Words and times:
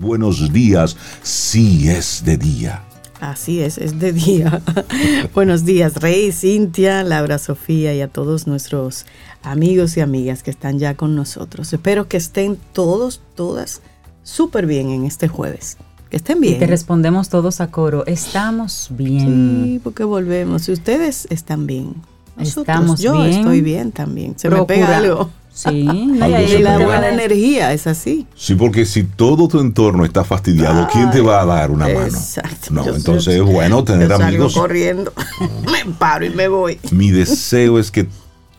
buenos 0.00 0.52
días, 0.52 0.96
si 1.22 1.88
es 1.88 2.24
de 2.24 2.36
día. 2.36 2.82
Así 3.20 3.60
es, 3.60 3.76
es 3.76 3.98
de 3.98 4.14
día. 4.14 4.62
Buenos 5.34 5.66
días, 5.66 5.96
Rey, 5.96 6.32
Cintia, 6.32 7.04
Laura, 7.04 7.36
Sofía 7.36 7.94
y 7.94 8.00
a 8.00 8.08
todos 8.08 8.46
nuestros 8.46 9.04
amigos 9.42 9.98
y 9.98 10.00
amigas 10.00 10.42
que 10.42 10.50
están 10.50 10.78
ya 10.78 10.94
con 10.94 11.14
nosotros. 11.14 11.70
Espero 11.74 12.08
que 12.08 12.16
estén 12.16 12.58
todos, 12.72 13.20
todas 13.34 13.82
súper 14.22 14.64
bien 14.64 14.88
en 14.88 15.04
este 15.04 15.28
jueves. 15.28 15.76
Que 16.08 16.16
estén 16.16 16.40
bien. 16.40 16.56
Y 16.56 16.58
te 16.60 16.66
respondemos 16.66 17.28
todos 17.28 17.60
a 17.60 17.70
coro, 17.70 18.06
estamos 18.06 18.88
bien. 18.92 19.64
Sí, 19.66 19.80
porque 19.84 20.04
volvemos. 20.04 20.62
Si 20.62 20.72
ustedes 20.72 21.26
están 21.28 21.66
bien, 21.66 21.96
estamos 22.38 23.00
yo 23.02 23.22
estoy 23.26 23.60
bien 23.60 23.92
también. 23.92 24.38
Se 24.38 24.48
me 24.48 24.64
pega 24.64 24.96
algo. 24.96 25.30
Sí, 25.52 25.68
y 25.68 26.58
la 26.58 26.78
buena 26.78 27.08
energía 27.08 27.72
es 27.72 27.86
así. 27.86 28.26
Sí, 28.34 28.54
porque 28.54 28.86
si 28.86 29.04
todo 29.04 29.48
tu 29.48 29.60
entorno 29.60 30.04
está 30.04 30.24
fastidiado, 30.24 30.88
¿quién 30.92 31.10
te 31.10 31.20
va 31.20 31.42
a 31.42 31.44
dar 31.44 31.70
una 31.70 31.86
mano? 31.86 32.06
Exacto. 32.06 32.68
No, 32.70 32.86
entonces 32.88 33.34
es 33.34 33.42
bueno 33.42 33.82
tener 33.84 34.08
yo 34.08 34.14
amigos. 34.14 34.54
corriendo, 34.54 35.12
me 35.64 35.92
paro 35.92 36.24
y 36.24 36.30
me 36.30 36.48
voy. 36.48 36.78
Mi 36.92 37.10
deseo 37.10 37.78
es 37.78 37.90
que 37.90 38.06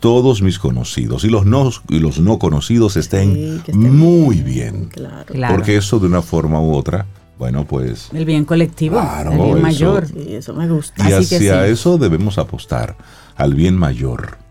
todos 0.00 0.42
mis 0.42 0.58
conocidos 0.58 1.24
y 1.24 1.28
los 1.28 1.46
no, 1.46 1.70
y 1.88 1.98
los 1.98 2.20
no 2.20 2.38
conocidos 2.38 2.96
estén, 2.96 3.62
muy 3.72 4.42
bien. 4.42 4.86
Claro. 4.86 5.54
Porque 5.54 5.76
eso 5.76 5.98
de 5.98 6.06
una 6.06 6.22
forma 6.22 6.60
u 6.60 6.74
otra, 6.74 7.06
bueno, 7.38 7.64
pues... 7.64 8.10
El 8.12 8.24
bien 8.24 8.44
colectivo, 8.44 9.00
el 9.00 9.38
bien 9.38 9.62
mayor. 9.62 10.06
Sí, 10.06 10.34
eso 10.34 10.54
me 10.54 10.68
gusta. 10.68 11.08
Y 11.08 11.12
hacia 11.12 11.66
eso 11.66 11.98
debemos 11.98 12.36
apostar, 12.38 12.96
al 13.36 13.54
bien 13.54 13.76
mayor 13.76 14.41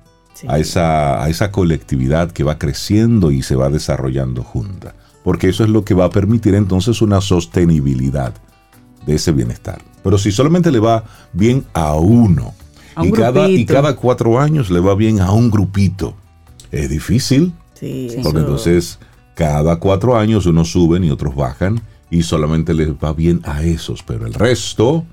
a, 0.48 0.60
esa, 0.60 1.24
a 1.24 1.30
esa 1.30 1.52
colectividad 1.52 2.32
que 2.32 2.44
va 2.44 2.58
creciendo 2.58 3.32
y 3.32 3.42
se 3.42 3.56
va 3.56 3.70
desarrollando 3.70 4.44
junta. 4.44 4.96
Porque 5.24 5.50
eso 5.50 5.64
es 5.64 5.70
lo 5.70 5.86
que 5.86 5.94
va 5.94 6.06
a 6.06 6.10
permitir 6.10 6.56
entonces 6.56 7.02
una 7.02 7.22
sostenibilidad 7.22 8.34
de 9.06 9.16
ese 9.16 9.32
bienestar. 9.32 9.82
Pero 10.04 10.18
si 10.18 10.32
solamente 10.32 10.72
le 10.72 10.80
va 10.80 11.04
bien 11.34 11.66
a 11.74 11.96
uno 11.96 12.54
y, 13.02 13.12
cada, 13.12 13.50
y 13.50 13.66
cada 13.66 13.96
cuatro 13.96 14.40
años 14.40 14.70
le 14.70 14.80
va 14.80 14.96
bien 14.96 15.20
a 15.20 15.32
un 15.32 15.52
grupito, 15.52 16.16
es 16.72 16.90
difícil. 16.90 17.54
porque 18.24 18.40
entonces 18.40 19.00
cada 19.36 19.78
cuatro 19.78 20.18
años 20.18 20.46
unos 20.46 20.72
suben 20.72 21.04
y 21.04 21.12
otros 21.12 21.36
bajan 21.36 21.82
y 22.10 22.24
solamente 22.24 22.74
les 22.74 22.90
va 22.90 23.14
bien 23.14 23.42
a 23.46 23.64
esos, 23.64 24.04
pero 24.04 24.26
el 24.28 24.34
resto 24.34 25.06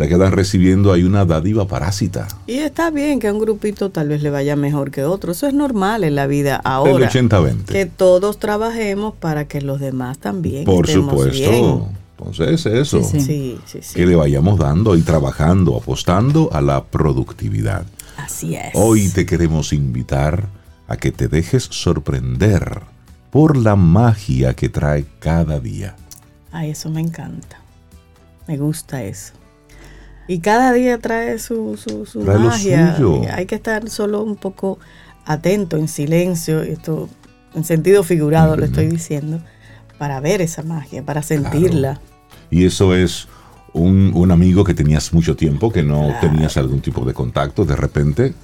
se 0.00 0.08
quedan 0.08 0.32
recibiendo 0.32 0.94
ahí 0.94 1.02
una 1.02 1.26
dádiva 1.26 1.66
parásita. 1.66 2.26
Y 2.46 2.54
está 2.54 2.88
bien 2.90 3.20
que 3.20 3.28
a 3.28 3.34
un 3.34 3.38
grupito 3.38 3.90
tal 3.90 4.08
vez 4.08 4.22
le 4.22 4.30
vaya 4.30 4.56
mejor 4.56 4.90
que 4.90 5.04
otro. 5.04 5.32
Eso 5.32 5.46
es 5.46 5.52
normal 5.52 6.04
en 6.04 6.14
la 6.14 6.26
vida 6.26 6.56
ahora. 6.64 7.10
El 7.12 7.28
80-20. 7.28 7.64
Que 7.66 7.84
todos 7.84 8.38
trabajemos 8.38 9.14
para 9.14 9.46
que 9.46 9.60
los 9.60 9.78
demás 9.78 10.16
también. 10.16 10.64
Por 10.64 10.88
supuesto. 10.88 11.90
Entonces, 12.16 12.64
eso. 12.64 13.04
Sí, 13.04 13.20
sí. 13.20 13.58
Sí, 13.66 13.94
que 13.94 14.06
le 14.06 14.16
vayamos 14.16 14.58
dando 14.58 14.96
y 14.96 15.02
trabajando, 15.02 15.76
apostando 15.76 16.48
a 16.50 16.62
la 16.62 16.82
productividad. 16.82 17.84
Así 18.16 18.54
es. 18.54 18.70
Hoy 18.72 19.10
te 19.10 19.26
queremos 19.26 19.74
invitar 19.74 20.48
a 20.88 20.96
que 20.96 21.12
te 21.12 21.28
dejes 21.28 21.64
sorprender 21.64 22.80
por 23.30 23.54
la 23.54 23.76
magia 23.76 24.54
que 24.54 24.70
trae 24.70 25.04
cada 25.18 25.60
día. 25.60 25.94
Ay, 26.52 26.70
eso 26.70 26.88
me 26.88 27.02
encanta. 27.02 27.60
Me 28.48 28.56
gusta 28.56 29.04
eso. 29.04 29.34
Y 30.28 30.40
cada 30.40 30.72
día 30.72 30.98
trae 30.98 31.38
su, 31.38 31.76
su, 31.76 32.20
magia. 32.20 32.96
Hay 33.34 33.46
que 33.46 33.56
estar 33.56 33.88
solo 33.90 34.22
un 34.22 34.36
poco 34.36 34.78
atento, 35.24 35.76
en 35.76 35.88
silencio, 35.88 36.62
esto 36.62 37.08
en 37.54 37.64
sentido 37.64 38.04
figurado 38.04 38.56
lo 38.56 38.64
estoy 38.64 38.86
diciendo, 38.86 39.40
para 39.98 40.20
ver 40.20 40.40
esa 40.40 40.62
magia, 40.62 41.02
para 41.04 41.22
sentirla. 41.22 42.00
Y 42.50 42.64
eso 42.64 42.94
es 42.94 43.28
un, 43.72 44.12
un, 44.14 44.30
amigo 44.30 44.64
que 44.64 44.74
tenías 44.74 45.12
mucho 45.12 45.36
tiempo, 45.36 45.72
que 45.72 45.82
no 45.82 46.14
tenías 46.20 46.56
algún 46.56 46.80
tipo 46.80 47.04
de 47.04 47.14
contacto, 47.14 47.64
de 47.64 47.76
repente 47.76 48.34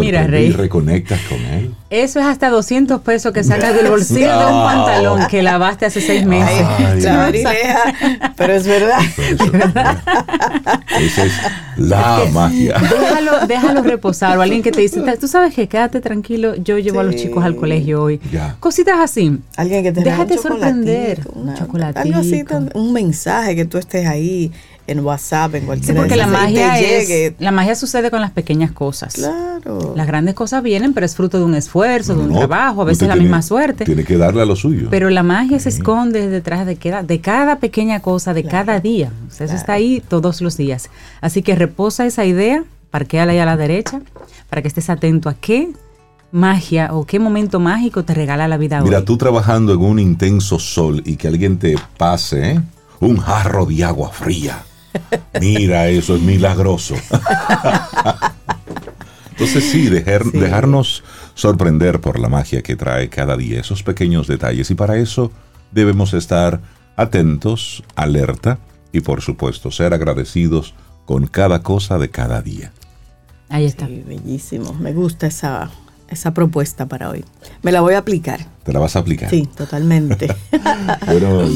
Mira, 0.00 0.26
Rey. 0.26 0.46
y 0.46 0.52
reconectas 0.52 1.20
con 1.28 1.38
él. 1.38 1.74
Eso 1.90 2.20
es 2.20 2.26
hasta 2.26 2.50
200 2.50 3.00
pesos 3.00 3.32
que 3.32 3.42
sacas 3.44 3.74
del 3.74 3.86
bolsillo 3.90 4.38
de 4.38 4.46
un 4.46 4.62
pantalón 4.62 5.26
que 5.28 5.42
lavaste 5.42 5.86
hace 5.86 6.00
seis 6.00 6.26
meses. 6.26 6.66
pero 8.36 8.52
es 8.52 8.66
verdad. 8.66 8.98
Esa 11.00 11.24
es 11.24 11.32
la 11.76 12.24
magia. 12.32 12.76
Déjalo, 12.78 13.46
déjalo 13.46 13.82
reposar. 13.82 14.36
O 14.36 14.42
alguien 14.42 14.62
que 14.62 14.72
te 14.72 14.80
dice, 14.80 15.00
tú 15.18 15.28
sabes 15.28 15.54
que 15.54 15.68
quédate 15.68 16.00
tranquilo, 16.00 16.54
yo 16.56 16.78
llevo 16.78 17.00
a 17.00 17.04
los 17.04 17.16
chicos 17.16 17.44
al 17.44 17.56
colegio 17.56 18.02
hoy. 18.02 18.20
Cositas 18.60 18.98
así. 18.98 19.38
Alguien 19.56 19.82
que 19.82 19.92
te 19.92 20.02
Déjate 20.02 20.38
sorprender. 20.38 21.20
Un 21.32 21.54
chocolate. 21.54 22.00
Algo 22.00 22.18
así, 22.20 22.44
un 22.74 22.92
mensaje 22.92 23.56
que 23.56 23.64
tú 23.64 23.78
estés 23.78 24.06
ahí 24.06 24.52
en 24.88 25.00
WhatsApp, 25.00 25.54
en 25.54 25.66
cualquier 25.66 25.94
Sí, 25.94 25.98
porque 25.98 26.16
la 26.16 26.26
magia 26.26 26.80
es, 26.80 27.34
la 27.38 27.52
magia 27.52 27.74
sucede 27.74 28.10
con 28.10 28.20
las 28.20 28.30
pequeñas 28.32 28.72
cosas. 28.72 29.14
Claro. 29.14 29.92
Las 29.94 30.06
grandes 30.06 30.34
cosas 30.34 30.62
vienen, 30.62 30.94
pero 30.94 31.06
es 31.06 31.14
fruto 31.14 31.38
de 31.38 31.44
un 31.44 31.54
esfuerzo, 31.54 32.14
de 32.14 32.22
un 32.22 32.34
trabajo, 32.34 32.82
a 32.82 32.84
veces 32.84 33.06
la 33.06 33.16
misma 33.16 33.42
suerte. 33.42 33.84
Tiene 33.84 34.04
que 34.04 34.16
darle 34.16 34.42
a 34.42 34.46
lo 34.46 34.56
suyo. 34.56 34.88
Pero 34.90 35.10
la 35.10 35.22
magia 35.22 35.58
se 35.60 35.68
esconde 35.68 36.28
detrás 36.28 36.66
de 36.66 36.76
cada, 36.76 37.02
de 37.02 37.20
cada 37.20 37.58
pequeña 37.58 38.00
cosa, 38.00 38.34
de 38.34 38.44
cada 38.44 38.80
día. 38.80 39.12
eso 39.30 39.44
está 39.44 39.74
ahí 39.74 40.02
todos 40.08 40.40
los 40.40 40.56
días. 40.56 40.90
Así 41.20 41.42
que 41.42 41.54
reposa 41.54 42.06
esa 42.06 42.24
idea, 42.24 42.64
parquéala 42.90 43.32
ahí 43.32 43.38
a 43.38 43.46
la 43.46 43.56
derecha, 43.56 44.00
para 44.48 44.62
que 44.62 44.68
estés 44.68 44.88
atento 44.88 45.28
a 45.28 45.34
qué 45.34 45.68
magia 46.32 46.90
o 46.92 47.04
qué 47.04 47.18
momento 47.18 47.60
mágico 47.60 48.04
te 48.04 48.14
regala 48.14 48.48
la 48.48 48.58
vida 48.58 48.82
Mira, 48.82 49.02
tú 49.04 49.16
trabajando 49.16 49.72
en 49.72 49.80
un 49.80 49.98
intenso 49.98 50.58
sol 50.58 51.02
y 51.06 51.16
que 51.16 51.28
alguien 51.28 51.58
te 51.58 51.76
pase 51.96 52.60
un 53.00 53.16
jarro 53.16 53.64
de 53.64 53.84
agua 53.84 54.10
fría 54.10 54.62
Mira, 55.40 55.88
eso 55.88 56.16
es 56.16 56.22
milagroso. 56.22 56.94
Entonces 59.30 59.70
sí, 59.70 59.88
dejarnos 59.88 61.04
sorprender 61.34 62.00
por 62.00 62.18
la 62.18 62.28
magia 62.28 62.62
que 62.62 62.74
trae 62.74 63.08
cada 63.08 63.36
día, 63.36 63.60
esos 63.60 63.82
pequeños 63.82 64.26
detalles. 64.26 64.70
Y 64.70 64.74
para 64.74 64.96
eso 64.96 65.30
debemos 65.70 66.12
estar 66.14 66.60
atentos, 66.96 67.84
alerta 67.94 68.58
y 68.92 69.00
por 69.00 69.22
supuesto 69.22 69.70
ser 69.70 69.94
agradecidos 69.94 70.74
con 71.06 71.26
cada 71.26 71.62
cosa 71.62 71.98
de 71.98 72.10
cada 72.10 72.42
día. 72.42 72.72
Ahí 73.48 73.64
está. 73.64 73.86
bellísimo. 73.86 74.74
Me 74.74 74.92
gusta 74.92 75.28
esa, 75.28 75.70
esa 76.08 76.34
propuesta 76.34 76.86
para 76.86 77.10
hoy. 77.10 77.24
Me 77.62 77.72
la 77.72 77.80
voy 77.80 77.94
a 77.94 77.98
aplicar. 77.98 78.46
¿Te 78.64 78.72
la 78.72 78.80
vas 78.80 78.96
a 78.96 78.98
aplicar? 78.98 79.30
Sí, 79.30 79.48
totalmente. 79.56 80.28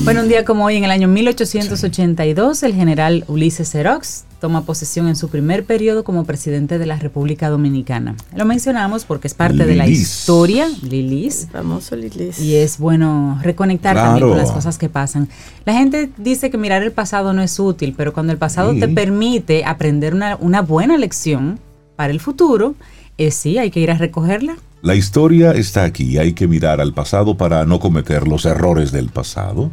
bueno, 0.04 0.20
un 0.22 0.28
día 0.28 0.44
como 0.44 0.64
hoy, 0.64 0.76
en 0.76 0.84
el 0.84 0.90
año 0.90 1.08
1882, 1.08 2.62
el 2.62 2.74
general 2.74 3.24
Ulises 3.28 3.70
Xerox 3.70 4.24
toma 4.40 4.64
posesión 4.64 5.06
en 5.06 5.14
su 5.14 5.28
primer 5.28 5.64
periodo 5.64 6.04
como 6.04 6.24
presidente 6.24 6.78
de 6.78 6.86
la 6.86 6.96
República 6.96 7.48
Dominicana. 7.48 8.16
Lo 8.34 8.44
mencionamos 8.44 9.04
porque 9.04 9.28
es 9.28 9.34
parte 9.34 9.66
de 9.66 9.76
la 9.76 9.86
historia, 9.86 10.68
Lilis. 10.82 11.48
famoso 11.52 11.94
Lilis. 11.94 12.40
Y 12.40 12.56
es 12.56 12.78
bueno 12.78 13.38
reconectar 13.42 13.94
también 13.94 14.28
con 14.28 14.38
las 14.38 14.50
cosas 14.50 14.78
que 14.78 14.88
pasan. 14.88 15.28
La 15.64 15.74
gente 15.74 16.10
dice 16.16 16.50
que 16.50 16.58
mirar 16.58 16.82
el 16.82 16.92
pasado 16.92 17.32
no 17.32 17.42
es 17.42 17.60
útil, 17.60 17.94
pero 17.96 18.12
cuando 18.12 18.32
el 18.32 18.38
pasado 18.38 18.74
te 18.74 18.88
permite 18.88 19.64
aprender 19.64 20.14
una, 20.14 20.36
una 20.40 20.60
buena 20.60 20.96
lección 20.96 21.60
para 21.94 22.12
el 22.12 22.18
futuro, 22.18 22.74
eh, 23.26 23.30
sí, 23.30 23.58
hay 23.58 23.70
que 23.70 23.80
ir 23.80 23.90
a 23.90 23.98
recogerla. 23.98 24.56
La 24.82 24.94
historia 24.94 25.52
está 25.52 25.84
aquí, 25.84 26.18
hay 26.18 26.32
que 26.32 26.48
mirar 26.48 26.80
al 26.80 26.92
pasado 26.92 27.36
para 27.36 27.64
no 27.64 27.78
cometer 27.78 28.26
los 28.26 28.44
errores 28.44 28.90
del 28.92 29.10
pasado. 29.10 29.70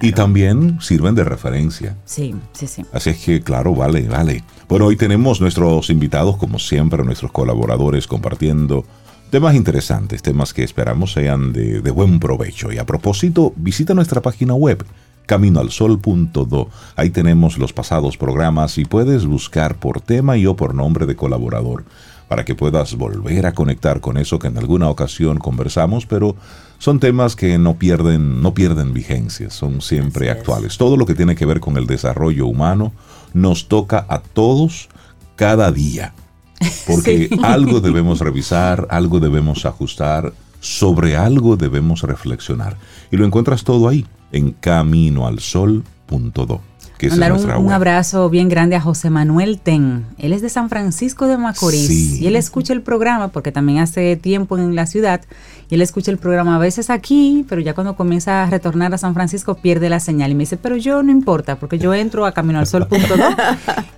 Y 0.00 0.12
también 0.12 0.78
sirven 0.80 1.16
de 1.16 1.24
referencia. 1.24 1.96
Sí, 2.04 2.36
sí, 2.52 2.68
sí. 2.68 2.84
Así 2.92 3.10
es 3.10 3.18
que, 3.18 3.40
claro, 3.42 3.74
vale, 3.74 4.02
vale. 4.02 4.44
Bueno, 4.68 4.86
hoy 4.86 4.96
tenemos 4.96 5.40
nuestros 5.40 5.90
invitados, 5.90 6.36
como 6.36 6.60
siempre, 6.60 7.02
nuestros 7.04 7.32
colaboradores 7.32 8.06
compartiendo 8.06 8.84
temas 9.30 9.56
interesantes, 9.56 10.22
temas 10.22 10.54
que 10.54 10.62
esperamos 10.62 11.12
sean 11.12 11.52
de, 11.52 11.80
de 11.80 11.90
buen 11.90 12.20
provecho. 12.20 12.72
Y 12.72 12.78
a 12.78 12.86
propósito, 12.86 13.52
visita 13.56 13.92
nuestra 13.92 14.22
página 14.22 14.54
web 14.54 14.84
caminoalsol.do. 15.26 16.68
Ahí 16.96 17.10
tenemos 17.10 17.58
los 17.58 17.72
pasados 17.72 18.16
programas 18.16 18.78
y 18.78 18.84
puedes 18.84 19.26
buscar 19.26 19.76
por 19.76 20.00
tema 20.00 20.36
y 20.36 20.46
o 20.46 20.54
por 20.54 20.74
nombre 20.74 21.06
de 21.06 21.16
colaborador 21.16 21.84
para 22.32 22.46
que 22.46 22.54
puedas 22.54 22.96
volver 22.96 23.44
a 23.44 23.52
conectar 23.52 24.00
con 24.00 24.16
eso 24.16 24.38
que 24.38 24.46
en 24.46 24.56
alguna 24.56 24.88
ocasión 24.88 25.36
conversamos, 25.36 26.06
pero 26.06 26.34
son 26.78 26.98
temas 26.98 27.36
que 27.36 27.58
no 27.58 27.76
pierden, 27.76 28.40
no 28.40 28.54
pierden 28.54 28.94
vigencia, 28.94 29.50
son 29.50 29.82
siempre 29.82 30.30
actuales. 30.30 30.78
Todo 30.78 30.96
lo 30.96 31.04
que 31.04 31.14
tiene 31.14 31.36
que 31.36 31.44
ver 31.44 31.60
con 31.60 31.76
el 31.76 31.86
desarrollo 31.86 32.46
humano 32.46 32.94
nos 33.34 33.68
toca 33.68 34.06
a 34.08 34.22
todos 34.22 34.88
cada 35.36 35.70
día, 35.72 36.14
porque 36.86 37.28
algo 37.42 37.80
debemos 37.80 38.20
revisar, 38.20 38.86
algo 38.88 39.20
debemos 39.20 39.66
ajustar, 39.66 40.32
sobre 40.58 41.18
algo 41.18 41.58
debemos 41.58 42.00
reflexionar. 42.00 42.78
Y 43.10 43.18
lo 43.18 43.26
encuentras 43.26 43.62
todo 43.62 43.88
ahí, 43.88 44.06
en 44.30 44.52
caminoalsol.do 44.52 46.71
Que 47.02 47.08
Mandar 47.08 47.32
un, 47.32 47.72
abrazo 47.72 48.30
bien 48.30 48.48
grande 48.48 48.76
a 48.76 48.80
José 48.80 49.10
Manuel 49.10 49.58
Ten. 49.58 50.04
Él 50.18 50.32
es 50.32 50.40
de 50.40 50.48
San 50.48 50.68
Francisco 50.68 51.26
de 51.26 51.36
Macorís 51.36 52.20
y 52.20 52.28
él 52.28 52.36
escucha 52.36 52.72
el 52.72 52.80
programa 52.80 53.32
porque 53.32 53.50
también 53.50 53.80
hace 53.80 54.14
tiempo 54.14 54.56
en 54.56 54.76
la 54.76 54.86
ciudad 54.86 55.20
y 55.68 55.74
él 55.74 55.80
escucha 55.80 56.12
el 56.12 56.18
programa 56.18 56.54
a 56.54 56.58
veces 56.60 56.90
aquí, 56.90 57.44
pero 57.48 57.60
ya 57.60 57.74
cuando 57.74 57.96
comienza 57.96 58.44
a 58.44 58.50
retornar 58.50 58.94
a 58.94 58.98
San 58.98 59.14
Francisco 59.14 59.56
pierde 59.56 59.88
la 59.88 59.98
señal 59.98 60.30
y 60.30 60.36
me 60.36 60.42
dice, 60.44 60.56
pero 60.56 60.76
yo 60.76 61.02
no 61.02 61.10
importa 61.10 61.56
porque 61.56 61.76
yo 61.76 61.92
entro 61.92 62.24
a 62.24 62.30
caminoalsol.do 62.30 62.96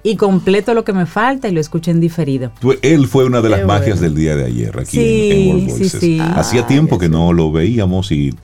y 0.03 0.17
completo 0.17 0.73
lo 0.73 0.83
que 0.85 0.95
me 0.95 1.05
falta 1.05 1.47
y 1.47 1.53
lo 1.53 1.61
escucho 1.61 1.91
en 1.91 2.01
diferido. 2.01 2.53
Él 2.81 3.07
fue 3.07 3.27
una 3.27 3.43
de 3.43 3.51
las 3.51 3.67
magias 3.67 4.01
del 4.01 4.15
día 4.15 4.35
de 4.35 4.47
ayer 4.47 4.81
aquí 4.81 5.31
en, 5.31 5.69
World 5.69 6.01
Sí, 6.01 6.19
Hacía 6.21 6.67
tiempo 6.67 6.99
que 6.99 7.11
no 7.11 7.35
lo 7.35 7.53
veíamos 7.53 8.13
y 8.13 8.35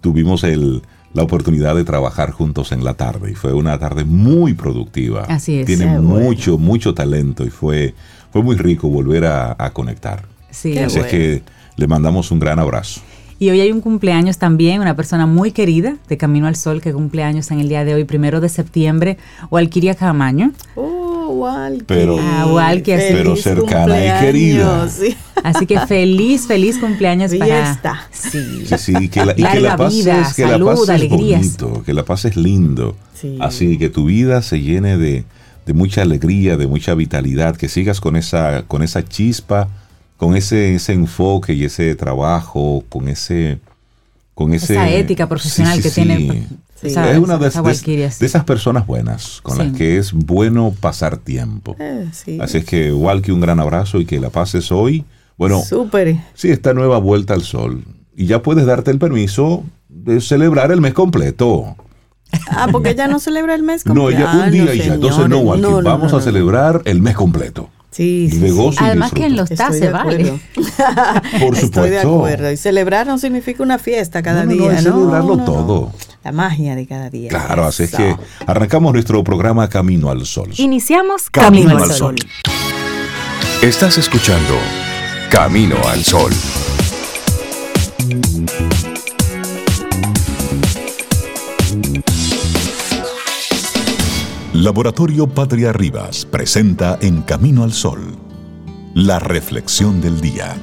tuvimos 0.00 0.44
el 0.44 0.80
la 1.14 1.22
oportunidad 1.22 1.74
de 1.74 1.84
trabajar 1.84 2.30
juntos 2.30 2.72
en 2.72 2.84
la 2.84 2.94
tarde 2.94 3.32
y 3.32 3.34
fue 3.34 3.52
una 3.52 3.78
tarde 3.78 4.04
muy 4.04 4.54
productiva. 4.54 5.24
Así 5.28 5.58
es. 5.58 5.66
Tiene 5.66 5.86
mucho, 5.98 6.58
mucho 6.58 6.94
talento 6.94 7.44
y 7.44 7.50
fue, 7.50 7.94
fue 8.30 8.42
muy 8.42 8.56
rico 8.56 8.88
volver 8.88 9.26
a, 9.26 9.70
conectar. 9.72 10.24
Sí, 10.50 10.78
Así 10.78 10.98
es 10.98 11.06
que 11.06 11.42
le 11.76 11.86
mandamos 11.86 12.30
un 12.30 12.38
gran 12.38 12.58
abrazo. 12.58 13.00
Y 13.38 13.50
hoy 13.50 13.60
hay 13.60 13.72
un 13.72 13.80
cumpleaños 13.80 14.38
también, 14.38 14.80
una 14.80 14.94
persona 14.94 15.26
muy 15.26 15.50
querida 15.50 15.96
de 16.08 16.16
Camino 16.16 16.46
al 16.46 16.54
Sol 16.54 16.80
que 16.80 16.92
cumpleaños 16.92 17.50
en 17.50 17.58
el 17.58 17.68
día 17.68 17.84
de 17.84 17.94
hoy, 17.94 18.04
primero 18.04 18.40
de 18.40 18.48
septiembre, 18.48 19.18
Walkiria 19.50 19.96
Camaño. 19.96 20.52
Oh, 20.76 21.11
Walkie. 21.32 21.84
Pero, 21.86 22.16
ah, 22.20 22.74
pero 22.84 23.36
cercana 23.36 23.98
y 23.98 24.20
querida. 24.24 24.88
Así 25.42 25.66
que 25.66 25.78
feliz, 25.86 26.46
feliz 26.46 26.78
cumpleaños 26.78 27.34
para... 27.34 28.08
Sí. 28.12 28.64
sí, 28.66 28.78
sí, 28.78 29.08
que 29.08 29.24
la, 29.24 29.32
y 29.36 29.42
que 29.42 29.60
la 29.60 29.76
pases, 29.76 30.34
que 30.34 30.46
la 30.46 30.58
pases 30.58 31.08
bonito, 31.08 31.82
que 31.84 31.92
la 31.92 32.04
pases 32.04 32.36
lindo. 32.36 32.96
Así 33.40 33.78
que 33.78 33.88
tu 33.88 34.06
vida 34.06 34.42
se 34.42 34.60
llene 34.60 34.96
de, 34.96 35.24
de 35.66 35.72
mucha 35.72 36.02
alegría, 36.02 36.56
de 36.56 36.66
mucha 36.66 36.94
vitalidad, 36.94 37.56
que 37.56 37.68
sigas 37.68 38.00
con 38.00 38.16
esa, 38.16 38.62
con 38.68 38.82
esa 38.82 39.04
chispa 39.04 39.68
con 40.22 40.36
ese, 40.36 40.76
ese 40.76 40.92
enfoque 40.92 41.52
y 41.52 41.64
ese 41.64 41.96
trabajo, 41.96 42.84
con 42.88 43.08
ese... 43.08 43.58
Con 44.34 44.54
ese, 44.54 44.74
esa 44.74 44.88
ética 44.88 45.28
profesional 45.28 45.82
que 45.82 45.90
tiene. 45.90 46.46
Es 46.82 47.18
una 47.18 47.38
de, 47.38 47.48
esas 47.48 48.44
personas 48.44 48.86
buenas 48.86 49.40
con 49.42 49.58
las 49.58 49.72
que 49.72 49.98
es 49.98 50.12
bueno 50.12 50.74
pasar 50.78 51.16
tiempo. 51.18 51.76
Eh, 51.78 52.08
Así 52.40 52.58
es 52.58 52.64
que, 52.64 52.88
igual 52.88 53.22
que 53.22 53.32
un 53.32 53.40
gran 53.40 53.60
abrazo 53.60 54.00
y 54.00 54.04
que 54.04 54.20
la 54.20 54.30
pases 54.30 54.72
hoy. 54.72 55.04
Bueno, 55.36 55.62
Súper. 55.62 56.16
sí, 56.34 56.50
esta 56.50 56.74
nueva 56.74 56.98
vuelta 56.98 57.34
al 57.34 57.42
sol. 57.42 57.84
Y 58.14 58.26
ya 58.26 58.42
puedes 58.42 58.66
darte 58.66 58.90
el 58.90 58.98
permiso 58.98 59.64
de 59.88 60.20
celebrar 60.20 60.72
el 60.72 60.80
mes 60.80 60.94
completo. 60.94 61.76
Ah, 62.48 62.68
porque 62.70 62.94
ya 62.94 63.08
no 63.08 63.18
celebra 63.18 63.54
el 63.54 63.62
mes 63.62 63.84
completo. 63.84 64.10
No, 64.10 64.18
ya 64.18 64.44
un 64.46 64.50
día 64.50 64.74
y 64.74 64.78
ya. 64.78 64.94
Entonces, 64.94 65.28
no, 65.28 65.38
Walkie, 65.38 65.84
vamos 65.84 66.12
a 66.12 66.20
celebrar 66.20 66.82
el 66.84 67.00
mes 67.00 67.14
completo. 67.14 67.70
Sí, 67.92 68.30
sí, 68.30 68.74
Además 68.78 69.12
que 69.12 69.26
en 69.26 69.36
los 69.36 69.50
TAS 69.50 69.76
se 69.76 69.90
vale. 69.90 70.40
Por 70.54 71.56
supuesto. 71.56 71.56
Estoy 71.66 71.90
de 71.90 72.00
acuerdo. 72.00 72.50
Y 72.50 72.56
celebrar 72.56 73.06
no 73.06 73.18
significa 73.18 73.62
una 73.62 73.78
fiesta 73.78 74.22
cada 74.22 74.46
día, 74.46 74.62
no, 74.62 74.70
es 74.70 74.82
celebrarlo 74.82 75.36
todo. 75.44 75.92
La 76.24 76.30
magia 76.30 76.76
de 76.76 76.86
cada 76.86 77.10
día. 77.10 77.30
Claro, 77.30 77.64
así 77.64 77.84
es 77.84 77.90
que 77.90 78.16
arrancamos 78.46 78.92
nuestro 78.92 79.24
programa 79.24 79.68
Camino 79.68 80.08
al 80.08 80.24
Sol. 80.24 80.50
Iniciamos 80.56 81.28
Camino, 81.30 81.82
al 81.82 81.90
Sol. 81.90 82.14
Estás 83.60 83.98
escuchando 83.98 84.54
Camino 85.30 85.76
al 85.88 86.04
Sol. 86.04 86.32
Laboratorio 94.52 95.26
Patria 95.26 95.72
Rivas 95.72 96.24
presenta 96.24 96.98
En 97.00 97.22
Camino 97.22 97.64
al 97.64 97.72
Sol, 97.72 98.16
la 98.94 99.18
reflexión 99.18 100.00
del 100.00 100.20
día. 100.20 100.54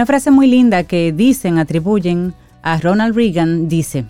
Una 0.00 0.06
frase 0.06 0.30
muy 0.30 0.46
linda 0.46 0.84
que 0.84 1.12
dicen, 1.12 1.58
atribuyen 1.58 2.32
a 2.62 2.78
Ronald 2.78 3.14
Reagan, 3.14 3.68
dice, 3.68 4.06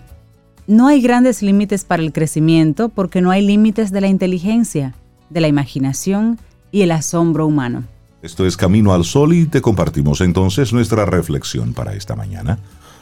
no 0.65 0.87
hay 0.87 1.01
grandes 1.01 1.41
límites 1.41 1.83
para 1.83 2.01
el 2.01 2.13
crecimiento 2.13 2.87
porque 2.87 3.19
no 3.19 3.29
hay 3.29 3.45
límites 3.45 3.91
de 3.91 3.99
la 3.99 4.07
inteligencia, 4.07 4.95
de 5.29 5.41
la 5.41 5.49
imaginación 5.49 6.39
y 6.71 6.83
el 6.83 6.91
asombro 6.91 7.45
humano. 7.45 7.83
Esto 8.21 8.45
es 8.45 8.55
Camino 8.55 8.93
al 8.93 9.03
Sol 9.03 9.33
y 9.33 9.47
te 9.47 9.59
compartimos 9.59 10.21
entonces 10.21 10.71
nuestra 10.71 11.05
reflexión 11.05 11.73
para 11.73 11.93
esta 11.93 12.15
mañana. 12.15 12.57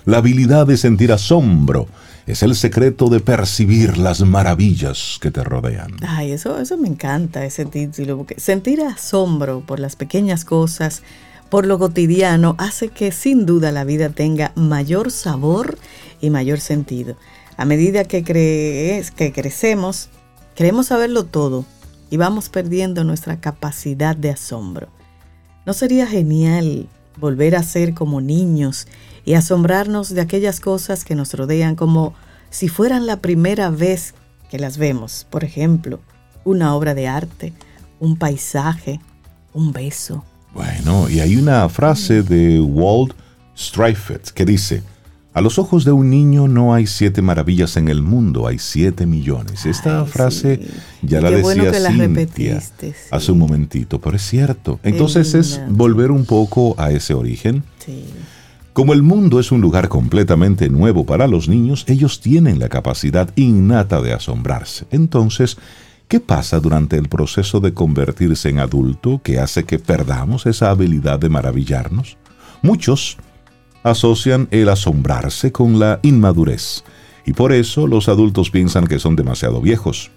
La 0.05 0.17
habilidad 0.17 0.65
de 0.65 0.75
sentir 0.75 1.11
asombro 1.11 1.87
es 2.25 2.41
el 2.41 2.55
secreto 2.55 3.09
de 3.09 3.19
percibir 3.19 3.99
las 3.99 4.21
maravillas 4.21 5.19
que 5.21 5.29
te 5.29 5.43
rodean. 5.43 5.91
Ay, 6.07 6.31
eso, 6.31 6.59
eso 6.59 6.75
me 6.75 6.87
encanta, 6.87 7.45
ese 7.45 7.65
título, 7.65 8.17
porque 8.17 8.39
sentir 8.39 8.81
asombro 8.81 9.61
por 9.61 9.79
las 9.79 9.95
pequeñas 9.95 10.43
cosas, 10.43 11.03
por 11.49 11.65
lo 11.65 11.79
cotidiano 11.79 12.55
hace 12.57 12.89
que 12.89 13.11
sin 13.11 13.45
duda 13.45 13.71
la 13.71 13.83
vida 13.83 14.09
tenga 14.09 14.51
mayor 14.55 15.11
sabor 15.11 15.77
y 16.21 16.29
mayor 16.29 16.59
sentido. 16.59 17.15
A 17.57 17.65
medida 17.65 18.05
que, 18.05 18.23
crees, 18.23 19.11
que 19.11 19.33
crecemos, 19.33 20.09
queremos 20.55 20.87
saberlo 20.87 21.25
todo 21.25 21.65
y 22.09 22.17
vamos 22.17 22.49
perdiendo 22.49 23.03
nuestra 23.03 23.39
capacidad 23.39 24.15
de 24.15 24.29
asombro. 24.29 24.87
¿No 25.65 25.73
sería 25.73 26.07
genial 26.07 26.87
volver 27.17 27.55
a 27.55 27.63
ser 27.63 27.93
como 27.93 28.21
niños 28.21 28.87
y 29.25 29.33
asombrarnos 29.33 30.09
de 30.09 30.21
aquellas 30.21 30.59
cosas 30.59 31.03
que 31.03 31.15
nos 31.15 31.33
rodean 31.33 31.75
como 31.75 32.13
si 32.49 32.67
fueran 32.67 33.05
la 33.05 33.17
primera 33.17 33.69
vez 33.69 34.13
que 34.49 34.59
las 34.59 34.77
vemos? 34.77 35.27
Por 35.29 35.43
ejemplo, 35.43 35.99
una 36.45 36.75
obra 36.75 36.93
de 36.93 37.07
arte, 37.07 37.53
un 37.99 38.17
paisaje, 38.17 38.99
un 39.53 39.73
beso, 39.73 40.23
bueno, 40.53 41.09
y 41.09 41.19
hay 41.19 41.35
una 41.35 41.67
frase 41.69 42.23
de 42.23 42.59
Walt 42.59 43.13
Streifert 43.57 44.29
que 44.29 44.45
dice, 44.45 44.83
a 45.31 45.41
los 45.41 45.59
ojos 45.59 45.85
de 45.85 45.91
un 45.91 46.09
niño 46.09 46.47
no 46.47 46.73
hay 46.73 46.87
siete 46.87 47.21
maravillas 47.21 47.77
en 47.77 47.87
el 47.87 48.01
mundo, 48.01 48.47
hay 48.47 48.57
siete 48.57 49.05
millones. 49.05 49.65
Esta 49.65 50.03
frase 50.05 50.59
ya 51.01 51.21
la 51.21 51.29
decía 51.29 51.71
Cintia 51.71 52.61
hace 53.11 53.31
un 53.31 53.37
momentito, 53.37 54.01
pero 54.01 54.15
es 54.15 54.23
cierto. 54.23 54.79
Entonces 54.83 55.35
es 55.35 55.61
volver 55.69 56.11
un 56.11 56.25
poco 56.25 56.75
a 56.79 56.91
ese 56.91 57.13
origen. 57.13 57.63
Como 58.73 58.93
el 58.93 59.03
mundo 59.03 59.39
es 59.39 59.51
un 59.51 59.61
lugar 59.61 59.87
completamente 59.87 60.69
nuevo 60.69 61.05
para 61.05 61.27
los 61.27 61.47
niños, 61.47 61.85
ellos 61.87 62.21
tienen 62.21 62.59
la 62.59 62.69
capacidad 62.69 63.29
innata 63.35 64.01
de 64.01 64.13
asombrarse. 64.13 64.85
Entonces, 64.89 65.57
¿Qué 66.09 66.19
pasa 66.19 66.59
durante 66.59 66.97
el 66.97 67.07
proceso 67.07 67.59
de 67.59 67.75
convertirse 67.75 68.49
en 68.49 68.57
adulto 68.57 69.21
que 69.23 69.37
hace 69.37 69.65
que 69.65 69.77
perdamos 69.77 70.47
esa 70.47 70.71
habilidad 70.71 71.19
de 71.19 71.29
maravillarnos? 71.29 72.17
Muchos 72.63 73.17
asocian 73.83 74.47
el 74.49 74.69
asombrarse 74.69 75.51
con 75.51 75.77
la 75.77 75.99
inmadurez 76.01 76.83
y 77.27 77.33
por 77.33 77.53
eso 77.53 77.85
los 77.85 78.09
adultos 78.09 78.49
piensan 78.49 78.87
que 78.87 78.97
son 78.97 79.15
demasiado 79.15 79.61
viejos 79.61 80.09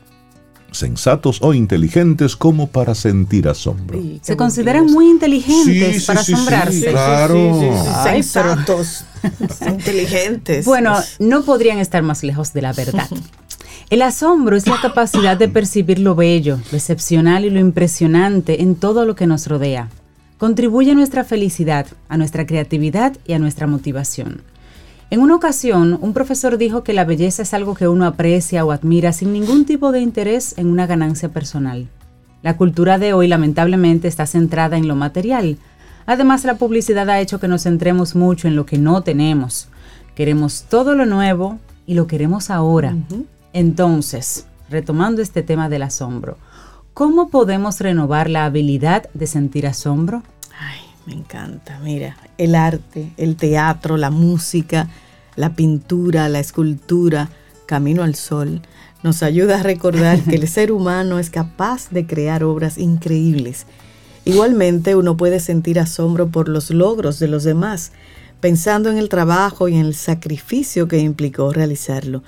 sensatos 0.71 1.41
o 1.43 1.53
inteligentes 1.53 2.37
como 2.37 2.69
para 2.69 2.95
sentir 2.95 3.47
asombro. 3.47 4.01
Se 4.23 4.35
consideran 4.35 4.87
muy 4.87 5.11
inteligentes 5.11 6.07
para 6.07 6.21
asombrarse. 6.21 6.91
claro. 6.91 7.75
sensatos, 8.03 9.05
inteligentes. 9.69 10.65
Bueno, 10.65 10.97
no 11.19 11.43
podrían 11.43 11.81
estar 11.81 12.03
más 12.03 12.23
lejos 12.23 12.55
de 12.55 12.63
la 12.63 12.73
verdad. 12.73 13.11
El 13.91 14.02
asombro 14.02 14.57
es 14.57 14.67
la 14.67 14.81
capacidad 14.81 15.37
de 15.37 15.49
percibir 15.49 15.99
lo 15.99 16.14
bello, 16.14 16.59
lo 16.71 16.79
excepcional 16.79 17.45
y 17.45 17.50
lo 17.50 17.61
impresionante 17.61 18.62
en 18.62 18.75
todo 18.75 19.05
lo 19.05 19.14
que 19.14 19.26
nos 19.26 19.47
rodea. 19.47 19.88
Contribuye 20.38 20.93
a 20.93 20.95
nuestra 20.95 21.25
felicidad, 21.25 21.87
a 22.09 22.17
nuestra 22.17 22.47
creatividad 22.47 23.17
y 23.26 23.35
a 23.35 23.38
nuestra 23.38 23.67
motivación. 23.67 24.43
En 25.11 25.21
una 25.21 25.37
ocasión, 25.37 25.99
un 26.00 26.14
profesor 26.14 26.57
dijo 26.57 26.83
que 26.83 26.95
la 26.95 27.05
belleza 27.05 27.43
es 27.43 27.55
algo 27.55 27.75
que 27.75 27.88
uno 27.88 28.07
aprecia 28.07 28.64
o 28.64 28.73
admira 28.73 29.12
sin 29.12 29.33
ningún 29.33 29.67
tipo 29.67 29.93
de 29.93 30.00
interés 30.00 30.55
en 30.57 30.69
una 30.69 30.87
ganancia 30.87 31.29
personal. 31.29 31.88
La 32.43 32.57
cultura 32.57 32.99
de 32.99 33.12
hoy 33.12 33.29
lamentablemente 33.29 34.09
está 34.09 34.26
centrada 34.26 34.76
en 34.79 34.88
lo 34.88 34.97
material, 34.97 35.59
Además, 36.07 36.45
la 36.45 36.57
publicidad 36.57 37.09
ha 37.11 37.21
hecho 37.21 37.41
que 37.41 37.49
nos 37.49 37.62
centremos 37.62 38.14
mucho 38.14 38.49
en 38.49 38.57
lo 38.57 38.67
que 38.67 38.79
no 38.79 39.02
tenemos. 39.02 39.69
Queremos 40.14 40.64
todo 40.69 40.95
lo 40.95 41.07
nuevo 41.07 41.59
y 41.87 41.95
lo 41.95 42.07
queremos 42.07 42.50
ahora. 42.50 42.95
Entonces, 43.52 44.47
retomando 44.71 45.21
este 45.23 45.42
tema 45.42 45.68
del 45.68 45.82
asombro, 45.82 46.38
¿cómo 46.94 47.28
podemos 47.28 47.80
renovar 47.80 48.30
la 48.30 48.47
habilidad 48.47 49.09
de 49.12 49.26
sentir 49.26 49.66
asombro? 49.66 50.23
Ay, 50.59 50.80
me 51.06 51.12
encanta. 51.14 51.78
Mira, 51.82 52.16
el 52.38 52.54
arte, 52.54 53.12
el 53.16 53.37
teatro, 53.37 53.97
la 53.97 54.11
música, 54.11 54.88
la 55.37 55.54
pintura, 55.54 56.28
la 56.28 56.40
escultura, 56.40 57.28
Camino 57.66 58.02
al 58.02 58.14
Sol, 58.14 58.62
nos 59.02 59.23
ayuda 59.23 59.61
a 59.61 59.62
recordar 59.62 60.21
que 60.21 60.37
el 60.37 60.49
ser 60.49 60.73
humano 60.73 61.18
es 61.18 61.30
capaz 61.30 61.90
de 61.90 62.06
crear 62.06 62.44
obras 62.44 62.78
increíbles. 62.78 63.66
Igualmente 64.25 64.94
uno 64.94 65.16
puede 65.16 65.40
sentir 65.40 65.80
asombro 65.80 66.28
por 66.28 66.49
los 66.49 66.71
logros 66.71 67.18
de 67.18 67.28
los 67.28 67.44
demás, 67.44 67.92
pensando 68.40 68.90
en 68.90 68.99
el 68.99 69.09
trabajo 69.09 69.68
y 69.68 69.75
en 69.75 69.87
el 69.87 69.94
sacrificio 69.94 70.88
que 70.88 70.99
implicó 70.99 71.52
realizarlo. 71.52 72.23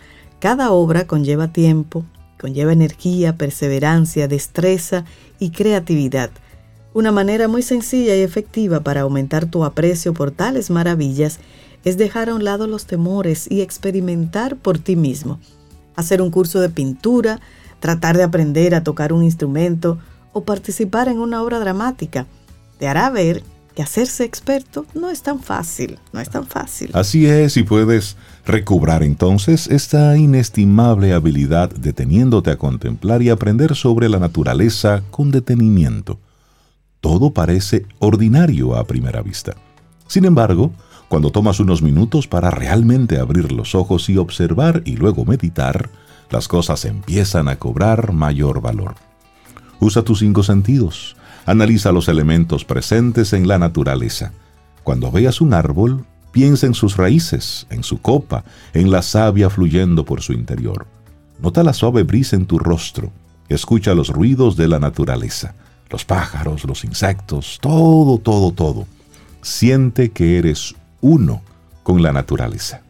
Cada 0.44 0.72
obra 0.72 1.06
conlleva 1.06 1.48
tiempo, 1.48 2.04
conlleva 2.38 2.74
energía, 2.74 3.38
perseverancia, 3.38 4.28
destreza 4.28 5.06
y 5.38 5.52
creatividad. 5.52 6.28
Una 6.92 7.12
manera 7.12 7.48
muy 7.48 7.62
sencilla 7.62 8.14
y 8.14 8.20
efectiva 8.20 8.80
para 8.80 9.00
aumentar 9.00 9.46
tu 9.46 9.64
aprecio 9.64 10.12
por 10.12 10.32
tales 10.32 10.68
maravillas 10.68 11.40
es 11.82 11.96
dejar 11.96 12.28
a 12.28 12.34
un 12.34 12.44
lado 12.44 12.66
los 12.66 12.84
temores 12.84 13.50
y 13.50 13.62
experimentar 13.62 14.56
por 14.56 14.78
ti 14.78 14.96
mismo. 14.96 15.40
Hacer 15.96 16.20
un 16.20 16.30
curso 16.30 16.60
de 16.60 16.68
pintura, 16.68 17.40
tratar 17.80 18.18
de 18.18 18.24
aprender 18.24 18.74
a 18.74 18.84
tocar 18.84 19.14
un 19.14 19.24
instrumento 19.24 19.96
o 20.34 20.44
participar 20.44 21.08
en 21.08 21.20
una 21.20 21.42
obra 21.42 21.58
dramática 21.58 22.26
te 22.78 22.86
hará 22.86 23.08
ver 23.08 23.42
que 23.74 23.82
hacerse 23.82 24.24
experto 24.24 24.86
no 24.94 25.10
es 25.10 25.22
tan 25.22 25.40
fácil, 25.40 25.98
no 26.12 26.20
es 26.20 26.30
tan 26.30 26.46
fácil. 26.46 26.90
Así 26.92 27.26
es, 27.26 27.56
y 27.56 27.62
puedes 27.64 28.16
recobrar 28.46 29.02
entonces 29.02 29.66
esta 29.66 30.16
inestimable 30.16 31.12
habilidad 31.12 31.70
deteniéndote 31.70 32.50
a 32.50 32.58
contemplar 32.58 33.22
y 33.22 33.30
aprender 33.30 33.74
sobre 33.74 34.08
la 34.08 34.18
naturaleza 34.18 35.02
con 35.10 35.30
detenimiento. 35.30 36.18
Todo 37.00 37.32
parece 37.32 37.86
ordinario 37.98 38.76
a 38.76 38.84
primera 38.86 39.22
vista. 39.22 39.54
Sin 40.06 40.24
embargo, 40.24 40.72
cuando 41.08 41.30
tomas 41.30 41.60
unos 41.60 41.82
minutos 41.82 42.26
para 42.26 42.50
realmente 42.50 43.18
abrir 43.18 43.52
los 43.52 43.74
ojos 43.74 44.08
y 44.08 44.16
observar 44.16 44.82
y 44.84 44.96
luego 44.96 45.24
meditar, 45.24 45.90
las 46.30 46.48
cosas 46.48 46.84
empiezan 46.84 47.48
a 47.48 47.56
cobrar 47.56 48.12
mayor 48.12 48.60
valor. 48.60 48.94
Usa 49.80 50.02
tus 50.02 50.20
cinco 50.20 50.42
sentidos. 50.42 51.16
Analiza 51.46 51.92
los 51.92 52.08
elementos 52.08 52.64
presentes 52.64 53.32
en 53.32 53.46
la 53.46 53.58
naturaleza. 53.58 54.32
Cuando 54.82 55.10
veas 55.10 55.40
un 55.40 55.54
árbol, 55.54 56.04
piensa 56.32 56.66
en 56.66 56.74
sus 56.74 56.96
raíces, 56.96 57.66
en 57.70 57.82
su 57.82 58.00
copa, 58.00 58.44
en 58.72 58.90
la 58.90 59.02
savia 59.02 59.50
fluyendo 59.50 60.04
por 60.04 60.22
su 60.22 60.32
interior. 60.32 60.86
Nota 61.40 61.62
la 61.62 61.72
suave 61.72 62.02
brisa 62.02 62.36
en 62.36 62.46
tu 62.46 62.58
rostro. 62.58 63.10
Escucha 63.48 63.94
los 63.94 64.08
ruidos 64.08 64.56
de 64.56 64.68
la 64.68 64.78
naturaleza, 64.78 65.54
los 65.90 66.04
pájaros, 66.04 66.64
los 66.64 66.84
insectos, 66.84 67.58
todo, 67.60 68.18
todo, 68.18 68.52
todo. 68.52 68.86
Siente 69.42 70.10
que 70.10 70.38
eres 70.38 70.74
uno 71.00 71.42
con 71.82 72.02
la 72.02 72.12
naturaleza. 72.12 72.80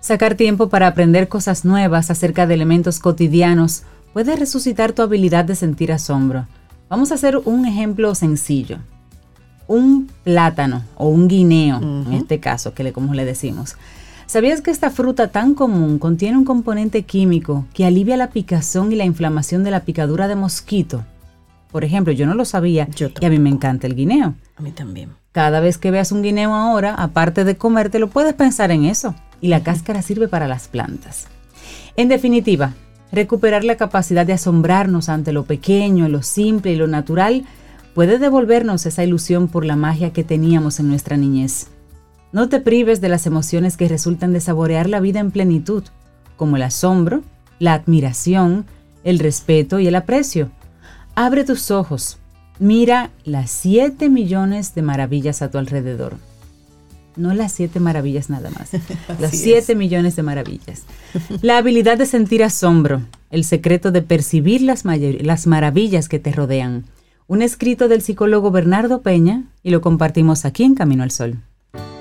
Sacar 0.00 0.34
tiempo 0.34 0.68
para 0.68 0.88
aprender 0.88 1.28
cosas 1.28 1.64
nuevas 1.64 2.10
acerca 2.10 2.46
de 2.46 2.54
elementos 2.54 2.98
cotidianos 2.98 3.84
puede 4.12 4.36
resucitar 4.36 4.92
tu 4.92 5.00
habilidad 5.00 5.44
de 5.44 5.54
sentir 5.54 5.92
asombro. 5.92 6.46
Vamos 6.92 7.10
a 7.10 7.14
hacer 7.14 7.38
un 7.46 7.64
ejemplo 7.64 8.14
sencillo. 8.14 8.76
Un 9.66 10.10
plátano 10.24 10.82
o 10.94 11.08
un 11.08 11.26
guineo, 11.26 11.80
en 11.80 12.12
este 12.12 12.38
caso, 12.38 12.74
que 12.74 12.84
le, 12.84 12.92
como 12.92 13.14
le 13.14 13.24
decimos. 13.24 13.76
¿Sabías 14.26 14.60
que 14.60 14.70
esta 14.70 14.90
fruta 14.90 15.28
tan 15.28 15.54
común 15.54 15.98
contiene 15.98 16.36
un 16.36 16.44
componente 16.44 17.04
químico 17.04 17.64
que 17.72 17.86
alivia 17.86 18.18
la 18.18 18.28
picazón 18.28 18.92
y 18.92 18.96
la 18.96 19.06
inflamación 19.06 19.64
de 19.64 19.70
la 19.70 19.86
picadura 19.86 20.28
de 20.28 20.36
mosquito? 20.36 21.02
Por 21.70 21.82
ejemplo, 21.82 22.12
yo 22.12 22.26
no 22.26 22.34
lo 22.34 22.44
sabía 22.44 22.86
y 23.22 23.24
a 23.24 23.30
mí 23.30 23.38
me 23.38 23.48
encanta 23.48 23.86
el 23.86 23.96
guineo. 23.96 24.34
A 24.56 24.60
mí 24.60 24.70
también. 24.70 25.14
Cada 25.32 25.60
vez 25.60 25.78
que 25.78 25.90
veas 25.90 26.12
un 26.12 26.20
guineo 26.20 26.54
ahora, 26.54 26.94
aparte 26.94 27.44
de 27.44 27.56
comértelo, 27.56 28.10
puedes 28.10 28.34
pensar 28.34 28.70
en 28.70 28.84
eso. 28.84 29.14
Y 29.40 29.48
la 29.48 29.62
cáscara 29.62 30.02
sirve 30.02 30.28
para 30.28 30.46
las 30.46 30.68
plantas. 30.68 31.26
En 31.96 32.08
definitiva, 32.08 32.74
recuperar 33.12 33.62
la 33.62 33.76
capacidad 33.76 34.26
de 34.26 34.32
asombrarnos 34.32 35.08
ante 35.08 35.32
lo 35.32 35.44
pequeño, 35.44 36.08
lo 36.08 36.22
simple 36.22 36.72
y 36.72 36.76
lo 36.76 36.86
natural 36.86 37.44
puede 37.94 38.18
devolvernos 38.18 38.86
esa 38.86 39.04
ilusión 39.04 39.48
por 39.48 39.64
la 39.64 39.76
magia 39.76 40.12
que 40.12 40.24
teníamos 40.24 40.80
en 40.80 40.88
nuestra 40.88 41.16
niñez. 41.16 41.68
No 42.32 42.48
te 42.48 42.58
prives 42.58 43.00
de 43.00 43.10
las 43.10 43.26
emociones 43.26 43.76
que 43.76 43.88
resultan 43.88 44.32
de 44.32 44.40
saborear 44.40 44.88
la 44.88 45.00
vida 45.00 45.20
en 45.20 45.30
plenitud, 45.30 45.84
como 46.36 46.56
el 46.56 46.62
asombro, 46.62 47.22
la 47.58 47.74
admiración, 47.74 48.64
el 49.04 49.18
respeto 49.18 49.78
y 49.78 49.86
el 49.86 49.94
aprecio. 49.94 50.50
Abre 51.14 51.44
tus 51.44 51.70
ojos, 51.70 52.18
Mira 52.58 53.10
las 53.24 53.50
siete 53.50 54.08
millones 54.08 54.74
de 54.76 54.82
maravillas 54.82 55.42
a 55.42 55.50
tu 55.50 55.58
alrededor. 55.58 56.16
No 57.16 57.34
las 57.34 57.52
siete 57.52 57.80
maravillas 57.80 58.30
nada 58.30 58.50
más, 58.50 58.70
las 59.18 59.32
siete 59.32 59.74
millones 59.74 60.16
de 60.16 60.22
maravillas. 60.22 60.82
La 61.40 61.58
habilidad 61.58 61.98
de 61.98 62.06
sentir 62.06 62.42
asombro, 62.42 63.02
el 63.30 63.44
secreto 63.44 63.90
de 63.90 64.02
percibir 64.02 64.62
las, 64.62 64.84
las 64.84 65.46
maravillas 65.46 66.08
que 66.08 66.18
te 66.18 66.32
rodean. 66.32 66.84
Un 67.26 67.42
escrito 67.42 67.88
del 67.88 68.02
psicólogo 68.02 68.50
Bernardo 68.50 69.02
Peña 69.02 69.44
y 69.62 69.70
lo 69.70 69.80
compartimos 69.80 70.44
aquí 70.44 70.64
en 70.64 70.74
Camino 70.74 71.02
al 71.02 71.10
Sol. 71.10 71.38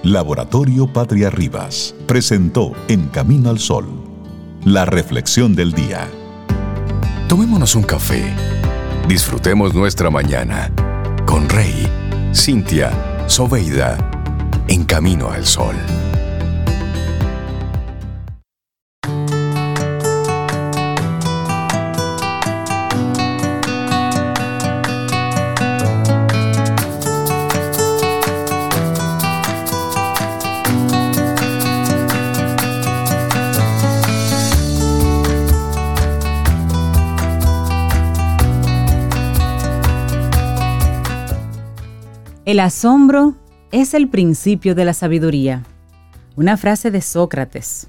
Laboratorio 0.04 0.92
Patria 0.92 1.30
Rivas 1.30 1.96
presentó 2.08 2.74
En 2.88 3.08
Camino 3.08 3.50
al 3.50 3.60
Sol 3.60 3.88
la 4.66 4.86
reflexión 4.86 5.56
del 5.56 5.74
día. 5.74 6.08
Tomémonos 7.28 7.76
un 7.76 7.84
café 7.84 8.24
Disfrutemos 9.08 9.74
nuestra 9.74 10.10
mañana 10.10 10.72
con 11.26 11.50
Rey, 11.50 11.86
Cintia, 12.34 12.92
Soveida, 13.28 13.98
en 14.72 14.86
camino 14.86 15.30
al 15.30 15.46
sol. 15.46 15.76
El 42.46 42.60
asombro 42.60 43.41
es 43.72 43.94
el 43.94 44.08
principio 44.08 44.76
de 44.76 44.86
la 44.86 44.94
sabiduría. 44.94 45.64
Una 46.36 46.58
frase 46.58 46.92
de 46.92 47.02
Sócrates. 47.02 47.88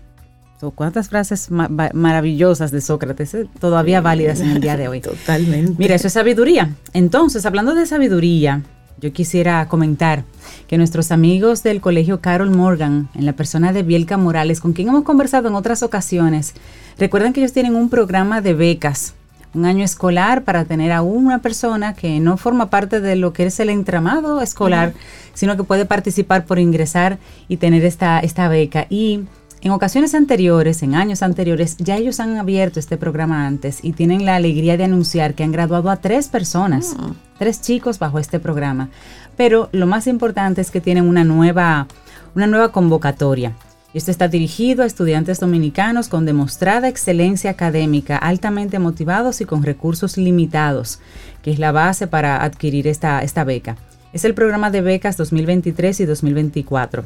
¿Cuántas 0.76 1.08
frases 1.08 1.50
maravillosas 1.50 2.70
de 2.70 2.80
Sócrates 2.80 3.34
eh? 3.34 3.48
todavía 3.58 4.00
válidas 4.00 4.40
en 4.40 4.50
el 4.50 4.60
día 4.60 4.76
de 4.76 4.86
hoy? 4.86 5.00
Totalmente. 5.00 5.74
Mira, 5.76 5.96
eso 5.96 6.06
es 6.06 6.12
sabiduría. 6.12 6.76
Entonces, 6.92 7.44
hablando 7.46 7.74
de 7.74 7.84
sabiduría, 7.84 8.62
yo 9.00 9.12
quisiera 9.12 9.66
comentar 9.66 10.22
que 10.68 10.78
nuestros 10.78 11.10
amigos 11.10 11.64
del 11.64 11.80
Colegio 11.80 12.20
Carol 12.20 12.50
Morgan, 12.50 13.08
en 13.16 13.26
la 13.26 13.32
persona 13.32 13.72
de 13.72 13.82
Bielka 13.82 14.16
Morales, 14.16 14.60
con 14.60 14.72
quien 14.72 14.86
hemos 14.88 15.02
conversado 15.02 15.48
en 15.48 15.56
otras 15.56 15.82
ocasiones, 15.82 16.54
recuerdan 16.96 17.32
que 17.32 17.40
ellos 17.40 17.52
tienen 17.52 17.74
un 17.74 17.90
programa 17.90 18.40
de 18.40 18.54
becas 18.54 19.14
un 19.54 19.64
año 19.64 19.84
escolar 19.84 20.44
para 20.44 20.64
tener 20.64 20.92
a 20.92 21.02
una 21.02 21.40
persona 21.40 21.94
que 21.94 22.20
no 22.20 22.36
forma 22.36 22.70
parte 22.70 23.00
de 23.00 23.16
lo 23.16 23.32
que 23.32 23.46
es 23.46 23.60
el 23.60 23.70
entramado 23.70 24.40
escolar, 24.40 24.94
sino 25.34 25.56
que 25.56 25.64
puede 25.64 25.84
participar 25.84 26.46
por 26.46 26.58
ingresar 26.58 27.18
y 27.48 27.58
tener 27.58 27.84
esta, 27.84 28.20
esta 28.20 28.48
beca. 28.48 28.86
Y 28.88 29.24
en 29.60 29.70
ocasiones 29.70 30.14
anteriores, 30.14 30.82
en 30.82 30.94
años 30.94 31.22
anteriores, 31.22 31.76
ya 31.76 31.96
ellos 31.96 32.18
han 32.18 32.36
abierto 32.36 32.80
este 32.80 32.96
programa 32.96 33.46
antes 33.46 33.78
y 33.82 33.92
tienen 33.92 34.24
la 34.24 34.36
alegría 34.36 34.76
de 34.76 34.84
anunciar 34.84 35.34
que 35.34 35.44
han 35.44 35.52
graduado 35.52 35.90
a 35.90 35.96
tres 35.96 36.28
personas, 36.28 36.96
mm. 36.98 37.12
tres 37.38 37.60
chicos 37.60 37.98
bajo 37.98 38.18
este 38.18 38.40
programa. 38.40 38.88
Pero 39.36 39.68
lo 39.72 39.86
más 39.86 40.06
importante 40.06 40.60
es 40.60 40.70
que 40.70 40.80
tienen 40.80 41.08
una 41.08 41.24
nueva, 41.24 41.86
una 42.34 42.46
nueva 42.46 42.70
convocatoria. 42.72 43.52
Esto 43.94 44.10
está 44.10 44.28
dirigido 44.28 44.82
a 44.82 44.86
estudiantes 44.86 45.38
dominicanos 45.38 46.08
con 46.08 46.24
demostrada 46.24 46.88
excelencia 46.88 47.50
académica, 47.50 48.16
altamente 48.16 48.78
motivados 48.78 49.42
y 49.42 49.44
con 49.44 49.62
recursos 49.62 50.16
limitados, 50.16 50.98
que 51.42 51.50
es 51.50 51.58
la 51.58 51.72
base 51.72 52.06
para 52.06 52.42
adquirir 52.42 52.86
esta, 52.86 53.22
esta 53.22 53.44
beca. 53.44 53.76
Es 54.14 54.24
el 54.24 54.32
programa 54.32 54.70
de 54.70 54.80
becas 54.80 55.18
2023 55.18 56.00
y 56.00 56.04
2024. 56.06 57.04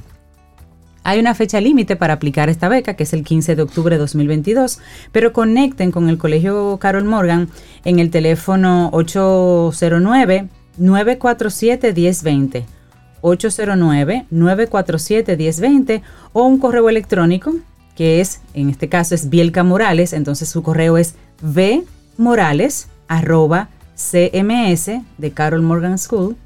Hay 1.02 1.18
una 1.18 1.34
fecha 1.34 1.60
límite 1.60 1.96
para 1.96 2.14
aplicar 2.14 2.48
esta 2.50 2.68
beca, 2.68 2.94
que 2.94 3.02
es 3.02 3.12
el 3.12 3.24
15 3.24 3.56
de 3.56 3.62
octubre 3.62 3.96
de 3.96 4.00
2022, 4.00 4.78
pero 5.10 5.32
conecten 5.32 5.90
con 5.90 6.08
el 6.08 6.18
Colegio 6.18 6.78
Carol 6.80 7.04
Morgan 7.04 7.48
en 7.84 7.98
el 7.98 8.10
teléfono 8.10 8.90
809 8.92 10.48
947 10.78 11.92
1020 11.92 12.75
809-947-1020 13.22 16.02
o 16.32 16.46
un 16.46 16.58
correo 16.58 16.88
electrónico 16.88 17.54
que 17.96 18.20
es, 18.20 18.42
en 18.52 18.68
este 18.68 18.88
caso 18.88 19.14
es 19.14 19.30
Bielka 19.30 19.64
Morales, 19.64 20.12
entonces 20.12 20.48
su 20.48 20.62
correo 20.62 20.98
es 20.98 21.14
vmorales 21.40 22.88
arroba 23.08 23.68
cms 23.94 24.90
de 25.16 25.30
Carol 25.32 25.62
Morgan 25.62 25.98
School 25.98 26.36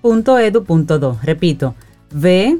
punto 0.00 0.38
edu 0.38 0.64
punto 0.64 0.98
do. 0.98 1.18
Repito, 1.22 1.74
v 2.12 2.58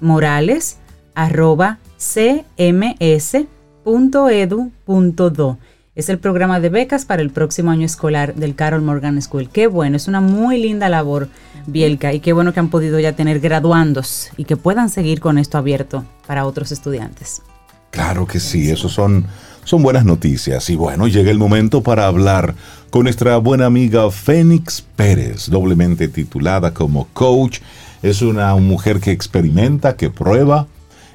morales 0.00 0.78
arroba 1.14 1.78
cms 1.98 3.46
punto 3.84 4.28
edu 4.28 4.72
punto 4.84 5.30
do. 5.30 5.58
Es 5.98 6.08
el 6.08 6.20
programa 6.20 6.60
de 6.60 6.68
becas 6.68 7.04
para 7.04 7.22
el 7.22 7.30
próximo 7.30 7.72
año 7.72 7.84
escolar 7.84 8.36
del 8.36 8.54
Carol 8.54 8.82
Morgan 8.82 9.20
School. 9.20 9.48
Qué 9.52 9.66
bueno, 9.66 9.96
es 9.96 10.06
una 10.06 10.20
muy 10.20 10.56
linda 10.56 10.88
labor, 10.88 11.28
Bielka, 11.66 12.12
y 12.12 12.20
qué 12.20 12.32
bueno 12.32 12.54
que 12.54 12.60
han 12.60 12.70
podido 12.70 13.00
ya 13.00 13.16
tener 13.16 13.40
graduandos 13.40 14.28
y 14.36 14.44
que 14.44 14.56
puedan 14.56 14.90
seguir 14.90 15.18
con 15.18 15.38
esto 15.38 15.58
abierto 15.58 16.04
para 16.28 16.46
otros 16.46 16.70
estudiantes. 16.70 17.42
Claro 17.90 18.28
que 18.28 18.38
sí, 18.38 18.70
eso 18.70 18.88
son, 18.88 19.26
son 19.64 19.82
buenas 19.82 20.04
noticias. 20.04 20.70
Y 20.70 20.76
bueno, 20.76 21.08
llega 21.08 21.32
el 21.32 21.38
momento 21.38 21.82
para 21.82 22.06
hablar 22.06 22.54
con 22.90 23.02
nuestra 23.02 23.36
buena 23.38 23.66
amiga 23.66 24.08
Fénix 24.12 24.80
Pérez, 24.94 25.50
doblemente 25.50 26.06
titulada 26.06 26.72
como 26.72 27.08
coach. 27.12 27.58
Es 28.04 28.22
una 28.22 28.54
mujer 28.54 29.00
que 29.00 29.10
experimenta, 29.10 29.96
que 29.96 30.10
prueba 30.10 30.68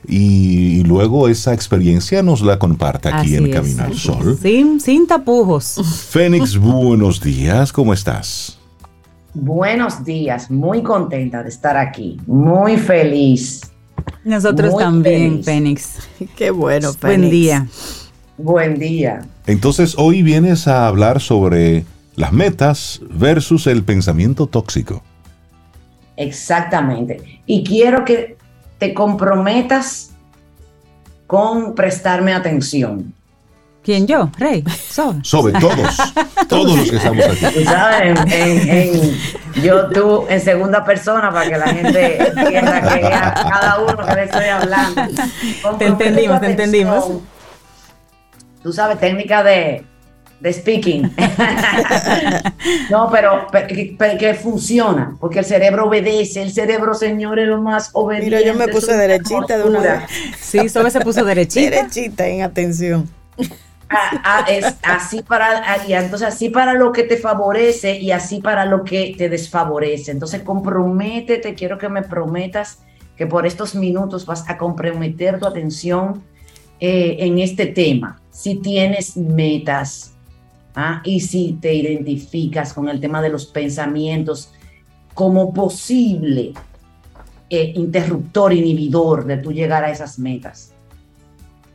y, 0.07 0.83
luego 0.83 1.27
esa 1.27 1.53
experiencia 1.53 2.21
nos 2.23 2.41
la 2.41 2.59
comparte 2.59 3.09
aquí 3.09 3.35
en 3.35 3.51
Camino 3.51 3.83
al 3.83 3.95
Sol. 3.95 4.37
Sin, 4.41 4.79
sin 4.79 5.07
tapujos. 5.07 5.79
Fénix, 6.09 6.57
buenos 6.57 7.21
días, 7.21 7.71
¿cómo 7.71 7.93
estás? 7.93 8.59
Buenos 9.33 10.03
días, 10.03 10.51
muy 10.51 10.83
contenta 10.83 11.41
de 11.41 11.49
estar 11.49 11.77
aquí, 11.77 12.19
muy 12.27 12.77
feliz. 12.77 13.61
Nosotros 14.23 14.77
también, 14.77 15.43
Fénix. 15.43 15.99
Qué 16.35 16.51
bueno, 16.51 16.93
Fénix. 16.93 17.19
Buen 17.19 17.29
día. 17.31 17.67
Buen 18.37 18.79
día. 18.79 19.21
Entonces, 19.47 19.95
hoy 19.97 20.21
vienes 20.21 20.67
a 20.67 20.87
hablar 20.87 21.21
sobre 21.21 21.85
las 22.15 22.31
metas 22.31 23.01
versus 23.09 23.67
el 23.67 23.83
pensamiento 23.83 24.47
tóxico. 24.47 25.03
Exactamente. 26.15 27.41
Y 27.45 27.63
quiero 27.63 28.05
que 28.05 28.37
te 28.83 28.93
comprometas 28.93 30.09
con 31.25 31.73
prestarme 31.73 32.33
atención. 32.33 33.13
¿Quién 33.81 34.05
yo? 34.05 34.29
Rey. 34.37 34.61
Sobre 35.21 35.53
todos. 35.59 35.97
todos 36.49 36.77
los 36.77 36.89
que 36.89 36.97
estamos 36.97 37.23
aquí. 37.23 37.63
¿Sabes? 37.63 38.19
yo 39.63 39.87
tú 39.89 40.25
en 40.27 40.41
segunda 40.41 40.83
persona 40.83 41.31
para 41.31 41.49
que 41.49 41.57
la 41.57 41.67
gente 41.67 42.27
entienda 42.27 42.81
que 42.81 42.99
cada 42.99 43.79
uno 43.79 44.05
que 44.05 44.15
le 44.15 44.23
estoy 44.25 44.45
hablando. 44.47 45.01
Te 45.79 45.85
entendimos, 45.85 46.41
te 46.41 46.47
entendimos 46.47 47.05
tú 48.63 48.71
sabes, 48.71 48.97
técnica 48.99 49.43
de, 49.43 49.85
de 50.43 50.51
speaking. 50.51 51.03
no, 52.91 53.09
pero, 53.09 53.47
que, 53.67 54.33
funciona, 54.33 55.15
porque 55.19 55.39
el 55.39 55.45
cerebro 55.45 55.87
obedece, 55.87 56.41
el 56.41 56.51
cerebro, 56.51 56.93
señor, 56.93 57.39
es 57.39 57.47
lo 57.47 57.61
más 57.61 57.91
obediente. 57.93 58.35
Mira, 58.35 58.41
yo 58.45 58.53
me 58.53 58.67
puse 58.67 58.95
derechita 58.95 59.57
de 59.57 59.63
una 59.63 59.79
vez. 59.79 60.03
Sí, 60.37 60.67
Sobe 60.67 60.91
se 60.91 60.99
puso 60.99 61.23
derechita. 61.23 61.77
derechita 61.77 62.27
en 62.27 62.41
atención. 62.41 63.09
Ah, 63.89 64.21
ah, 64.23 64.45
es 64.49 64.65
así 64.81 65.21
para 65.21 65.63
ah, 65.65 65.77
y 65.87 65.93
entonces 65.93 66.27
así 66.27 66.49
para 66.49 66.73
lo 66.73 66.91
que 66.91 67.03
te 67.03 67.17
favorece 67.17 67.99
y 67.99 68.11
así 68.11 68.41
para 68.41 68.65
lo 68.65 68.83
que 68.83 69.15
te 69.17 69.29
desfavorece. 69.29 70.11
Entonces 70.11 70.41
comprométete, 70.41 71.53
quiero 71.53 71.77
que 71.77 71.87
me 71.87 72.01
prometas 72.01 72.79
que 73.15 73.27
por 73.27 73.45
estos 73.45 73.75
minutos 73.75 74.25
vas 74.25 74.49
a 74.49 74.57
comprometer 74.57 75.39
tu 75.39 75.45
atención 75.45 76.23
eh, 76.79 77.17
en 77.19 77.39
este 77.39 77.67
tema 77.67 78.19
si 78.31 78.55
tienes 78.55 79.15
metas 79.15 80.12
¿ah? 80.75 81.01
y 81.03 81.19
si 81.19 81.53
te 81.61 81.73
identificas 81.73 82.73
con 82.73 82.89
el 82.89 82.99
tema 82.99 83.21
de 83.21 83.29
los 83.29 83.45
pensamientos 83.45 84.51
como 85.13 85.53
posible 85.53 86.53
eh, 87.49 87.73
interruptor, 87.75 88.53
inhibidor 88.53 89.25
de 89.25 89.37
tu 89.37 89.51
llegar 89.51 89.83
a 89.83 89.91
esas 89.91 90.17
metas. 90.17 90.73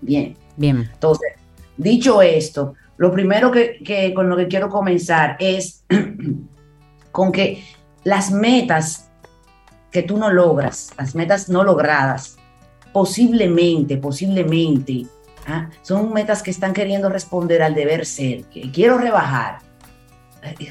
Bien. 0.01 0.37
Bien. 0.59 0.91
Entonces, 0.93 1.35
dicho 1.77 2.21
esto, 2.21 2.75
lo 2.97 3.13
primero 3.13 3.53
que, 3.53 4.13
con 4.13 4.29
lo 4.29 4.37
que 4.37 4.49
quiero 4.49 4.69
comenzar 4.69 5.37
es 5.39 5.85
con 7.13 7.31
que 7.31 7.63
las 8.03 8.33
metas 8.33 9.09
que 9.93 10.03
tú 10.03 10.17
no 10.17 10.31
logras, 10.33 10.91
las 10.99 11.15
metas 11.15 11.49
no 11.49 11.63
logradas, 11.63 12.37
posiblemente, 12.93 13.99
posiblemente 13.99 15.07
¿ah? 15.49 15.71
Son 15.83 16.13
metas 16.13 16.43
que 16.43 16.51
están 16.51 16.73
queriendo 16.73 17.09
responder 17.09 17.63
al 17.63 17.75
deber 17.75 18.07
ser, 18.07 18.45
que 18.45 18.71
quiero 18.71 18.99
rebajar. 18.99 19.59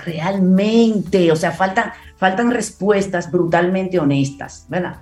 Realmente, 0.05 1.31
o 1.31 1.35
sea, 1.35 1.51
faltan, 1.51 1.91
faltan 2.15 2.51
respuestas 2.51 3.29
brutalmente 3.29 3.99
honestas, 3.99 4.65
¿verdad? 4.69 4.97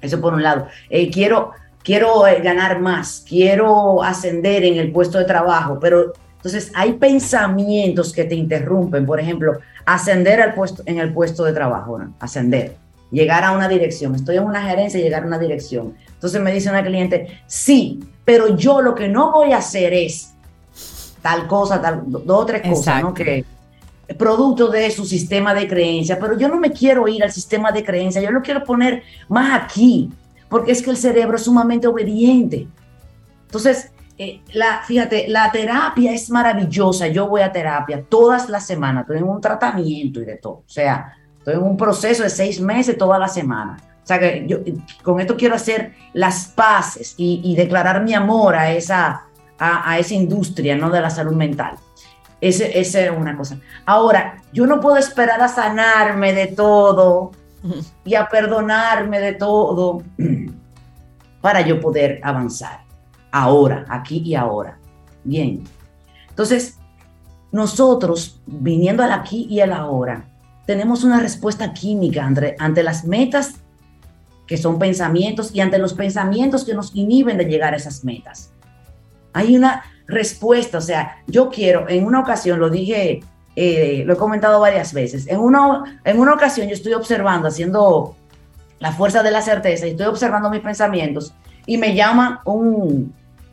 Eso 0.00 0.20
por 0.20 0.34
un 0.34 0.42
lado. 0.42 0.68
Eh, 0.90 1.10
quiero 1.10 1.52
quiero 1.88 2.26
eh, 2.26 2.42
ganar 2.42 2.80
más, 2.80 3.24
quiero 3.26 4.02
ascender 4.02 4.62
en 4.62 4.76
el 4.76 4.92
puesto 4.92 5.16
de 5.16 5.24
trabajo, 5.24 5.78
pero 5.80 6.12
entonces 6.36 6.70
hay 6.74 6.92
pensamientos 6.92 8.12
que 8.12 8.24
te 8.24 8.34
interrumpen, 8.34 9.06
por 9.06 9.18
ejemplo, 9.18 9.58
ascender 9.86 10.42
al 10.42 10.52
puesto, 10.52 10.82
en 10.84 10.98
el 10.98 11.14
puesto 11.14 11.44
de 11.44 11.54
trabajo, 11.54 11.98
ascender, 12.20 12.76
llegar 13.10 13.42
a 13.42 13.52
una 13.52 13.68
dirección, 13.68 14.14
estoy 14.14 14.36
en 14.36 14.44
una 14.44 14.62
gerencia 14.62 15.00
y 15.00 15.02
llegar 15.02 15.22
a 15.22 15.26
una 15.26 15.38
dirección. 15.38 15.94
Entonces 16.12 16.40
me 16.42 16.52
dice 16.52 16.68
una 16.68 16.84
cliente, 16.84 17.40
sí, 17.46 18.00
pero 18.28 18.54
yo 18.54 18.82
lo 18.82 18.94
que 18.94 19.08
no 19.08 19.32
voy 19.32 19.52
a 19.52 19.56
hacer 19.56 19.94
es 19.94 20.34
tal 21.22 21.46
cosa, 21.46 21.80
tal, 21.80 22.02
dos 22.06 22.42
o 22.42 22.44
tres 22.44 22.60
cosas, 22.60 23.02
¿no? 23.02 23.14
Que 23.14 23.42
producto 24.18 24.68
de 24.68 24.90
su 24.90 25.06
sistema 25.06 25.54
de 25.54 25.66
creencia, 25.66 26.18
pero 26.20 26.36
yo 26.36 26.46
no 26.46 26.60
me 26.60 26.70
quiero 26.70 27.08
ir 27.08 27.24
al 27.24 27.32
sistema 27.32 27.72
de 27.72 27.82
creencia, 27.82 28.20
yo 28.20 28.30
lo 28.30 28.42
quiero 28.42 28.62
poner 28.64 29.02
más 29.30 29.58
aquí, 29.58 30.10
porque 30.50 30.72
es 30.72 30.82
que 30.82 30.90
el 30.90 30.98
cerebro 30.98 31.38
es 31.38 31.44
sumamente 31.44 31.86
obediente. 31.86 32.68
Entonces, 33.46 33.92
eh, 34.18 34.42
la, 34.52 34.82
fíjate, 34.86 35.26
la 35.28 35.50
terapia 35.50 36.12
es 36.12 36.28
maravillosa, 36.28 37.06
yo 37.06 37.28
voy 37.28 37.40
a 37.40 37.50
terapia 37.50 38.04
todas 38.06 38.50
las 38.50 38.66
semanas, 38.66 39.04
estoy 39.04 39.16
en 39.16 39.24
un 39.24 39.40
tratamiento 39.40 40.20
y 40.20 40.26
de 40.26 40.36
todo, 40.36 40.52
o 40.52 40.64
sea, 40.66 41.16
estoy 41.38 41.54
en 41.54 41.62
un 41.62 41.78
proceso 41.78 42.24
de 42.24 42.28
seis 42.28 42.60
meses 42.60 42.98
toda 42.98 43.18
la 43.18 43.28
semana. 43.28 43.78
Sea, 44.08 44.18
que 44.18 44.46
yo 44.46 44.60
con 45.02 45.20
esto 45.20 45.36
quiero 45.36 45.54
hacer 45.54 45.92
las 46.14 46.46
paces 46.46 47.12
y, 47.18 47.54
declarar 47.54 48.02
mi 48.02 48.14
amor 48.14 48.56
a 48.56 48.72
esa, 48.72 49.24
a, 49.58 49.98
esa 49.98 50.14
industria 50.14 50.76
¿no? 50.76 50.88
de 50.88 51.02
la 51.02 51.10
salud 51.10 51.34
mental. 51.34 51.74
Esa 52.40 52.64
es 52.64 52.96
una 53.14 53.36
cosa. 53.36 53.58
Ahora, 53.84 54.42
yo 54.50 54.66
no 54.66 54.80
puedo 54.80 54.96
esperar 54.96 55.42
a 55.42 55.48
sanarme 55.48 56.32
de 56.32 56.46
todo 56.46 57.32
y 58.02 58.14
a 58.14 58.26
perdonarme 58.30 59.20
de 59.20 59.34
todo 59.34 60.02
para 61.42 61.60
yo 61.60 61.78
poder 61.78 62.18
avanzar. 62.22 62.80
Ahora, 63.30 63.84
aquí 63.90 64.22
y 64.24 64.34
ahora. 64.34 64.78
Bien. 65.22 65.64
Entonces, 66.30 66.78
nosotros, 67.52 68.40
viniendo 68.46 69.02
al 69.02 69.12
aquí 69.12 69.46
y 69.50 69.60
al 69.60 69.74
ahora, 69.74 70.24
tenemos 70.64 71.04
una 71.04 71.20
respuesta 71.20 71.74
química 71.74 72.24
ante, 72.24 72.56
ante 72.58 72.82
las 72.82 73.04
metas 73.04 73.56
que 74.48 74.56
son 74.56 74.78
pensamientos, 74.78 75.54
y 75.54 75.60
ante 75.60 75.78
los 75.78 75.92
pensamientos 75.92 76.64
que 76.64 76.74
nos 76.74 76.92
inhiben 76.96 77.36
de 77.36 77.44
llegar 77.44 77.74
a 77.74 77.76
esas 77.76 78.02
metas. 78.02 78.50
Hay 79.34 79.54
una 79.54 79.84
respuesta, 80.08 80.78
o 80.78 80.80
sea, 80.80 81.22
yo 81.26 81.50
quiero, 81.50 81.88
en 81.88 82.04
una 82.06 82.20
ocasión, 82.20 82.58
lo 82.58 82.70
dije, 82.70 83.20
eh, 83.54 84.02
lo 84.06 84.14
he 84.14 84.16
comentado 84.16 84.58
varias 84.58 84.92
veces, 84.94 85.28
en 85.28 85.38
una, 85.38 86.00
en 86.02 86.18
una 86.18 86.32
ocasión 86.32 86.66
yo 86.66 86.74
estoy 86.74 86.94
observando, 86.94 87.46
haciendo 87.46 88.16
la 88.80 88.92
fuerza 88.92 89.22
de 89.22 89.30
la 89.30 89.42
certeza, 89.42 89.86
y 89.86 89.90
estoy 89.90 90.06
observando 90.06 90.50
mis 90.50 90.60
pensamientos, 90.60 91.34
y 91.66 91.76
me 91.76 91.94
llama 91.94 92.40
un, 92.46 93.12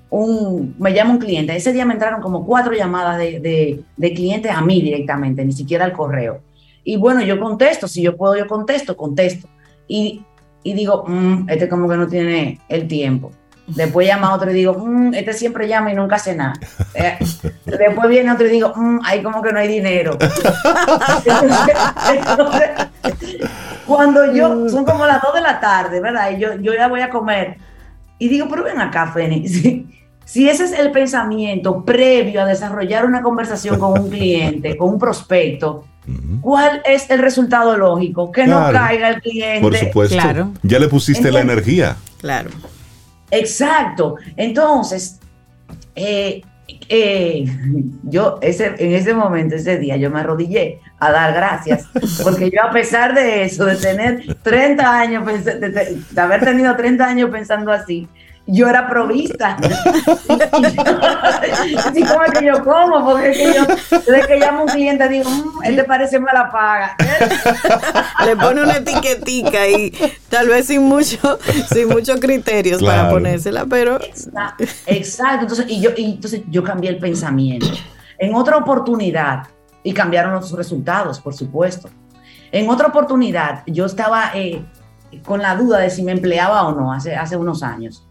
un, 0.09 0.75
me 0.79 0.93
llama 0.93 1.11
un 1.11 1.19
cliente. 1.19 1.53
Ese 1.53 1.73
día 1.73 1.85
me 1.85 1.93
entraron 1.93 2.21
como 2.21 2.45
cuatro 2.45 2.73
llamadas 2.73 3.17
de, 3.17 3.83
de, 3.97 4.13
clientes 4.13 4.49
a 4.49 4.61
mí 4.61 4.81
directamente, 4.81 5.43
ni 5.43 5.51
siquiera 5.51 5.83
al 5.83 5.91
correo. 5.91 6.39
Y 6.85 6.95
bueno, 6.95 7.21
yo 7.21 7.37
contesto, 7.37 7.89
si 7.89 8.01
yo 8.01 8.15
puedo, 8.15 8.37
yo 8.37 8.47
contesto, 8.47 8.95
contesto. 8.95 9.49
Y 9.89 10.23
y 10.65 10.73
digo, 10.73 11.05
mm, 11.07 11.47
este 11.47 11.69
como 11.69 11.87
que 11.87 11.95
no 11.95 12.07
tiene 12.07 12.59
el 12.67 12.87
tiempo. 12.87 13.31
Después 13.67 14.07
llama 14.07 14.33
otro 14.33 14.49
y 14.49 14.55
digo, 14.55 14.73
mm, 14.73 15.13
este 15.13 15.33
siempre 15.33 15.67
llama 15.67 15.91
y 15.91 15.95
nunca 15.95 16.15
hace 16.15 16.35
nada. 16.35 16.53
Eh, 16.95 17.19
después 17.65 18.09
viene 18.09 18.31
otro 18.31 18.47
y 18.47 18.49
digo, 18.49 18.73
mm, 18.75 19.01
ahí 19.03 19.21
como 19.21 19.43
que 19.43 19.53
no 19.53 19.59
hay 19.59 19.67
dinero. 19.67 20.17
cuando 23.85 24.33
yo, 24.33 24.67
son 24.67 24.85
como 24.85 25.05
las 25.05 25.21
2 25.21 25.35
de 25.35 25.41
la 25.41 25.59
tarde, 25.59 26.01
¿verdad? 26.01 26.31
Y 26.31 26.39
yo, 26.39 26.55
yo 26.55 26.73
ya 26.73 26.87
voy 26.87 27.01
a 27.01 27.11
comer. 27.11 27.57
Y 28.17 28.27
digo, 28.27 28.47
pero 28.49 28.63
ven 28.63 28.81
acá, 28.81 29.05
Fénix. 29.07 29.61
Si 30.25 30.49
ese 30.49 30.63
es 30.63 30.71
el 30.71 30.91
pensamiento 30.91 31.85
previo 31.85 32.41
a 32.41 32.45
desarrollar 32.45 33.05
una 33.05 33.21
conversación 33.21 33.77
con 33.77 33.99
un 33.99 34.09
cliente, 34.09 34.75
con 34.75 34.89
un 34.89 34.97
prospecto, 34.97 35.85
¿Cuál 36.41 36.81
es 36.85 37.09
el 37.09 37.19
resultado 37.19 37.77
lógico? 37.77 38.31
Que 38.31 38.45
no 38.45 38.71
caiga 38.71 39.09
el 39.09 39.21
cliente. 39.21 39.61
Por 39.61 39.75
supuesto. 39.75 40.15
Claro. 40.15 40.51
Ya 40.63 40.79
le 40.79 40.87
pusiste 40.87 41.31
la 41.31 41.41
energía. 41.41 41.97
Claro. 42.19 42.49
Exacto. 43.31 44.15
Entonces, 44.37 45.19
eh, 45.95 46.41
eh, 46.89 47.45
yo 48.03 48.39
ese, 48.41 48.73
en 48.77 48.93
ese 48.93 49.13
momento, 49.13 49.55
ese 49.55 49.77
día, 49.77 49.97
yo 49.97 50.09
me 50.09 50.19
arrodillé 50.19 50.79
a 50.99 51.11
dar 51.11 51.33
gracias, 51.33 51.85
porque 52.23 52.49
yo 52.51 52.63
a 52.63 52.71
pesar 52.71 53.13
de 53.13 53.43
eso, 53.43 53.65
de 53.65 53.75
tener 53.75 54.35
30 54.41 54.99
años, 54.99 55.25
de, 55.25 55.97
haber 56.15 56.43
tenido 56.43 56.75
30 56.75 57.05
años 57.05 57.29
pensando 57.29 57.71
así, 57.71 58.07
yo 58.47 58.67
era 58.67 58.87
provista. 58.87 59.57
Así 61.85 62.03
como 62.07 62.21
que 62.31 62.45
yo 62.45 62.63
como, 62.63 63.03
porque 63.05 63.31
es 63.31 63.37
que 63.37 63.53
yo, 63.53 63.65
desde 64.05 64.27
que 64.27 64.37
llamo 64.37 64.59
a 64.59 64.63
un 64.63 64.67
cliente 64.69 65.09
digo, 65.09 65.29
mmm, 65.29 65.63
él 65.63 65.75
le 65.75 65.83
parece 65.83 66.19
mala 66.19 66.51
paga. 66.51 66.95
Le 68.25 68.35
pone 68.35 68.61
una 68.61 68.77
etiquetica 68.77 69.67
y 69.67 69.91
tal 70.29 70.47
vez 70.47 70.67
sin 70.67 70.83
mucho, 70.83 71.39
sin 71.71 71.89
muchos 71.89 72.19
criterios 72.19 72.83
para 72.83 73.09
ponérsela, 73.09 73.65
pero. 73.65 73.99
Exacto. 74.01 75.41
Entonces, 75.41 75.65
y 75.67 75.81
yo, 75.81 75.91
y 75.95 76.13
entonces 76.13 76.41
yo 76.49 76.63
cambié 76.63 76.89
el 76.91 76.99
pensamiento. 76.99 77.67
En 78.17 78.33
otra 78.35 78.57
oportunidad, 78.57 79.47
y 79.83 79.93
cambiaron 79.93 80.33
los 80.33 80.51
resultados, 80.51 81.19
por 81.19 81.33
supuesto. 81.35 81.89
En 82.51 82.69
otra 82.69 82.87
oportunidad, 82.87 83.63
yo 83.67 83.85
estaba 83.85 84.31
eh, 84.33 84.65
con 85.23 85.41
la 85.41 85.55
duda 85.55 85.79
de 85.79 85.89
si 85.91 86.01
me 86.01 86.11
empleaba 86.11 86.63
o 86.67 86.73
no 86.73 86.91
hace, 86.91 87.15
hace 87.15 87.37
unos 87.37 87.61
años 87.61 88.07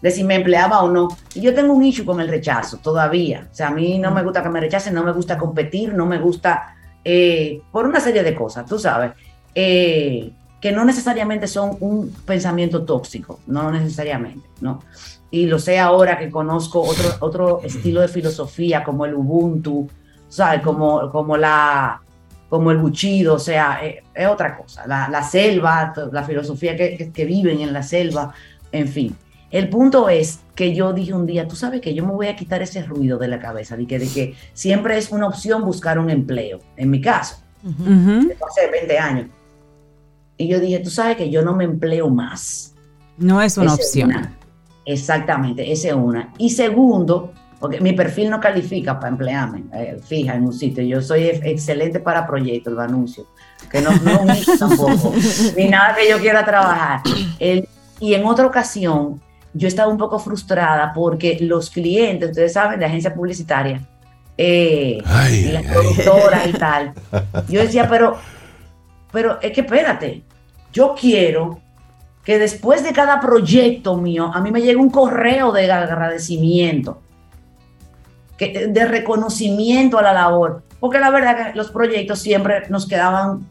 de 0.00 0.10
si 0.10 0.24
me 0.24 0.36
empleaba 0.36 0.82
o 0.82 0.90
no. 0.90 1.08
Y 1.34 1.40
yo 1.40 1.54
tengo 1.54 1.72
un 1.72 1.84
issue 1.84 2.04
con 2.04 2.20
el 2.20 2.28
rechazo 2.28 2.78
todavía. 2.78 3.48
O 3.50 3.54
sea, 3.54 3.68
a 3.68 3.70
mí 3.70 3.98
no 3.98 4.10
me 4.10 4.22
gusta 4.22 4.42
que 4.42 4.48
me 4.48 4.60
rechacen, 4.60 4.94
no 4.94 5.04
me 5.04 5.12
gusta 5.12 5.38
competir, 5.38 5.94
no 5.94 6.06
me 6.06 6.18
gusta 6.18 6.74
eh, 7.04 7.62
por 7.72 7.86
una 7.86 8.00
serie 8.00 8.22
de 8.22 8.34
cosas, 8.34 8.66
tú 8.66 8.78
sabes, 8.78 9.12
eh, 9.54 10.30
que 10.60 10.72
no 10.72 10.84
necesariamente 10.84 11.46
son 11.46 11.76
un 11.80 12.12
pensamiento 12.26 12.84
tóxico, 12.84 13.40
no 13.46 13.70
necesariamente, 13.70 14.46
¿no? 14.60 14.82
Y 15.30 15.46
lo 15.46 15.58
sé 15.58 15.78
ahora 15.78 16.18
que 16.18 16.30
conozco 16.30 16.80
otro, 16.80 17.08
otro 17.20 17.60
estilo 17.62 18.00
de 18.00 18.08
filosofía 18.08 18.82
como 18.82 19.06
el 19.06 19.14
Ubuntu, 19.14 19.88
¿sabes? 20.28 20.60
Como, 20.62 21.10
como 21.10 21.36
la 21.36 22.02
como 22.48 22.70
el 22.70 22.78
buchido, 22.78 23.34
o 23.34 23.38
sea, 23.38 23.80
eh, 23.82 24.02
es, 24.14 24.26
otra 24.26 24.56
cosa. 24.56 24.86
La, 24.86 25.22
selva, 25.22 25.92
la 26.12 26.24
filosofía 26.24 26.76
que, 26.76 27.10
que 27.12 27.24
viven 27.24 27.60
en 27.60 27.72
la 27.72 27.82
selva, 27.82 28.32
en 28.72 28.88
fin. 28.88 29.16
El 29.50 29.70
punto 29.70 30.08
es 30.08 30.40
que 30.54 30.74
yo 30.74 30.92
dije 30.92 31.14
un 31.14 31.24
día, 31.24 31.48
tú 31.48 31.56
sabes 31.56 31.80
que 31.80 31.94
yo 31.94 32.04
me 32.04 32.12
voy 32.12 32.26
a 32.26 32.36
quitar 32.36 32.60
ese 32.60 32.82
ruido 32.82 33.18
de 33.18 33.28
la 33.28 33.38
cabeza, 33.38 33.76
de 33.76 33.86
que, 33.86 33.98
de 33.98 34.08
que 34.08 34.34
siempre 34.52 34.98
es 34.98 35.10
una 35.10 35.26
opción 35.26 35.64
buscar 35.64 35.98
un 35.98 36.10
empleo, 36.10 36.60
en 36.76 36.90
mi 36.90 37.00
caso, 37.00 37.36
hace 37.64 38.70
20 38.70 38.98
años. 38.98 39.26
Y 40.36 40.48
yo 40.48 40.60
dije, 40.60 40.80
tú 40.80 40.90
sabes 40.90 41.16
que 41.16 41.30
yo 41.30 41.42
no 41.42 41.54
me 41.54 41.64
empleo 41.64 42.10
más. 42.10 42.74
No 43.16 43.40
es 43.40 43.56
una 43.56 43.74
opción. 43.74 44.12
Exactamente, 44.84 45.70
esa 45.72 45.88
es 45.88 45.94
una. 45.94 46.32
Y 46.38 46.50
segundo, 46.50 47.32
porque 47.58 47.80
mi 47.80 47.92
perfil 47.92 48.30
no 48.30 48.40
califica 48.40 49.00
para 49.00 49.10
emplearme, 49.10 49.64
eh, 49.72 49.98
fija 50.04 50.34
en 50.34 50.44
un 50.44 50.52
sitio. 50.52 50.84
Yo 50.84 51.00
soy 51.00 51.24
excelente 51.24 52.00
para 52.00 52.26
proyectos, 52.26 52.72
lo 52.74 52.82
anuncio, 52.82 53.26
que 53.70 53.80
no, 53.80 53.90
no 53.92 54.20
tampoco, 54.58 55.14
ni 55.56 55.68
nada 55.68 55.96
que 55.96 56.08
yo 56.08 56.18
quiera 56.18 56.44
trabajar. 56.44 57.00
y 58.00 58.14
en 58.14 58.24
otra 58.26 58.46
ocasión, 58.46 59.20
yo 59.58 59.66
estaba 59.66 59.90
un 59.90 59.98
poco 59.98 60.18
frustrada 60.18 60.92
porque 60.94 61.36
los 61.40 61.68
clientes, 61.68 62.30
ustedes 62.30 62.52
saben, 62.52 62.78
de 62.78 62.86
agencia 62.86 63.12
publicitaria, 63.12 63.82
eh, 64.36 65.02
y 65.30 65.50
las 65.50 65.64
productoras 65.64 66.46
y 66.46 66.52
tal, 66.52 66.92
yo 67.48 67.60
decía, 67.60 67.88
pero, 67.88 68.16
pero 69.10 69.40
es 69.42 69.52
que 69.52 69.62
espérate, 69.62 70.22
yo 70.72 70.94
quiero 70.98 71.58
que 72.24 72.38
después 72.38 72.84
de 72.84 72.92
cada 72.92 73.20
proyecto 73.20 73.96
mío, 73.96 74.30
a 74.32 74.40
mí 74.40 74.52
me 74.52 74.60
llegue 74.60 74.76
un 74.76 74.90
correo 74.90 75.50
de 75.50 75.70
agradecimiento, 75.70 77.00
que, 78.36 78.68
de 78.68 78.84
reconocimiento 78.84 79.98
a 79.98 80.02
la 80.02 80.12
labor, 80.12 80.62
porque 80.78 81.00
la 81.00 81.10
verdad 81.10 81.36
que 81.36 81.56
los 81.56 81.70
proyectos 81.72 82.20
siempre 82.20 82.62
nos 82.68 82.86
quedaban 82.86 83.44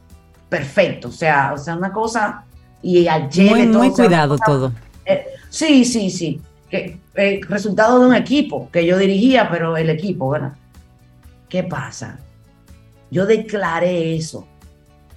perfectos, 0.47 1.15
o 1.15 1.17
sea, 1.17 1.51
o 1.53 1.57
sea, 1.57 1.75
una 1.75 1.91
cosa 1.91 2.45
y 2.81 3.09
ayer 3.09 3.49
muy, 3.49 3.67
muy 3.67 3.91
cuidado 3.91 4.37
todo. 4.37 4.71
Eh, 5.05 5.25
Sí, 5.57 5.85
sí, 5.85 6.11
sí. 6.11 6.39
Que, 6.69 6.99
eh, 7.15 7.41
resultado 7.49 7.99
de 7.99 8.05
un 8.05 8.13
equipo 8.13 8.69
que 8.71 8.85
yo 8.85 8.95
dirigía, 8.95 9.49
pero 9.49 9.75
el 9.75 9.89
equipo, 9.89 10.29
¿verdad? 10.29 10.53
¿Qué 11.49 11.63
pasa? 11.63 12.19
Yo 13.09 13.25
declaré 13.25 14.15
eso. 14.15 14.47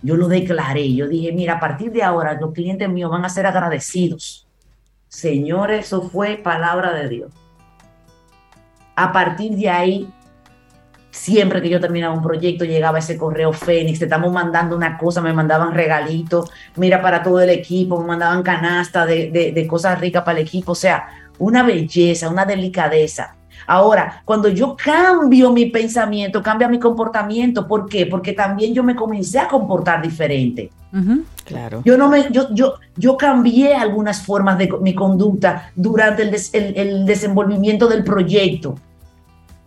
Yo 0.01 0.17
lo 0.17 0.29
declaré. 0.29 0.95
Yo 0.95 1.09
dije, 1.09 1.31
mira, 1.33 1.57
a 1.57 1.61
partir 1.61 1.93
de 1.93 2.03
ahora 2.03 2.41
los 2.41 2.55
clientes 2.55 2.89
míos 2.89 3.11
van 3.11 3.27
a 3.27 3.29
ser 3.29 3.45
agradecidos. 3.45 4.49
Señores, 5.09 5.85
eso 5.85 6.09
fue 6.09 6.39
palabra 6.39 6.95
de 6.95 7.09
Dios. 7.11 7.33
A 8.97 9.13
partir 9.13 9.59
de 9.59 9.69
ahí, 9.69 10.09
siempre 11.11 11.61
que 11.61 11.69
yo 11.69 11.81
terminaba 11.81 12.15
un 12.15 12.23
proyecto, 12.23 12.65
llegaba 12.65 12.99
ese 12.99 13.19
correo 13.19 13.53
Fénix, 13.53 13.99
te 13.99 14.05
estamos 14.05 14.33
mandando 14.33 14.77
una 14.77 14.97
cosa, 14.97 15.21
me 15.21 15.33
mandaban 15.33 15.75
regalitos, 15.75 16.51
mira 16.77 17.03
para 17.03 17.23
todo 17.23 17.41
el 17.41 17.51
equipo, 17.51 18.01
me 18.01 18.07
mandaban 18.07 18.43
canasta 18.43 19.07
de, 19.07 19.67
cosas 19.69 20.01
ricas 20.01 20.23
para 20.23 20.39
el 20.39 20.47
equipo, 20.47 20.73
o 20.73 20.77
sea, 20.77 21.09
una 21.39 21.63
belleza, 21.63 22.29
una 22.29 22.45
delicadeza. 22.45 23.35
Ahora, 23.67 24.23
cuando 24.25 24.49
yo 24.49 24.77
cambio 24.77 25.53
mi 25.53 25.67
pensamiento, 25.67 26.43
cambia 26.43 26.69
mi 26.69 26.79
comportamiento, 26.79 27.69
¿por 27.69 27.89
qué? 27.89 28.07
Porque 28.07 28.33
también 28.33 28.75
yo 28.75 28.83
me 28.83 28.97
comencé 28.97 29.39
a 29.39 29.49
comportar 29.49 30.03
diferente. 30.03 30.71
claro. 31.45 31.83
Yo 31.85 31.97
no 31.97 32.09
me, 32.09 32.31
yo, 32.33 32.53
yo, 32.53 32.75
yo 32.97 33.17
cambié 33.17 33.75
algunas 33.75 34.25
formas 34.25 34.59
de 34.59 34.73
mi 34.81 34.95
conducta 34.95 35.71
durante 35.77 36.23
el, 36.23 36.35
el 36.53 37.07
desenvolvimiento 37.07 37.87
del 37.87 38.03
proyecto 38.03 38.77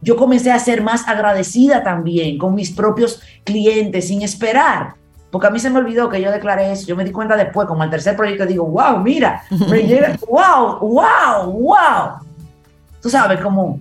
yo 0.03 0.17
comencé 0.17 0.51
a 0.51 0.59
ser 0.59 0.81
más 0.81 1.07
agradecida 1.07 1.83
también 1.83 2.37
con 2.37 2.53
mis 2.53 2.71
propios 2.71 3.21
clientes 3.43 4.07
sin 4.07 4.21
esperar. 4.21 4.95
Porque 5.31 5.47
a 5.47 5.49
mí 5.49 5.59
se 5.59 5.69
me 5.69 5.79
olvidó 5.79 6.09
que 6.09 6.21
yo 6.21 6.31
declaré 6.31 6.71
eso. 6.71 6.85
Yo 6.85 6.95
me 6.95 7.03
di 7.03 7.11
cuenta 7.11 7.35
después, 7.35 7.67
como 7.67 7.83
el 7.83 7.89
tercer 7.89 8.15
proyecto, 8.15 8.45
digo, 8.45 8.65
wow, 8.65 8.99
mira, 8.99 9.43
me 9.67 9.81
llega, 9.87 10.15
wow, 10.29 10.77
wow, 10.79 11.51
wow. 11.51 12.19
Tú 13.01 13.09
sabes 13.09 13.39
cómo, 13.41 13.79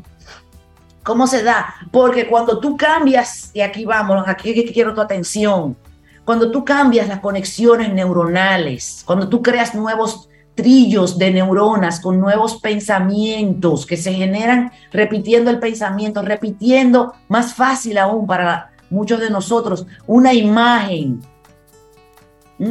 cómo 1.02 1.26
se 1.26 1.42
da. 1.42 1.74
Porque 1.90 2.26
cuando 2.26 2.58
tú 2.58 2.76
cambias, 2.76 3.50
y 3.52 3.60
aquí 3.60 3.84
vamos, 3.84 4.24
aquí 4.26 4.54
quiero 4.72 4.94
tu 4.94 5.02
atención, 5.02 5.76
cuando 6.24 6.50
tú 6.50 6.64
cambias 6.64 7.08
las 7.08 7.20
conexiones 7.20 7.92
neuronales, 7.92 9.02
cuando 9.04 9.28
tú 9.28 9.42
creas 9.42 9.74
nuevos 9.74 10.30
de 10.62 11.30
neuronas 11.32 12.00
con 12.00 12.20
nuevos 12.20 12.60
pensamientos 12.60 13.86
que 13.86 13.96
se 13.96 14.12
generan 14.12 14.70
repitiendo 14.92 15.50
el 15.50 15.58
pensamiento, 15.58 16.22
repitiendo 16.22 17.14
más 17.28 17.54
fácil 17.54 17.98
aún 17.98 18.26
para 18.26 18.70
muchos 18.90 19.20
de 19.20 19.30
nosotros 19.30 19.86
una 20.06 20.32
imagen. 20.32 21.20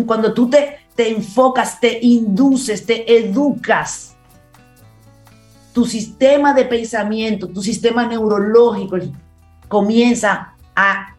Cuando 0.06 0.34
tú 0.34 0.50
te, 0.50 0.78
te 0.96 1.10
enfocas, 1.10 1.80
te 1.80 2.00
induces, 2.02 2.86
te 2.86 3.18
educas, 3.18 4.16
tu 5.74 5.86
sistema 5.86 6.54
de 6.54 6.66
pensamiento, 6.66 7.48
tu 7.48 7.62
sistema 7.62 8.06
neurológico 8.06 8.98
comienza 9.68 10.54
a 10.76 11.16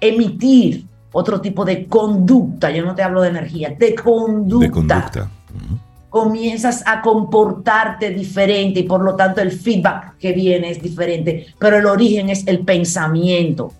emitir 0.00 0.86
otro 1.12 1.40
tipo 1.40 1.64
de 1.64 1.86
conducta. 1.86 2.70
Yo 2.70 2.84
no 2.84 2.94
te 2.94 3.02
hablo 3.02 3.22
de 3.22 3.28
energía. 3.28 3.70
De 3.78 3.94
conducta 3.94 5.30
comienzas 6.12 6.84
a 6.86 7.00
comportarte 7.00 8.10
diferente 8.10 8.80
y 8.80 8.82
por 8.82 9.00
lo 9.00 9.16
tanto 9.16 9.40
el 9.40 9.50
feedback 9.50 10.18
que 10.18 10.32
viene 10.32 10.70
es 10.70 10.82
diferente, 10.82 11.46
pero 11.58 11.78
el 11.78 11.86
origen 11.86 12.28
es 12.28 12.46
el 12.46 12.60
pensamiento. 12.66 13.72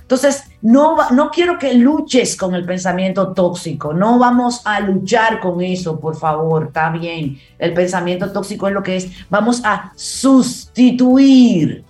Entonces, 0.00 0.44
no, 0.62 1.10
no 1.10 1.32
quiero 1.32 1.58
que 1.58 1.74
luches 1.74 2.36
con 2.36 2.54
el 2.54 2.64
pensamiento 2.64 3.32
tóxico, 3.32 3.92
no 3.92 4.20
vamos 4.20 4.62
a 4.64 4.78
luchar 4.78 5.40
con 5.40 5.60
eso, 5.62 5.98
por 5.98 6.14
favor, 6.14 6.66
está 6.66 6.90
bien. 6.90 7.40
El 7.58 7.74
pensamiento 7.74 8.30
tóxico 8.30 8.68
es 8.68 8.74
lo 8.74 8.82
que 8.84 8.94
es, 8.94 9.10
vamos 9.28 9.62
a 9.64 9.92
sustituir, 9.96 11.84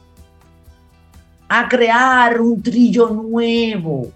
a 1.46 1.68
crear 1.68 2.40
un 2.40 2.62
trillo 2.62 3.10
nuevo 3.10 4.08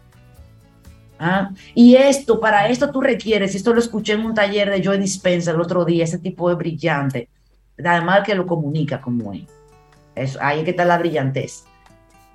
¿Ah? 1.18 1.50
Y 1.74 1.96
esto, 1.96 2.38
para 2.38 2.68
esto 2.68 2.90
tú 2.90 3.00
requieres, 3.00 3.54
esto 3.54 3.74
lo 3.74 3.80
escuché 3.80 4.12
en 4.12 4.24
un 4.24 4.34
taller 4.34 4.70
de 4.70 4.84
Joe 4.84 4.98
Dispenza 4.98 5.50
el 5.50 5.60
otro 5.60 5.84
día, 5.84 6.04
ese 6.04 6.18
tipo 6.18 6.48
de 6.48 6.54
brillante, 6.54 7.28
además 7.84 8.22
que 8.24 8.34
lo 8.34 8.46
comunica 8.46 9.00
como 9.00 9.32
es. 10.14 10.38
ahí 10.40 10.62
que 10.62 10.70
está 10.70 10.84
la 10.84 10.98
brillantez, 10.98 11.64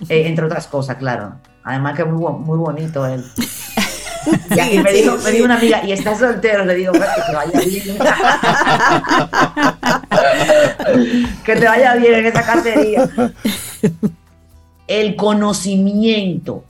eh, 0.10 0.28
entre 0.28 0.46
otras 0.46 0.68
cosas, 0.68 0.98
claro. 0.98 1.36
Además 1.64 1.96
que 1.96 2.02
es 2.02 2.08
muy, 2.10 2.34
muy 2.34 2.58
bonito 2.58 3.06
él. 3.06 3.24
y 4.74 4.80
me, 4.80 4.92
dijo, 4.92 5.18
me 5.24 5.32
dijo 5.32 5.46
una 5.46 5.56
amiga, 5.56 5.82
y 5.86 5.94
está 5.94 6.18
soltero, 6.18 6.66
le 6.66 6.76
digo, 6.76 6.92
que 6.92 7.00
te 7.00 7.36
vaya 7.36 7.62
bien. 7.62 7.98
que 11.46 11.56
te 11.56 11.66
vaya 11.66 11.96
bien 11.96 12.16
en 12.16 12.26
esa 12.26 12.44
cacería. 12.44 13.10
el 14.88 15.16
conocimiento. 15.16 16.66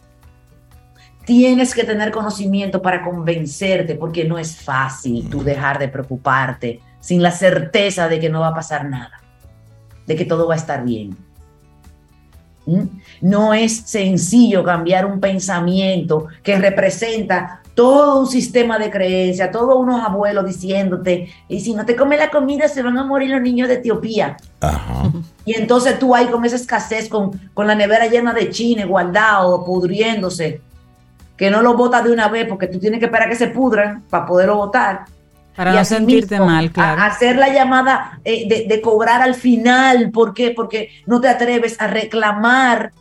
Tienes 1.26 1.74
que 1.74 1.84
tener 1.84 2.12
conocimiento 2.12 2.82
para 2.82 3.04
convencerte, 3.04 3.96
porque 3.96 4.26
no 4.26 4.38
es 4.38 4.58
fácil 4.58 5.30
tú 5.30 5.44
dejar 5.44 5.80
de 5.80 5.88
preocuparte 5.88 6.82
sin 7.00 7.22
la 7.22 7.32
certeza 7.32 8.08
de 8.08 8.20
que 8.20 8.30
no 8.30 8.42
va 8.42 8.50
a 8.50 8.54
pasar 8.54 8.90
nada, 8.90 9.22
de 10.06 10.16
que 10.16 10.26
todo 10.26 10.48
va 10.48 10.56
a 10.56 10.58
estar 10.58 10.84
bien. 10.84 11.16
¿Mm? 12.66 12.84
No 13.22 13.54
es 13.54 13.76
sencillo 13.86 14.64
cambiar 14.64 15.06
un 15.06 15.20
pensamiento 15.20 16.28
que 16.44 16.58
representa 16.58 17.62
todo 17.74 18.20
un 18.20 18.28
sistema 18.28 18.78
de 18.78 18.90
creencia, 18.90 19.52
todos 19.52 19.76
unos 19.76 20.02
abuelos 20.04 20.46
diciéndote, 20.46 21.30
y 21.48 21.60
si 21.60 21.74
no 21.74 21.86
te 21.86 21.96
comes 21.96 22.20
la 22.20 22.30
comida 22.30 22.68
se 22.68 22.84
van 22.84 22.98
a 22.98 23.04
morir 23.04 23.32
los 23.32 23.42
niños 23.42 23.68
de 23.68 23.76
Etiopía. 23.76 24.38
Y 25.46 25.56
entonces 25.56 25.98
tú 26.00 26.16
ahí 26.16 26.28
con 26.28 26.46
esa 26.46 26.56
escasez, 26.56 27.10
con, 27.10 27.32
con 27.54 27.68
la 27.68 27.76
nevera 27.76 28.08
llena 28.08 28.34
de 28.34 28.50
chines, 28.50 28.88
guardado, 28.88 29.66
pudriéndose, 29.66 30.62
que 31.38 31.50
no 31.50 31.62
lo 31.62 31.76
botas 31.76 32.04
de 32.04 32.12
una 32.12 32.28
vez 32.28 32.48
porque 32.48 32.68
tú 32.68 32.80
tienes 32.80 33.00
que 33.00 33.06
esperar 33.06 33.30
que 33.30 33.36
se 33.36 33.48
pudran 33.48 34.04
para 34.10 34.26
poderlo 34.26 34.58
botar. 34.58 35.06
Para 35.56 35.74
no 35.74 35.86
sentirte 35.86 36.40
mal, 36.40 36.72
claro. 36.72 37.02
hacer 37.04 37.36
la 37.36 37.54
llamada 37.54 38.20
eh, 38.24 38.48
de, 38.48 38.66
de, 38.68 38.82
cobrar 38.82 39.22
al 39.22 39.36
final. 39.36 40.10
¿Por 40.10 40.34
qué? 40.34 40.50
Porque 40.50 40.90
no 41.06 41.22
te 41.22 41.30
atreves 41.30 41.80
a 41.80 41.86
reclamar 41.86 42.92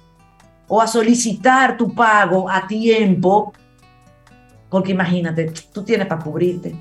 o 0.69 0.83
a 0.83 0.87
solicitar 0.87 1.79
tu 1.79 1.95
pago 1.95 2.51
a 2.51 2.67
tiempo 2.67 3.55
porque 4.73 4.93
imagínate, 4.93 5.53
tú 5.71 5.85
tienes 5.85 6.07
para 6.07 6.23
cubrirte. 6.23 6.75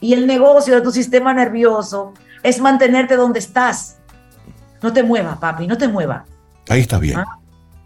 Y 0.00 0.14
el 0.14 0.26
negocio 0.26 0.74
de 0.74 0.80
tu 0.80 0.90
sistema 0.90 1.34
nervioso 1.34 2.14
es 2.42 2.58
mantenerte 2.58 3.16
donde 3.16 3.38
estás. 3.38 3.98
No 4.80 4.90
te 4.90 5.02
muevas, 5.02 5.36
papi, 5.36 5.66
no 5.66 5.76
te 5.76 5.88
muevas. 5.88 6.22
Ahí 6.70 6.80
está 6.80 6.98
bien. 6.98 7.18
¿Ah? 7.18 7.38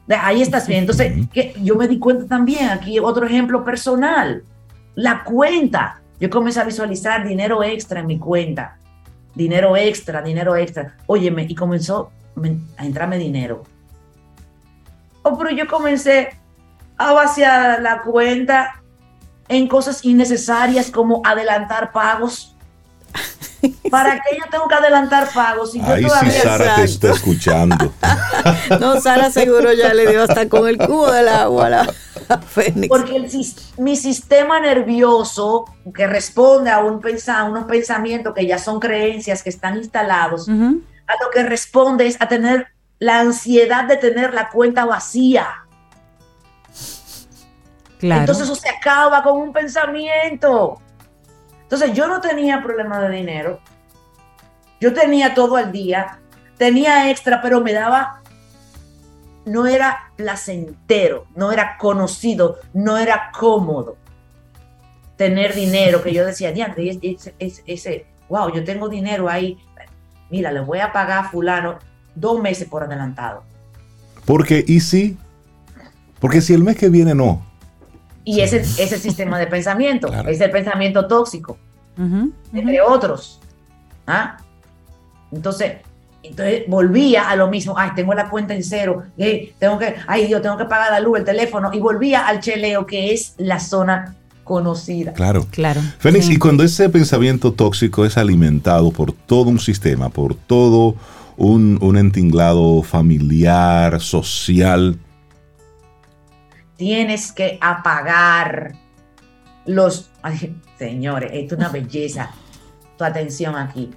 Ahí 0.08 0.42
estás 0.42 0.66
bien. 0.66 0.80
Entonces, 0.80 1.12
que 1.32 1.54
yo 1.62 1.76
me 1.76 1.88
di 1.88 1.98
cuenta 1.98 2.26
también, 2.26 2.68
aquí 2.68 2.98
otro 2.98 3.26
ejemplo 3.26 3.64
personal, 3.64 4.44
la 4.94 5.24
cuenta. 5.24 6.00
Yo 6.20 6.30
comencé 6.30 6.60
a 6.60 6.64
visualizar 6.64 7.26
dinero 7.26 7.62
extra 7.62 8.00
en 8.00 8.06
mi 8.06 8.18
cuenta. 8.18 8.78
Dinero 9.34 9.76
extra, 9.76 10.22
dinero 10.22 10.56
extra. 10.56 10.96
Óyeme, 11.06 11.46
y 11.48 11.54
comenzó 11.54 12.12
a 12.76 12.84
entrarme 12.84 13.18
dinero. 13.18 13.64
Oh, 15.22 15.36
pero 15.38 15.50
yo 15.50 15.66
comencé 15.66 16.36
a 16.96 17.12
vaciar 17.12 17.82
la 17.82 18.02
cuenta 18.02 18.82
en 19.48 19.66
cosas 19.66 20.04
innecesarias 20.04 20.90
como 20.90 21.22
adelantar 21.24 21.92
pagos. 21.92 22.53
¿Para 23.90 24.16
qué 24.16 24.36
yo 24.38 24.44
tengo 24.50 24.68
que 24.68 24.74
adelantar 24.74 25.28
pagos? 25.32 25.72
Si 25.72 25.80
Ahí 25.80 26.04
sí 26.04 26.30
Sara 26.30 26.76
te 26.76 26.84
está 26.84 27.12
escuchando. 27.12 27.92
no, 28.80 29.00
Sara 29.00 29.30
seguro 29.30 29.72
ya 29.72 29.94
le 29.94 30.06
dio 30.06 30.22
hasta 30.22 30.48
con 30.48 30.68
el 30.68 30.78
cubo 30.78 31.10
del 31.10 31.28
agua 31.28 31.66
a 31.66 31.70
la, 31.70 31.94
Porque 32.88 33.28
mi 33.78 33.96
sistema 33.96 34.60
nervioso, 34.60 35.64
que 35.94 36.06
responde 36.06 36.70
a, 36.70 36.78
un 36.80 37.00
unos 37.04 37.64
pensamientos 37.64 38.34
que 38.34 38.46
ya 38.46 38.58
son 38.58 38.80
creencias 38.80 39.42
que 39.42 39.50
están 39.50 39.76
instalados, 39.76 40.48
a 40.48 40.52
lo 40.52 41.30
que 41.32 41.42
responde 41.42 42.06
es 42.06 42.20
a 42.20 42.28
tener 42.28 42.68
la 42.98 43.20
ansiedad 43.20 43.84
de 43.84 43.96
tener 43.96 44.32
la 44.32 44.48
cuenta 44.48 44.84
vacía. 44.84 45.46
Entonces 48.00 48.44
eso 48.44 48.54
se 48.54 48.68
acaba 48.68 49.22
con 49.22 49.40
un 49.40 49.52
pensamiento. 49.52 50.80
Entonces 51.64 51.92
yo 51.92 52.06
no 52.06 52.20
tenía 52.20 52.62
problema 52.62 53.00
de 53.00 53.16
dinero. 53.16 53.60
Yo 54.80 54.92
tenía 54.94 55.34
todo 55.34 55.56
al 55.56 55.72
día. 55.72 56.18
Tenía 56.56 57.10
extra, 57.10 57.42
pero 57.42 57.60
me 57.60 57.72
daba... 57.72 58.20
No 59.44 59.66
era 59.66 60.10
placentero, 60.16 61.26
no 61.36 61.52
era 61.52 61.76
conocido, 61.76 62.60
no 62.72 62.96
era 62.96 63.30
cómodo 63.38 63.98
tener 65.16 65.54
dinero, 65.54 66.02
que 66.02 66.12
yo 66.12 66.24
decía, 66.24 66.52
diante, 66.52 66.88
ese, 66.88 67.34
ese, 67.38 67.62
ese, 67.66 68.06
wow, 68.28 68.52
yo 68.52 68.64
tengo 68.64 68.88
dinero 68.88 69.28
ahí, 69.28 69.58
mira, 70.30 70.50
le 70.50 70.60
voy 70.60 70.80
a 70.80 70.92
pagar 70.92 71.24
a 71.24 71.28
fulano 71.28 71.78
dos 72.14 72.40
meses 72.40 72.68
por 72.68 72.82
adelantado. 72.82 73.44
Porque, 74.24 74.64
¿y 74.66 74.80
si? 74.80 75.16
Porque 76.18 76.40
si 76.40 76.54
el 76.54 76.62
mes 76.62 76.76
que 76.76 76.88
viene 76.88 77.14
no, 77.14 77.44
y 78.24 78.40
ese 78.40 78.58
es 78.58 78.92
el 78.92 79.00
sistema 79.00 79.38
de 79.38 79.46
pensamiento, 79.46 80.12
es 80.26 80.40
el 80.40 80.50
pensamiento 80.50 81.06
tóxico, 81.06 81.58
entre 82.52 82.80
otros. 82.80 83.40
¿Ah? 84.06 84.38
Entonces, 85.30 85.76
entonces 86.22 86.62
volvía 86.66 87.28
a 87.28 87.36
lo 87.36 87.48
mismo, 87.48 87.74
ay, 87.76 87.90
tengo 87.94 88.14
la 88.14 88.30
cuenta 88.30 88.54
en 88.54 88.64
cero, 88.64 89.02
tengo 89.58 89.78
que, 89.78 89.94
ay 90.06 90.26
Dios, 90.26 90.40
tengo 90.40 90.56
que 90.56 90.64
pagar 90.64 90.90
la 90.90 91.00
luz, 91.00 91.18
el 91.18 91.24
teléfono, 91.24 91.70
y 91.72 91.78
volvía 91.78 92.26
al 92.26 92.40
cheleo, 92.40 92.86
que 92.86 93.12
es 93.12 93.34
la 93.36 93.60
zona 93.60 94.16
conocida. 94.42 95.12
Claro. 95.12 95.46
Claro. 95.50 95.80
Fénix, 95.98 96.28
y 96.28 96.38
cuando 96.38 96.64
ese 96.64 96.88
pensamiento 96.88 97.52
tóxico 97.52 98.04
es 98.04 98.16
alimentado 98.16 98.90
por 98.90 99.12
todo 99.12 99.50
un 99.50 99.58
sistema, 99.58 100.08
por 100.08 100.34
todo 100.34 100.96
un, 101.36 101.78
un 101.80 101.96
entinglado 101.96 102.82
familiar, 102.82 104.00
social, 104.00 104.98
tienes 106.76 107.32
que 107.32 107.58
apagar 107.60 108.74
los... 109.66 110.10
señores, 110.78 111.30
esto 111.32 111.54
es 111.54 111.58
una 111.58 111.68
belleza. 111.72 112.30
Tu 112.96 113.04
atención 113.04 113.56
aquí. 113.56 113.90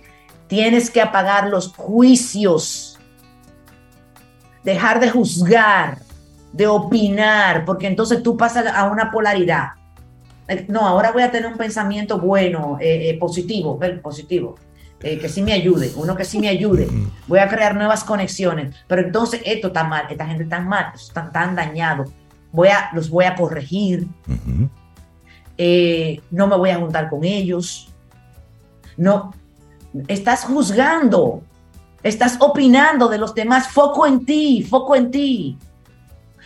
Tienes 0.48 0.90
que 0.90 1.02
apagar 1.02 1.48
los 1.48 1.74
juicios. 1.74 3.00
Dejar 4.64 5.00
de 5.00 5.10
juzgar, 5.10 6.00
de 6.52 6.68
opinar, 6.68 7.64
porque 7.64 7.88
entonces 7.88 8.24
tú 8.24 8.36
pasas 8.36 8.66
a 8.74 8.86
una 8.86 9.12
polaridad. 9.12 9.70
Eh, 10.48 10.66
no, 10.68 10.82
ahora 10.82 11.12
voy 11.12 11.24
a 11.24 11.32
tener 11.32 11.50
un 11.50 11.58
pensamiento 11.58 12.20
bueno, 12.20 12.78
eh, 12.80 13.10
eh, 13.10 13.18
positivo, 13.18 13.80
positivo. 14.02 14.56
que 15.00 15.30
sí 15.30 15.42
me 15.42 15.54
ayude, 15.54 15.92
uno 15.96 16.16
que 16.16 16.26
sí 16.26 16.40
me 16.40 16.50
ayude. 16.50 16.88
Voy 17.28 17.40
a 17.40 17.48
crear 17.48 17.76
nuevas 17.76 18.04
conexiones. 18.04 18.76
Pero 18.88 19.04
entonces 19.04 19.42
esto 19.46 19.68
está 19.68 19.84
mal, 19.84 20.08
esta 20.10 20.26
gente 20.26 20.44
está 20.44 20.60
mal, 20.60 20.92
están 20.96 21.32
tan 21.32 21.56
dañado 21.56 22.06
voy 22.52 22.70
a, 22.70 22.90
los 22.94 23.10
voy 23.10 23.26
a 23.26 23.36
corregir, 23.36 24.08
eh, 25.58 26.22
no 26.32 26.48
me 26.48 26.58
voy 26.58 26.70
a 26.70 26.78
juntar 26.78 27.10
con 27.10 27.24
ellos. 27.24 27.90
No, 28.96 29.34
estás 30.08 30.44
juzgando, 30.44 31.44
estás 32.04 32.38
opinando 32.40 33.08
de 33.08 33.18
los 33.18 33.34
demás, 33.34 33.68
foco 33.70 34.06
en 34.06 34.26
ti, 34.26 34.64
foco 34.64 34.96
en 34.96 35.12
ti. 35.12 35.58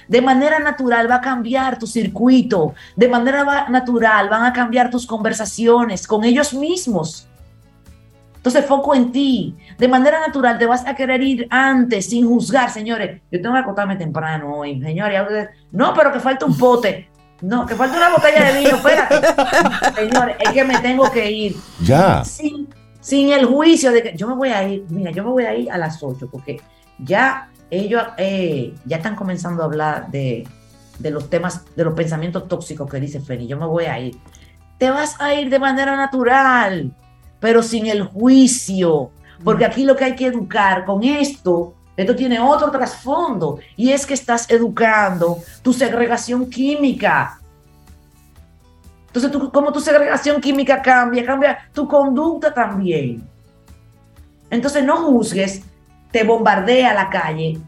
De 0.07 0.21
manera 0.21 0.59
natural 0.59 1.09
va 1.09 1.15
a 1.15 1.21
cambiar 1.21 1.79
tu 1.79 1.87
circuito, 1.87 2.73
de 2.95 3.07
manera 3.07 3.69
natural 3.69 4.27
van 4.27 4.43
a 4.43 4.51
cambiar 4.51 4.89
tus 4.89 5.05
conversaciones 5.05 6.05
con 6.05 6.25
ellos 6.25 6.53
mismos. 6.53 7.27
Entonces, 8.41 8.65
foco 8.65 8.95
en 8.95 9.11
ti. 9.11 9.55
De 9.77 9.87
manera 9.87 10.19
natural 10.19 10.57
te 10.57 10.65
vas 10.65 10.83
a 10.87 10.95
querer 10.95 11.21
ir 11.21 11.47
antes, 11.51 12.09
sin 12.09 12.27
juzgar, 12.27 12.71
señores. 12.71 13.21
Yo 13.31 13.39
tengo 13.39 13.53
que 13.53 13.59
acostarme 13.59 13.97
temprano 13.97 14.55
hoy, 14.55 14.81
señores. 14.81 15.21
No, 15.71 15.93
pero 15.93 16.11
que 16.11 16.19
falta 16.19 16.47
un 16.47 16.57
pote. 16.57 17.07
No, 17.41 17.67
que 17.67 17.75
falta 17.75 17.97
una 17.97 18.09
botella 18.09 18.51
de 18.51 18.59
vino. 18.59 18.77
Espérate. 18.77 19.15
señores, 19.95 20.37
es 20.39 20.49
que 20.49 20.63
me 20.63 20.79
tengo 20.79 21.11
que 21.11 21.29
ir. 21.29 21.55
Ya. 21.83 22.25
Sin, 22.25 22.67
sin 22.99 23.31
el 23.31 23.45
juicio 23.45 23.91
de 23.91 24.01
que 24.01 24.17
yo 24.17 24.27
me 24.27 24.33
voy 24.33 24.49
a 24.49 24.67
ir. 24.67 24.85
Mira, 24.89 25.11
yo 25.11 25.23
me 25.23 25.29
voy 25.29 25.43
a 25.43 25.53
ir 25.53 25.71
a 25.71 25.77
las 25.77 26.01
8 26.01 26.27
porque 26.31 26.59
ya 26.97 27.47
ellos 27.69 28.01
eh, 28.17 28.73
ya 28.85 28.97
están 28.97 29.15
comenzando 29.15 29.61
a 29.61 29.65
hablar 29.65 30.09
de, 30.09 30.47
de 30.97 31.11
los 31.11 31.29
temas, 31.29 31.63
de 31.75 31.83
los 31.83 31.93
pensamientos 31.93 32.47
tóxicos 32.47 32.89
que 32.89 32.99
dice 32.99 33.19
Feni. 33.19 33.45
Yo 33.45 33.59
me 33.59 33.67
voy 33.67 33.85
a 33.85 33.99
ir. 33.99 34.17
Te 34.79 34.89
vas 34.89 35.21
a 35.21 35.35
ir 35.35 35.51
de 35.51 35.59
manera 35.59 35.95
natural 35.95 36.91
pero 37.41 37.61
sin 37.61 37.87
el 37.87 38.03
juicio. 38.03 39.11
Porque 39.43 39.65
aquí 39.65 39.83
lo 39.83 39.97
que 39.97 40.05
hay 40.05 40.15
que 40.15 40.27
educar 40.27 40.85
con 40.85 41.03
esto, 41.03 41.73
esto 41.97 42.15
tiene 42.15 42.39
otro 42.39 42.71
trasfondo, 42.71 43.59
y 43.75 43.91
es 43.91 44.05
que 44.05 44.13
estás 44.13 44.49
educando 44.49 45.39
tu 45.61 45.73
segregación 45.73 46.49
química. 46.49 47.39
Entonces, 49.07 49.29
tú, 49.29 49.51
como 49.51 49.73
tu 49.73 49.81
segregación 49.81 50.39
química 50.39 50.81
cambia, 50.81 51.25
cambia 51.25 51.69
tu 51.73 51.85
conducta 51.85 52.53
también. 52.53 53.27
Entonces, 54.49 54.85
no 54.85 54.97
juzgues, 54.97 55.63
te 56.11 56.23
bombardea 56.23 56.93
la 56.93 57.09
calle, 57.09 57.59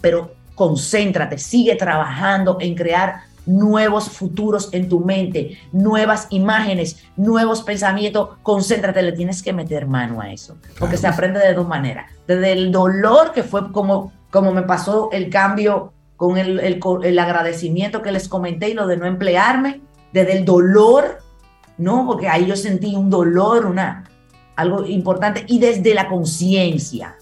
pero 0.00 0.32
concéntrate, 0.54 1.38
sigue 1.38 1.76
trabajando 1.76 2.56
en 2.60 2.74
crear 2.74 3.27
nuevos 3.48 4.10
futuros 4.10 4.68
en 4.72 4.88
tu 4.88 5.00
mente, 5.00 5.58
nuevas 5.72 6.26
imágenes, 6.30 7.02
nuevos 7.16 7.62
pensamientos. 7.62 8.30
Concéntrate, 8.42 9.02
le 9.02 9.12
tienes 9.12 9.42
que 9.42 9.52
meter 9.52 9.86
mano 9.86 10.20
a 10.20 10.30
eso, 10.32 10.58
porque 10.78 10.96
se 10.96 11.08
aprende 11.08 11.40
de 11.40 11.54
dos 11.54 11.66
maneras. 11.66 12.12
Desde 12.26 12.52
el 12.52 12.70
dolor, 12.70 13.32
que 13.32 13.42
fue 13.42 13.72
como, 13.72 14.12
como 14.30 14.52
me 14.52 14.62
pasó 14.62 15.08
el 15.12 15.30
cambio 15.30 15.92
con 16.16 16.36
el, 16.36 16.60
el, 16.60 17.18
agradecimiento 17.18 18.02
que 18.02 18.12
les 18.12 18.28
comenté 18.28 18.70
y 18.70 18.74
lo 18.74 18.86
de 18.86 18.96
no 18.96 19.06
emplearme, 19.06 19.80
desde 20.12 20.36
el 20.36 20.44
dolor, 20.44 21.18
¿no? 21.78 22.06
Porque 22.06 22.28
ahí 22.28 22.46
yo 22.46 22.56
sentí 22.56 22.96
un 22.96 23.08
dolor, 23.08 23.66
una, 23.66 24.04
algo 24.56 24.84
importante, 24.84 25.44
y 25.46 25.58
desde 25.58 25.94
la 25.94 26.08
conciencia. 26.08 27.16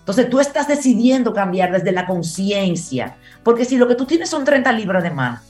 Entonces 0.00 0.28
tú 0.28 0.38
estás 0.38 0.68
decidiendo 0.68 1.32
cambiar 1.32 1.72
desde 1.72 1.92
la 1.92 2.04
conciencia, 2.04 3.16
porque 3.44 3.64
si 3.64 3.76
lo 3.76 3.86
que 3.86 3.94
tú 3.94 4.06
tienes 4.06 4.30
son 4.30 4.44
30 4.44 4.72
libras 4.72 5.02
de 5.02 5.10
más, 5.10 5.42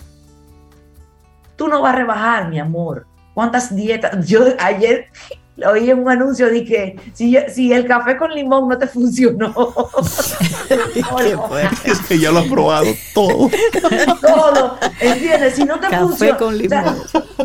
tú 1.56 1.68
no 1.68 1.80
vas 1.80 1.94
a 1.94 1.96
rebajar, 1.96 2.48
mi 2.48 2.58
amor. 2.58 3.06
¿Cuántas 3.32 3.74
dietas? 3.74 4.26
Yo 4.26 4.44
ayer 4.58 5.08
oí 5.64 5.88
en 5.88 6.00
un 6.00 6.10
anuncio 6.10 6.50
de 6.50 6.64
que 6.64 6.96
si, 7.12 7.36
si 7.48 7.72
el 7.72 7.86
café 7.86 8.16
con 8.16 8.32
limón 8.32 8.68
no 8.68 8.76
te 8.76 8.86
funcionó. 8.88 9.54
es 11.84 12.00
que 12.00 12.18
ya 12.18 12.32
lo 12.32 12.40
has 12.40 12.46
probado 12.46 12.86
todo. 13.12 13.50
todo, 14.20 14.78
¿entiendes? 15.00 15.54
Si 15.54 15.64
no 15.64 15.78
te 15.78 15.86
Con 16.36 16.58
limón. 16.58 17.02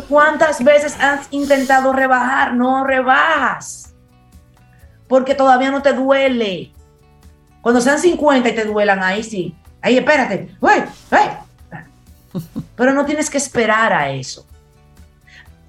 ¿Cuántas 0.08 0.64
veces 0.64 0.96
has 1.00 1.28
intentado 1.30 1.92
rebajar? 1.92 2.54
No 2.54 2.84
rebajas. 2.84 3.94
Porque 5.06 5.34
todavía 5.34 5.70
no 5.70 5.82
te 5.82 5.92
duele. 5.92 6.72
Cuando 7.62 7.80
sean 7.80 7.98
50 7.98 8.48
y 8.48 8.54
te 8.54 8.64
duelan, 8.64 9.02
ahí 9.02 9.22
sí. 9.22 9.54
Ahí 9.82 9.96
espérate. 9.98 10.54
¡Uy! 10.60 10.82
Pero 12.76 12.92
no 12.92 13.04
tienes 13.04 13.28
que 13.28 13.38
esperar 13.38 13.92
a 13.92 14.10
eso. 14.10 14.46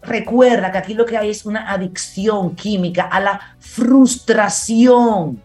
Recuerda 0.02 0.71
que 0.71 0.78
aquí 0.78 0.93
lo 0.93 1.06
que 1.06 1.17
hay 1.17 1.30
es 1.30 1.45
una 1.45 1.71
adicción 1.71 2.56
química 2.56 3.04
a 3.04 3.19
la 3.19 3.56
frustración. 3.60 5.41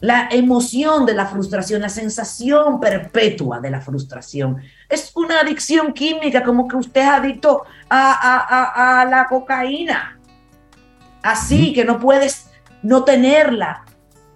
La 0.00 0.28
emoción 0.30 1.06
de 1.06 1.14
la 1.14 1.26
frustración, 1.26 1.80
la 1.80 1.88
sensación 1.88 2.80
perpetua 2.80 3.60
de 3.60 3.70
la 3.70 3.80
frustración. 3.80 4.62
Es 4.88 5.10
una 5.14 5.40
adicción 5.40 5.92
química, 5.92 6.42
como 6.42 6.68
que 6.68 6.76
usted 6.76 7.00
es 7.00 7.08
adicto 7.08 7.62
a, 7.88 9.00
a 9.00 9.04
la 9.06 9.26
cocaína. 9.26 10.18
Así 11.22 11.72
que 11.72 11.84
no 11.84 11.98
puedes 11.98 12.50
no 12.82 13.04
tenerla. 13.04 13.84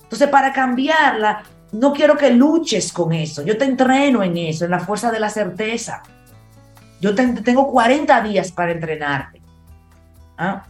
Entonces, 0.02 0.28
para 0.28 0.52
cambiarla, 0.52 1.42
no 1.72 1.92
quiero 1.92 2.16
que 2.16 2.30
luches 2.30 2.92
con 2.92 3.12
eso. 3.12 3.42
Yo 3.42 3.56
te 3.56 3.64
entreno 3.64 4.22
en 4.22 4.37
eso, 4.37 4.64
en 4.64 4.70
la 4.70 4.80
fuerza 4.80 5.11
de 5.11 5.20
la 5.20 5.30
certeza. 5.30 6.02
Yo 7.00 7.14
tengo 7.14 7.70
40 7.70 8.22
días 8.22 8.52
para 8.52 8.72
entrenarte, 8.72 9.40
¿ah? 10.37 10.64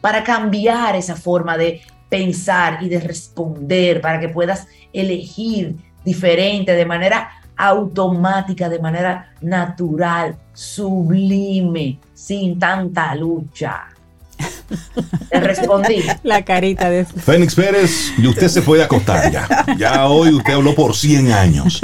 para 0.00 0.22
cambiar 0.22 0.96
esa 0.96 1.16
forma 1.16 1.56
de 1.56 1.80
pensar 2.08 2.82
y 2.82 2.88
de 2.88 3.00
responder, 3.00 4.00
para 4.00 4.20
que 4.20 4.28
puedas 4.28 4.66
elegir 4.92 5.74
diferente, 6.04 6.72
de 6.72 6.84
manera 6.84 7.30
automática, 7.56 8.68
de 8.68 8.78
manera 8.78 9.32
natural, 9.40 10.36
sublime, 10.52 11.98
sin 12.12 12.58
tanta 12.58 13.14
lucha. 13.14 13.88
Le 15.30 15.40
respondí. 15.40 16.04
La 16.22 16.44
carita 16.44 16.90
de 16.90 17.04
Fénix 17.04 17.54
Pérez, 17.54 18.12
y 18.18 18.26
usted 18.26 18.48
se 18.48 18.62
puede 18.62 18.82
acostar 18.82 19.30
ya. 19.30 19.46
Ya 19.76 20.06
hoy 20.06 20.34
usted 20.34 20.54
habló 20.54 20.74
por 20.74 20.94
100 20.94 21.32
años. 21.32 21.80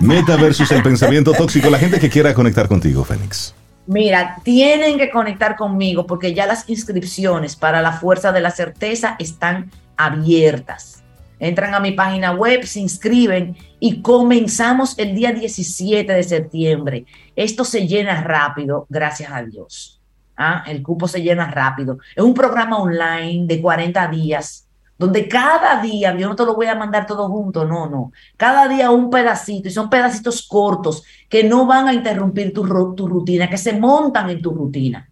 Meta 0.00 0.36
versus 0.36 0.70
el 0.72 0.82
pensamiento 0.82 1.32
tóxico. 1.32 1.70
La 1.70 1.78
gente 1.78 1.98
que 1.98 2.10
quiera 2.10 2.34
conectar 2.34 2.68
contigo, 2.68 3.04
Fénix. 3.04 3.54
Mira, 3.86 4.36
tienen 4.42 4.98
que 4.98 5.10
conectar 5.10 5.56
conmigo 5.56 6.06
porque 6.06 6.34
ya 6.34 6.46
las 6.46 6.68
inscripciones 6.68 7.56
para 7.56 7.80
la 7.80 7.92
Fuerza 7.92 8.32
de 8.32 8.42
la 8.42 8.50
Certeza 8.50 9.16
están 9.18 9.70
abiertas. 9.96 11.02
Entran 11.40 11.72
a 11.74 11.80
mi 11.80 11.92
página 11.92 12.32
web, 12.32 12.64
se 12.66 12.80
inscriben 12.80 13.56
y 13.80 14.02
comenzamos 14.02 14.98
el 14.98 15.14
día 15.14 15.32
17 15.32 16.12
de 16.12 16.22
septiembre. 16.22 17.06
Esto 17.36 17.64
se 17.64 17.86
llena 17.86 18.22
rápido, 18.22 18.86
gracias 18.90 19.30
a 19.32 19.42
Dios. 19.42 19.97
¿Ah? 20.38 20.62
el 20.66 20.82
cupo 20.82 21.06
se 21.08 21.20
llena 21.20 21.50
rápido. 21.50 21.98
Es 22.14 22.22
un 22.22 22.32
programa 22.32 22.78
online 22.78 23.46
de 23.46 23.60
40 23.60 24.08
días, 24.08 24.66
donde 24.96 25.28
cada 25.28 25.82
día, 25.82 26.16
yo 26.16 26.28
no 26.28 26.36
te 26.36 26.44
lo 26.44 26.54
voy 26.54 26.66
a 26.66 26.74
mandar 26.74 27.06
todo 27.06 27.28
junto, 27.28 27.64
no, 27.64 27.88
no, 27.88 28.12
cada 28.36 28.66
día 28.68 28.90
un 28.90 29.10
pedacito, 29.10 29.68
y 29.68 29.70
son 29.70 29.90
pedacitos 29.90 30.46
cortos 30.46 31.04
que 31.28 31.44
no 31.44 31.66
van 31.66 31.88
a 31.88 31.92
interrumpir 31.92 32.52
tu, 32.52 32.64
rutina, 32.64 33.50
que 33.50 33.58
se 33.58 33.74
montan 33.74 34.30
en 34.30 34.40
tu 34.40 34.52
rutina. 34.52 35.08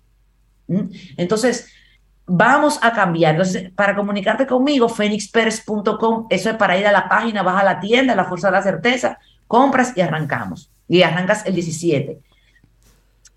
Entonces, 1.17 1.69
vamos 2.27 2.79
a 2.83 2.93
cambiar. 2.93 3.35
Entonces, 3.35 3.71
para 3.73 3.95
comunicarte 3.95 4.47
conmigo, 4.47 4.89
fenixperes.com, 4.89 6.27
eso 6.31 6.51
es 6.51 6.57
para 6.57 6.77
ir 6.79 6.87
a 6.87 6.93
la 6.93 7.09
página, 7.09 7.43
vas 7.43 7.61
a 7.61 7.65
la 7.65 7.79
tienda, 7.79 8.17
la 8.17 8.25
fuerza 8.25 8.49
de 8.49 8.53
la 8.53 8.62
certeza, 8.62 9.19
compras 9.47 9.93
y 9.95 10.01
arrancamos. 10.01 10.71
Y 10.89 11.03
arrancas 11.03 11.47
el 11.47 11.55
17. 11.55 12.21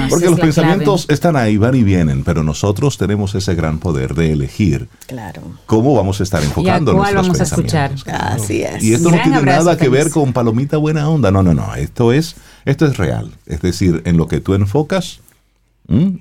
porque 0.09 0.25
los 0.25 0.39
pensamientos 0.39 1.05
están 1.07 1.35
ahí, 1.35 1.57
van 1.57 1.75
y 1.75 1.83
vienen, 1.83 2.23
pero 2.23 2.43
nosotros 2.43 2.97
tenemos 2.97 3.35
ese 3.35 3.53
gran 3.53 3.77
poder 3.77 4.15
de 4.15 4.31
elegir 4.31 4.89
claro. 5.05 5.43
cómo 5.67 5.93
vamos 5.93 6.19
a 6.19 6.23
estar 6.23 6.43
enfocando 6.43 6.93
nuestros 6.93 7.27
vamos 7.27 7.39
a 7.39 7.43
escuchar. 7.43 7.91
Así 8.07 8.63
es. 8.63 8.83
Y 8.83 8.95
esto 8.95 9.11
no 9.11 9.21
tiene 9.21 9.41
nada 9.43 9.77
que 9.77 9.87
ver 9.87 10.09
con 10.09 10.33
palomita 10.33 10.77
buena 10.77 11.07
onda, 11.07 11.29
no, 11.29 11.43
no, 11.43 11.53
no, 11.53 11.75
esto 11.75 12.11
es, 12.11 12.35
esto 12.65 12.87
es 12.87 12.97
real. 12.97 13.31
Es 13.45 13.61
decir, 13.61 14.01
en 14.05 14.17
lo 14.17 14.27
que 14.27 14.39
tú 14.39 14.55
enfocas, 14.55 15.19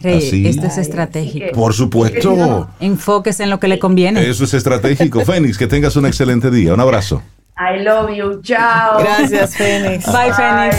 Así. 0.04 0.46
Esto 0.46 0.66
es 0.66 0.78
estratégico. 0.78 1.46
Por 1.52 1.74
supuesto. 1.74 2.68
Enfoques 2.78 3.40
en 3.40 3.50
lo 3.50 3.58
que 3.58 3.66
le 3.66 3.80
conviene. 3.80 4.28
Eso 4.28 4.44
es 4.44 4.54
estratégico. 4.54 5.20
Fénix, 5.24 5.58
que 5.58 5.66
tengas 5.66 5.96
un 5.96 6.06
excelente 6.06 6.52
día. 6.52 6.72
Un 6.72 6.78
abrazo. 6.78 7.20
I 7.58 7.78
love 7.82 8.10
you. 8.14 8.40
Chao. 8.42 8.98
Gracias, 8.98 9.54
Fénix. 9.56 10.04
Bye, 10.12 10.32
Fénix. 10.32 10.76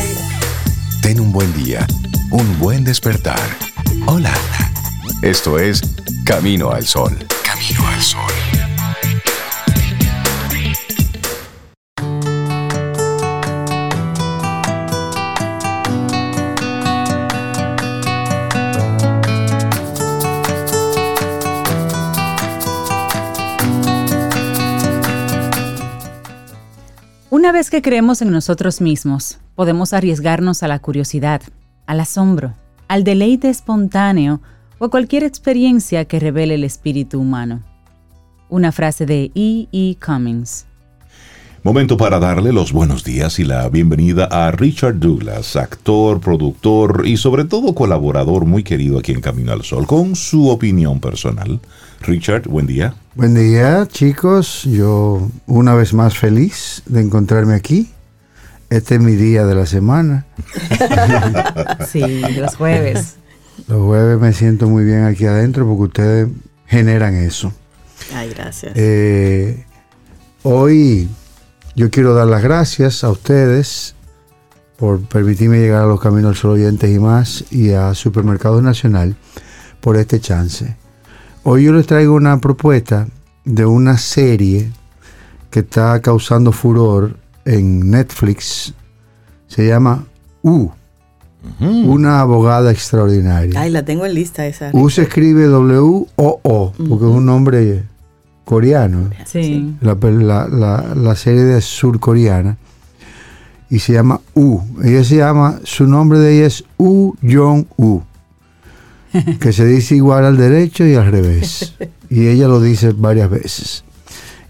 Ten 1.02 1.20
un 1.20 1.32
buen 1.32 1.52
día, 1.54 1.86
un 2.32 2.60
buen 2.60 2.84
despertar. 2.84 3.40
Hola. 4.06 4.34
Esto 5.24 5.58
es 5.58 5.82
Camino 6.24 6.72
al 6.72 6.86
Sol. 6.86 7.18
Camino 7.44 7.88
al 7.88 8.02
Sol. 8.02 8.47
Una 27.48 27.54
vez 27.54 27.70
que 27.70 27.82
creemos 27.82 28.22
en 28.22 28.30
nosotros 28.30 28.82
mismos, 28.82 29.40
podemos 29.56 29.94
arriesgarnos 29.94 30.64
a 30.64 30.68
la 30.68 30.80
curiosidad, 30.80 31.42
al 31.86 32.02
asombro, 32.02 32.54
al 32.90 33.06
deleite 33.06 33.48
espontáneo 33.48 34.42
o 34.80 34.86
a 34.86 34.90
cualquier 34.90 35.24
experiencia 35.24 36.04
que 36.04 36.20
revele 36.20 36.56
el 36.56 36.66
espíritu 36.66 37.22
humano. 37.22 37.64
Una 38.50 38.74
frase 38.74 39.06
de 39.06 39.32
E. 39.34 39.70
E. 39.72 39.96
Cummings. 40.06 40.66
Momento 41.68 41.98
para 41.98 42.18
darle 42.18 42.54
los 42.54 42.72
buenos 42.72 43.04
días 43.04 43.40
y 43.40 43.44
la 43.44 43.68
bienvenida 43.68 44.24
a 44.32 44.52
Richard 44.52 45.00
Douglas, 45.02 45.58
actor, 45.58 46.22
productor 46.22 47.04
y 47.06 47.18
sobre 47.18 47.44
todo 47.44 47.76
colaborador 47.76 48.46
muy 48.46 48.64
querido 48.64 48.98
aquí 48.98 49.12
en 49.12 49.20
Camino 49.20 49.52
al 49.52 49.64
Sol, 49.64 49.86
con 49.86 50.16
su 50.16 50.48
opinión 50.48 51.02
personal. 51.02 51.60
Richard, 52.00 52.48
buen 52.48 52.68
día. 52.68 52.96
Buen 53.16 53.36
día, 53.36 53.86
chicos. 53.86 54.64
Yo 54.64 55.30
una 55.46 55.76
vez 55.76 55.94
más 55.94 56.18
feliz 56.18 56.84
de 56.86 57.02
encontrarme 57.02 57.56
aquí. 57.56 57.92
Este 58.70 58.96
es 58.96 59.02
mi 59.02 59.18
día 59.18 59.46
de 59.46 59.56
la 59.56 59.66
semana. 59.66 60.26
sí, 61.92 62.22
los 62.40 62.56
jueves. 62.56 63.18
Los 63.68 63.86
jueves 63.86 64.18
me 64.22 64.32
siento 64.32 64.70
muy 64.70 64.86
bien 64.86 65.04
aquí 65.04 65.26
adentro 65.26 65.68
porque 65.68 65.84
ustedes 65.84 66.30
generan 66.66 67.16
eso. 67.16 67.52
Ay, 68.14 68.30
gracias. 68.30 68.72
Eh, 68.78 69.66
hoy 70.44 71.10
yo 71.78 71.92
quiero 71.92 72.16
dar 72.16 72.26
las 72.26 72.42
gracias 72.42 73.04
a 73.04 73.12
ustedes 73.12 73.94
por 74.78 75.00
permitirme 75.02 75.60
llegar 75.60 75.84
a 75.84 75.86
los 75.86 76.02
Caminos 76.02 76.30
al 76.30 76.36
Sol 76.36 76.52
Oyentes 76.54 76.90
y 76.90 76.98
más 76.98 77.46
y 77.52 77.72
a 77.72 77.94
Supermercados 77.94 78.64
Nacional 78.64 79.16
por 79.80 79.96
este 79.96 80.20
chance. 80.20 80.76
Hoy 81.44 81.66
yo 81.66 81.74
les 81.74 81.86
traigo 81.86 82.16
una 82.16 82.42
propuesta 82.42 83.08
de 83.46 83.68
una 83.68 84.00
serie 84.00 84.72
que 85.52 85.60
está 85.60 86.02
causando 86.02 86.52
furor 86.52 87.16
en 87.46 87.92
Netflix. 87.92 88.74
Se 89.46 89.68
llama 89.68 90.04
U. 90.42 90.72
Una 91.60 92.22
abogada 92.22 92.72
extraordinaria. 92.72 93.62
Ay, 93.62 93.70
la 93.70 93.86
tengo 93.86 94.04
en 94.04 94.16
lista 94.16 94.48
esa. 94.48 94.72
U 94.74 94.90
se 94.90 95.04
escribe 95.04 95.46
W-O-O, 95.46 96.74
porque 96.90 97.06
es 97.06 97.12
un 97.12 97.26
nombre 97.28 97.84
coreano. 98.48 99.10
Sí. 99.26 99.76
La, 99.82 99.96
la, 100.48 100.96
la, 100.96 101.16
serie 101.16 101.44
de 101.44 101.62
surcoreana. 101.62 102.56
Y 103.70 103.80
se 103.80 103.92
llama 103.92 104.22
U. 104.36 104.62
Ella 104.82 105.04
se 105.04 105.18
llama, 105.18 105.60
su 105.66 105.86
nombre 105.86 106.18
de 106.20 106.38
ella 106.38 106.48
es 106.48 106.64
U 106.78 107.14
Jong-U. 107.22 108.04
Que 109.42 109.52
se 109.52 109.66
dice 109.66 109.96
igual 109.96 110.24
al 110.24 110.38
derecho 110.38 110.86
y 110.86 110.96
al 110.96 111.12
revés. 111.12 111.76
Y 112.10 112.28
ella 112.28 112.48
lo 112.48 112.62
dice 112.62 112.94
varias 112.94 113.30
veces. 113.30 113.84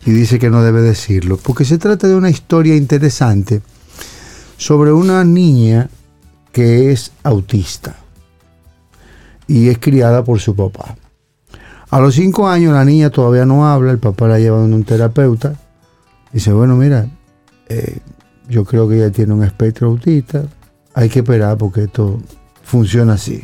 Y 0.05 0.11
dice 0.11 0.37
que 0.37 0.51
no 0.51 0.61
debe 0.61 0.81
decirlo. 0.81 1.37
Porque 1.37 1.65
se 1.65 1.79
trata 1.79 2.07
de 2.07 2.13
una 2.13 2.29
historia 2.29 2.75
interesante 2.75 3.63
sobre 4.57 4.91
una 4.91 5.23
niña 5.23 5.89
que 6.51 6.91
es 6.91 7.11
autista 7.23 7.95
y 9.47 9.69
es 9.69 9.79
criada 9.79 10.23
por 10.23 10.39
su 10.39 10.55
papá. 10.55 10.95
A 11.89 11.99
los 12.01 12.15
cinco 12.15 12.49
años 12.49 12.73
la 12.73 12.83
niña 12.83 13.09
todavía 13.09 13.45
no 13.45 13.67
habla, 13.67 13.91
el 13.91 13.99
papá 13.99 14.27
la 14.27 14.39
lleva 14.39 14.57
a 14.57 14.63
un 14.63 14.83
terapeuta. 14.83 15.55
Dice, 16.33 16.51
bueno, 16.51 16.75
mira, 16.75 17.07
eh, 17.69 17.99
yo 18.49 18.65
creo 18.65 18.89
que 18.89 18.97
ella 18.97 19.11
tiene 19.11 19.33
un 19.33 19.43
espectro 19.43 19.88
autista, 19.88 20.43
hay 20.93 21.09
que 21.09 21.19
esperar 21.19 21.57
porque 21.57 21.83
esto 21.83 22.19
funciona 22.63 23.13
así. 23.13 23.43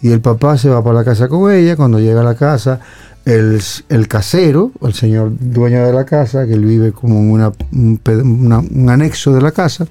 Y 0.00 0.10
el 0.10 0.20
papá 0.20 0.58
se 0.58 0.68
va 0.68 0.82
para 0.82 0.98
la 0.98 1.04
casa 1.04 1.28
con 1.28 1.52
ella, 1.52 1.76
cuando 1.76 2.00
llega 2.00 2.20
a 2.20 2.24
la 2.24 2.34
casa, 2.34 2.80
el, 3.24 4.08
casero, 4.08 4.72
el 4.80 4.94
señor 4.94 5.32
dueño 5.38 5.84
de 5.84 5.92
la 5.92 6.04
casa, 6.04 6.46
que 6.46 6.54
él 6.54 6.64
vive 6.64 6.92
como 6.92 7.18
en 7.18 7.52
un, 7.72 8.88
anexo 8.88 9.32
de 9.32 9.42
la 9.42 9.52
casa, 9.52 9.86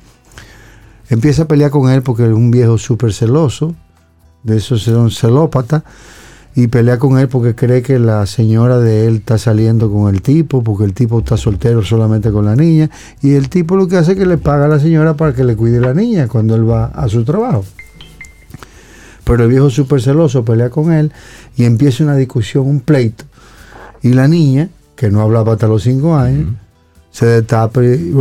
empieza 1.10 1.44
a 1.44 1.48
pelear 1.48 1.70
con 1.70 1.90
él 1.92 2.02
porque 2.02 2.24
es 2.24 2.34
un 2.34 2.52
viejo 2.52 2.78
súper 2.78 3.14
celoso, 3.14 3.76
de 4.44 4.58
esos 4.58 4.88
un 4.88 5.12
celópata, 5.12 5.84
y 6.58 6.70
pelea 6.70 6.98
con 6.98 7.20
él 7.20 7.28
porque 7.28 7.54
cree 7.54 7.84
que 7.84 8.00
la 8.00 8.26
señora 8.26 8.80
de 8.80 9.06
él 9.06 9.18
está 9.18 9.38
saliendo 9.38 9.92
con 9.92 10.12
el 10.12 10.24
tipo, 10.24 10.64
porque 10.64 10.86
el 10.86 10.94
tipo 10.96 11.20
está 11.20 11.38
soltero 11.38 11.84
solamente 11.84 12.32
con 12.32 12.46
la 12.46 12.56
niña, 12.56 12.90
y 13.22 13.36
el 13.36 13.48
tipo 13.48 13.76
lo 13.76 13.88
que 13.88 13.98
hace 13.98 14.14
es 14.14 14.18
que 14.18 14.26
le 14.26 14.40
paga 14.40 14.66
a 14.66 14.68
la 14.68 14.80
señora 14.80 15.16
para 15.16 15.36
que 15.36 15.44
le 15.44 15.56
cuide 15.56 15.80
la 15.80 15.94
niña 15.94 16.28
cuando 16.28 16.56
él 16.56 16.68
va 16.68 16.86
a 16.86 17.08
su 17.10 17.24
trabajo. 17.24 17.64
Pero 19.24 19.44
el 19.44 19.52
viejo 19.52 19.70
súper 19.70 20.02
celoso 20.02 20.44
pelea 20.44 20.72
con 20.72 20.92
él 20.92 21.12
y 21.58 21.66
empieza 21.66 22.04
una 22.04 22.16
discusión, 22.16 22.68
un 22.68 22.80
pleito, 22.80 23.26
y 24.02 24.14
la 24.14 24.28
niña, 24.28 24.68
que 24.96 25.12
no 25.12 25.22
hablaba 25.22 25.54
hasta 25.54 25.68
los 25.68 25.84
cinco 25.84 26.16
años, 26.16 26.56
se 27.12 27.28
destapa 27.28 27.84
y, 27.84 28.16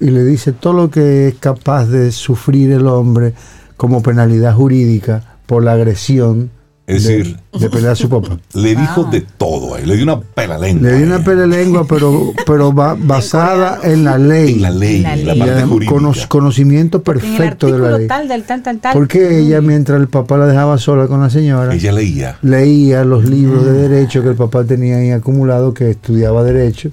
y 0.00 0.10
le 0.10 0.22
dice 0.22 0.52
todo 0.52 0.74
lo 0.74 0.90
que 0.90 1.28
es 1.28 1.36
capaz 1.36 1.86
de 1.86 2.12
sufrir 2.12 2.72
el 2.72 2.86
hombre 2.88 3.32
como 3.78 4.02
penalidad 4.02 4.54
jurídica 4.54 5.35
por 5.46 5.62
la 5.62 5.72
agresión 5.72 6.50
es 6.86 7.02
de, 7.02 7.18
decir, 7.18 7.36
de 7.58 7.68
pelear 7.68 7.92
a 7.92 7.96
su 7.96 8.08
papá. 8.08 8.38
Le 8.54 8.76
dijo 8.76 9.04
de 9.04 9.20
todo 9.20 9.74
ahí, 9.74 9.84
le 9.84 9.96
dio 9.96 10.04
una 10.04 10.20
pelalengua. 10.20 10.88
Le 10.88 10.96
dio 10.98 11.06
una 11.06 11.24
pelalengua, 11.24 11.84
pero, 11.84 12.32
pero 12.46 12.72
va, 12.72 12.94
basada 12.98 13.80
en 13.82 14.04
la 14.04 14.18
ley. 14.18 14.54
En 14.54 14.62
la 14.62 14.70
ley, 14.70 15.04
en 15.04 15.26
la, 15.26 15.34
parte 15.34 15.62
jurídica. 15.64 16.28
conocimiento 16.28 17.02
perfecto 17.02 17.72
de 17.72 17.78
la 17.78 17.98
ley. 17.98 18.06
Tal, 18.06 18.28
del, 18.28 18.44
tal, 18.44 18.62
tal, 18.62 18.78
tal. 18.78 18.92
Porque 18.92 19.40
ella, 19.40 19.60
mientras 19.60 20.00
el 20.00 20.06
papá 20.06 20.36
la 20.36 20.46
dejaba 20.46 20.78
sola 20.78 21.08
con 21.08 21.20
la 21.20 21.28
señora, 21.28 21.74
ella 21.74 21.90
leía. 21.90 22.38
Leía 22.42 23.04
los 23.04 23.28
libros 23.28 23.64
de 23.64 23.72
derecho 23.72 24.22
que 24.22 24.28
el 24.28 24.36
papá 24.36 24.62
tenía 24.62 24.98
ahí 24.98 25.10
acumulado, 25.10 25.74
que 25.74 25.90
estudiaba 25.90 26.44
derecho. 26.44 26.92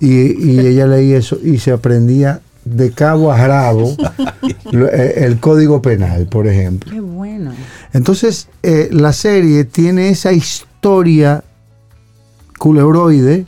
Y, 0.00 0.50
y 0.50 0.60
ella 0.60 0.86
leía 0.86 1.16
eso 1.16 1.38
y 1.42 1.58
se 1.58 1.72
aprendía 1.72 2.40
de 2.76 2.92
cabo 2.92 3.32
a 3.32 3.46
rabo 3.46 3.94
eh, 4.72 5.14
el 5.16 5.38
código 5.40 5.82
penal, 5.82 6.26
por 6.26 6.46
ejemplo. 6.46 6.92
Qué 6.92 7.00
bueno. 7.00 7.52
Entonces, 7.92 8.48
eh, 8.62 8.88
la 8.92 9.12
serie 9.12 9.64
tiene 9.64 10.10
esa 10.10 10.32
historia 10.32 11.44
culebroide, 12.58 13.46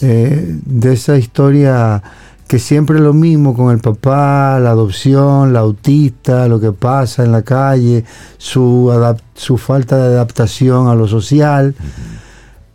eh, 0.00 0.58
de 0.64 0.92
esa 0.92 1.16
historia 1.16 2.02
que 2.46 2.58
siempre 2.58 2.96
es 2.96 3.02
lo 3.02 3.14
mismo 3.14 3.54
con 3.54 3.72
el 3.72 3.78
papá, 3.78 4.58
la 4.60 4.70
adopción, 4.70 5.52
la 5.52 5.60
autista, 5.60 6.48
lo 6.48 6.60
que 6.60 6.72
pasa 6.72 7.24
en 7.24 7.32
la 7.32 7.42
calle, 7.42 8.04
su, 8.36 8.92
su 9.34 9.56
falta 9.56 9.96
de 9.96 10.14
adaptación 10.14 10.88
a 10.88 10.94
lo 10.94 11.08
social. 11.08 11.74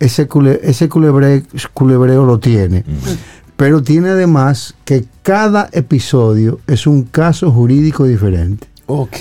Ese, 0.00 0.28
ese 0.62 0.88
culebreo 0.88 2.24
lo 2.24 2.40
tiene. 2.40 2.84
Pero 3.58 3.82
tiene 3.82 4.10
además 4.10 4.76
que 4.84 5.04
cada 5.24 5.68
episodio 5.72 6.60
es 6.68 6.86
un 6.86 7.02
caso 7.02 7.50
jurídico 7.50 8.04
diferente. 8.04 8.68
Ok. 8.86 9.16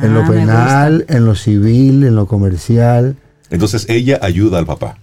En 0.00 0.14
lo 0.14 0.22
ah, 0.22 0.26
penal, 0.26 1.04
en 1.06 1.26
lo 1.26 1.34
civil, 1.34 2.02
en 2.02 2.16
lo 2.16 2.26
comercial. 2.26 3.14
Entonces 3.50 3.84
ella 3.90 4.18
ayuda 4.22 4.58
al 4.58 4.64
papá. 4.64 4.96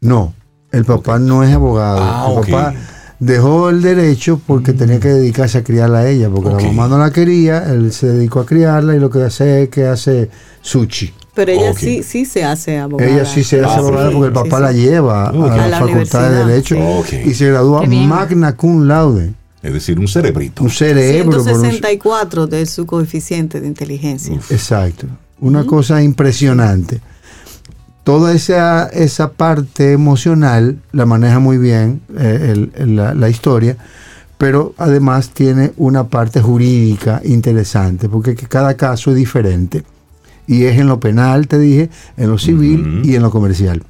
No, 0.00 0.34
el 0.72 0.84
papá 0.84 1.20
no 1.20 1.44
es 1.44 1.54
abogado. 1.54 2.00
Ah, 2.02 2.26
el 2.28 2.50
papá 2.50 2.74
dejó 3.20 3.70
el 3.70 3.82
derecho 3.82 4.40
porque 4.44 4.72
mm. 4.72 4.76
tenía 4.78 4.98
que 4.98 5.10
dedicarse 5.10 5.58
a 5.58 5.62
criarla 5.62 6.00
a 6.00 6.08
ella, 6.08 6.28
porque 6.28 6.50
la 6.50 6.72
mamá 6.72 6.88
no 6.88 6.98
la 6.98 7.12
quería, 7.12 7.72
él 7.72 7.92
se 7.92 8.08
dedicó 8.08 8.40
a 8.40 8.46
criarla 8.46 8.96
y 8.96 8.98
lo 8.98 9.10
que 9.10 9.22
hace 9.22 9.62
es 9.62 9.68
que 9.68 9.86
hace 9.86 10.28
sushi. 10.60 11.14
Pero 11.34 11.52
ella 11.52 11.74
sí, 11.74 12.02
sí 12.02 12.24
se 12.24 12.44
hace 12.44 12.78
abogada. 12.78 13.10
Ella 13.10 13.24
sí 13.24 13.42
se 13.42 13.60
hace 13.60 13.78
abogada 13.78 14.10
porque 14.10 14.26
el 14.28 14.32
papá 14.32 14.60
la 14.60 14.72
lleva 14.72 15.30
a, 15.30 15.68
la, 15.68 15.80
Facultad 15.80 16.30
de 16.30 16.44
Derecho 16.44 16.76
y 17.24 17.34
se 17.34 17.50
gradúa 17.50 17.84
magna 17.86 18.56
cum 18.56 18.86
laude. 18.86 19.32
Es 19.62 19.72
decir, 19.72 19.98
un 19.98 20.06
cerebrito. 20.06 20.62
Un 20.62 20.70
cerebro. 20.70 21.42
164 21.42 22.46
de 22.46 22.66
su 22.66 22.86
coeficiente 22.86 23.60
de 23.60 23.66
inteligencia. 23.66 24.34
Exacto. 24.50 25.06
Una 25.40 25.64
cosa 25.64 26.02
impresionante. 26.02 27.00
Toda 28.04 28.34
esa, 28.34 28.86
esa 28.88 29.32
parte 29.32 29.92
emocional 29.92 30.78
la 30.92 31.06
maneja 31.06 31.38
muy 31.38 31.56
bien 31.56 32.02
eh, 32.18 32.68
la, 32.76 33.14
la 33.14 33.28
historia 33.30 33.76
pero 34.36 34.74
además 34.76 35.30
tiene 35.30 35.72
una 35.76 36.08
parte 36.08 36.42
jurídica 36.42 37.22
interesante, 37.24 38.08
porque 38.08 38.34
cada 38.34 38.74
caso 38.74 39.10
es 39.10 39.16
diferente 39.16 39.84
y 40.46 40.64
es 40.64 40.78
en 40.78 40.88
lo 40.88 41.00
penal, 41.00 41.48
te 41.48 41.58
dije, 41.58 41.90
en 42.16 42.30
lo 42.30 42.38
civil 42.38 43.02
y 43.04 43.14
en 43.14 43.22
lo 43.22 43.30
comercial. 43.30 43.82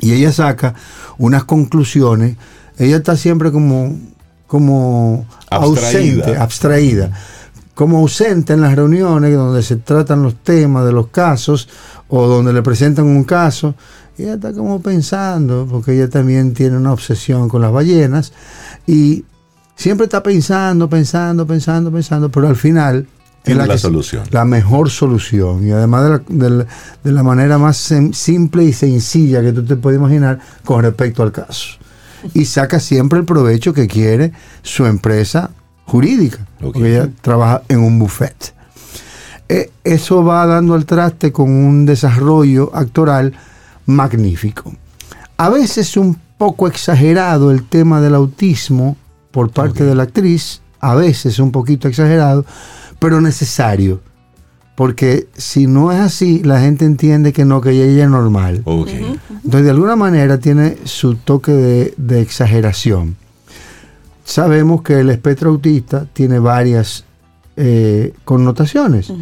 Y 0.00 0.12
ella 0.12 0.32
saca 0.32 0.74
unas 1.18 1.44
conclusiones, 1.44 2.36
ella 2.78 2.96
está 2.96 3.16
siempre 3.16 3.52
como, 3.52 3.96
como 4.46 5.26
ausente, 5.50 6.36
abstraída, 6.36 7.12
como 7.74 7.98
ausente 7.98 8.52
en 8.52 8.60
las 8.60 8.74
reuniones 8.74 9.34
donde 9.34 9.62
se 9.62 9.76
tratan 9.76 10.22
los 10.22 10.36
temas 10.36 10.84
de 10.84 10.92
los 10.92 11.08
casos 11.08 11.68
o 12.08 12.26
donde 12.26 12.52
le 12.52 12.62
presentan 12.62 13.06
un 13.06 13.24
caso. 13.24 13.74
Ella 14.16 14.34
está 14.34 14.52
como 14.52 14.80
pensando, 14.80 15.66
porque 15.68 15.92
ella 15.94 16.08
también 16.08 16.54
tiene 16.54 16.76
una 16.76 16.92
obsesión 16.92 17.48
con 17.48 17.62
las 17.62 17.72
ballenas 17.72 18.32
y 18.86 19.24
siempre 19.74 20.04
está 20.04 20.22
pensando, 20.22 20.88
pensando, 20.88 21.46
pensando, 21.46 21.90
pensando, 21.90 22.30
pero 22.30 22.48
al 22.48 22.56
final 22.56 23.08
es 23.44 23.56
la, 23.56 23.78
solución. 23.78 24.24
La 24.30 24.44
mejor 24.44 24.90
solución. 24.90 25.66
Y 25.66 25.70
además 25.70 26.22
de 26.28 26.66
la, 27.12 27.22
manera 27.22 27.58
más 27.58 27.76
simple 28.12 28.64
y 28.64 28.72
sencilla 28.72 29.42
que 29.42 29.52
tú 29.52 29.64
te 29.64 29.76
puedes 29.76 29.98
imaginar 29.98 30.38
con 30.64 30.82
respecto 30.82 31.22
al 31.22 31.32
caso. 31.32 31.76
Y 32.32 32.46
saca 32.46 32.80
siempre 32.80 33.18
el 33.18 33.26
provecho 33.26 33.74
que 33.74 33.86
quiere 33.86 34.32
su 34.62 34.86
empresa 34.86 35.50
jurídica. 35.84 36.46
Porque 36.58 36.96
ella 36.96 37.10
trabaja 37.20 37.62
en 37.68 37.80
un 37.80 37.98
buffet. 37.98 38.54
E, 39.48 39.70
eso 39.84 40.24
va 40.24 40.46
dando 40.46 40.72
al 40.74 40.86
traste 40.86 41.30
con 41.30 41.50
un 41.50 41.84
desarrollo 41.84 42.70
actoral 42.74 43.34
magnífico. 43.84 44.72
A 45.36 45.50
veces 45.50 45.98
un 45.98 46.18
poco 46.38 46.66
exagerado 46.66 47.50
el 47.50 47.64
tema 47.64 48.00
del 48.00 48.14
autismo 48.14 48.96
por 49.30 49.50
parte 49.50 49.84
de 49.84 49.94
la 49.94 50.04
actriz, 50.04 50.62
a 50.80 50.94
veces 50.94 51.38
un 51.38 51.50
poquito 51.50 51.88
exagerado, 51.88 52.46
pero 53.04 53.20
necesario. 53.20 54.00
Porque 54.76 55.28
si 55.36 55.66
no 55.66 55.92
es 55.92 56.00
así, 56.00 56.42
la 56.42 56.58
gente 56.62 56.86
entiende 56.86 57.34
que 57.34 57.44
no, 57.44 57.60
que 57.60 57.72
ella 57.72 58.04
es 58.04 58.10
normal. 58.10 58.62
Entonces, 58.64 59.64
de 59.64 59.70
alguna 59.70 59.94
manera 59.94 60.38
tiene 60.38 60.78
su 60.84 61.16
toque 61.16 61.52
de, 61.98 62.20
exageración. 62.22 63.16
Sabemos 64.24 64.80
que 64.80 65.00
el 65.00 65.10
espectro 65.10 65.50
autista 65.50 66.06
tiene 66.14 66.38
varias 66.38 67.04
eh, 67.58 68.14
connotaciones, 68.24 69.12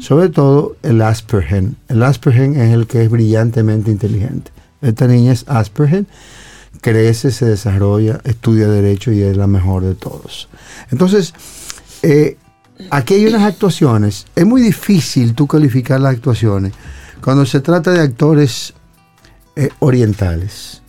sobre 0.00 0.30
todo 0.30 0.74
el 0.82 1.00
Aspergen. 1.00 1.76
El 1.86 2.02
Aspergen 2.02 2.56
es 2.56 2.74
el 2.74 2.88
que 2.88 3.04
es 3.04 3.08
brillantemente 3.08 3.92
inteligente. 3.92 4.50
Esta 4.82 5.06
niña 5.06 5.30
es 5.30 5.44
Aspergen 5.46 6.08
crece, 6.80 7.30
se 7.30 7.44
desarrolla, 7.46 8.20
estudia 8.24 8.68
derecho 8.68 9.12
y 9.12 9.22
es 9.22 9.36
la 9.36 9.46
mejor 9.46 9.84
de 9.84 9.94
todos. 9.94 10.48
Entonces, 10.90 11.34
eh, 12.02 12.36
aquí 12.90 13.14
hay 13.14 13.26
unas 13.26 13.42
actuaciones, 13.42 14.26
es 14.34 14.46
muy 14.46 14.62
difícil 14.62 15.34
tú 15.34 15.46
calificar 15.46 16.00
las 16.00 16.14
actuaciones 16.14 16.72
cuando 17.22 17.44
se 17.46 17.60
trata 17.60 17.90
de 17.92 18.00
actores 18.00 18.74
eh, 19.56 19.70
orientales. 19.80 20.82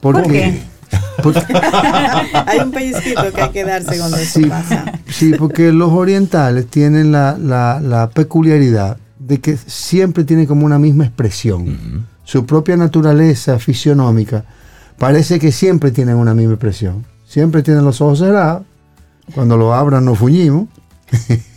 ¿Por 0.00 0.22
qué? 0.22 0.62
hay 2.46 2.60
un 2.60 2.70
pellizquito 2.70 3.32
que 3.32 3.42
hay 3.42 3.50
que 3.50 3.64
darse 3.64 3.98
cuando 3.98 4.16
sí, 4.18 4.40
eso 4.40 4.48
pasa. 4.48 4.92
Sí, 5.08 5.32
porque 5.36 5.72
los 5.72 5.92
orientales 5.92 6.66
tienen 6.66 7.12
la, 7.12 8.10
peculiaridad 8.14 8.96
de 9.18 9.40
que 9.40 9.56
siempre 9.56 10.24
tienen 10.24 10.46
como 10.46 10.64
una 10.64 10.78
misma 10.78 11.04
expresión. 11.04 12.06
Su 12.24 12.46
propia 12.46 12.76
naturaleza 12.76 13.58
fisionómica 13.58 14.44
parece 14.98 15.38
que 15.38 15.52
siempre 15.52 15.90
tienen 15.90 16.16
una 16.16 16.34
misma 16.34 16.54
expresión. 16.54 17.04
Siempre 17.26 17.62
tienen 17.62 17.84
los 17.84 18.00
ojos 18.00 18.20
cerrados. 18.20 18.62
Cuando 19.34 19.56
lo 19.56 19.74
abran 19.74 20.04
nos 20.04 20.18
fuñimos. 20.18 20.68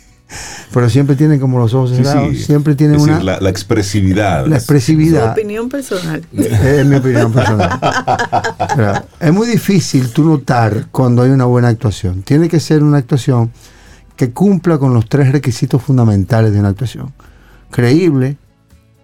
pero 0.72 0.88
siempre 0.88 1.16
tienen 1.16 1.40
como 1.40 1.58
los 1.58 1.74
ojos 1.74 1.90
cerrados, 1.90 2.38
siempre 2.38 2.74
tienen 2.74 3.00
una... 3.00 3.20
la, 3.20 3.50
expresividad. 3.50 4.46
La 4.46 4.56
expresividad. 4.56 5.26
Su 5.26 5.40
opinión 5.40 5.68
personal. 5.68 6.24
Es 6.32 6.86
mi 6.86 6.96
opinión 6.96 7.32
personal. 7.32 7.80
es 9.20 9.32
muy 9.32 9.48
difícil 9.48 10.10
tú 10.10 10.24
notar 10.24 10.86
cuando 10.92 11.22
hay 11.22 11.30
una 11.30 11.46
buena 11.46 11.68
actuación. 11.68 12.22
Tiene 12.22 12.48
que 12.48 12.60
ser 12.60 12.82
una 12.82 12.98
actuación 12.98 13.50
que 14.16 14.30
cumpla 14.30 14.78
con 14.78 14.94
los 14.94 15.08
tres 15.08 15.32
requisitos 15.32 15.82
fundamentales 15.82 16.52
de 16.52 16.60
una 16.60 16.68
actuación. 16.68 17.12
Creíble, 17.70 18.36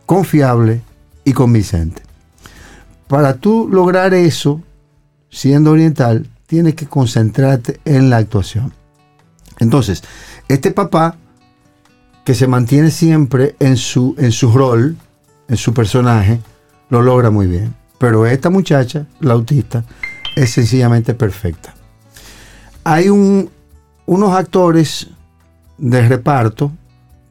confiable 0.05 0.83
y 1.25 1.33
convincente. 1.33 2.03
Para 3.09 3.35
tú 3.35 3.69
lograr 3.71 4.15
eso, 4.15 4.61
siendo 5.31 5.73
oriental, 5.73 6.29
tienes 6.47 6.75
que 6.75 6.87
concentrarte 6.87 7.81
en 7.85 8.11
la 8.11 8.19
actuación. 8.19 8.73
Entonces, 9.59 10.03
este 10.49 10.71
papá, 10.71 11.17
que 12.25 12.35
se 12.35 12.47
mantiene 12.47 12.91
siempre 12.91 13.57
en 13.61 13.77
su, 13.77 14.15
en 14.19 14.33
su 14.33 14.53
rol, 14.53 14.97
en 15.49 15.57
su 15.57 15.73
personaje, 15.73 16.41
lo 16.89 17.03
logra 17.03 17.31
muy 17.31 17.47
bien. 17.47 17.75
Pero 17.99 18.27
esta 18.27 18.51
muchacha, 18.51 19.07
la 19.21 19.35
autista, 19.35 19.85
es 20.35 20.51
sencillamente 20.51 21.15
perfecta. 21.15 21.75
Hay 22.85 23.09
unos 23.09 24.33
actores 24.33 25.09
de 25.79 26.09
reparto 26.09 26.73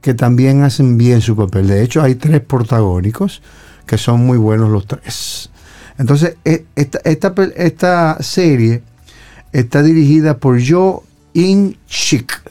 que 0.02 0.14
también 0.14 0.64
hacen 0.64 0.98
bien 0.98 1.22
su 1.22 1.36
papel. 1.36 1.68
De 1.68 1.84
hecho, 1.84 2.02
hay 2.02 2.16
tres 2.16 2.42
protagónicos 2.42 3.42
que 3.86 3.98
son 3.98 4.26
muy 4.26 4.38
buenos 4.38 4.70
los 4.70 4.86
tres. 4.88 5.50
Entonces, 5.98 6.38
e, 6.44 6.66
esta, 6.76 7.00
esta, 7.04 7.34
esta 7.56 8.18
serie 8.22 8.84
está 9.60 9.82
dirigida 9.82 10.38
por 10.38 10.60
Jo 10.62 11.04
In-shik 11.34 12.42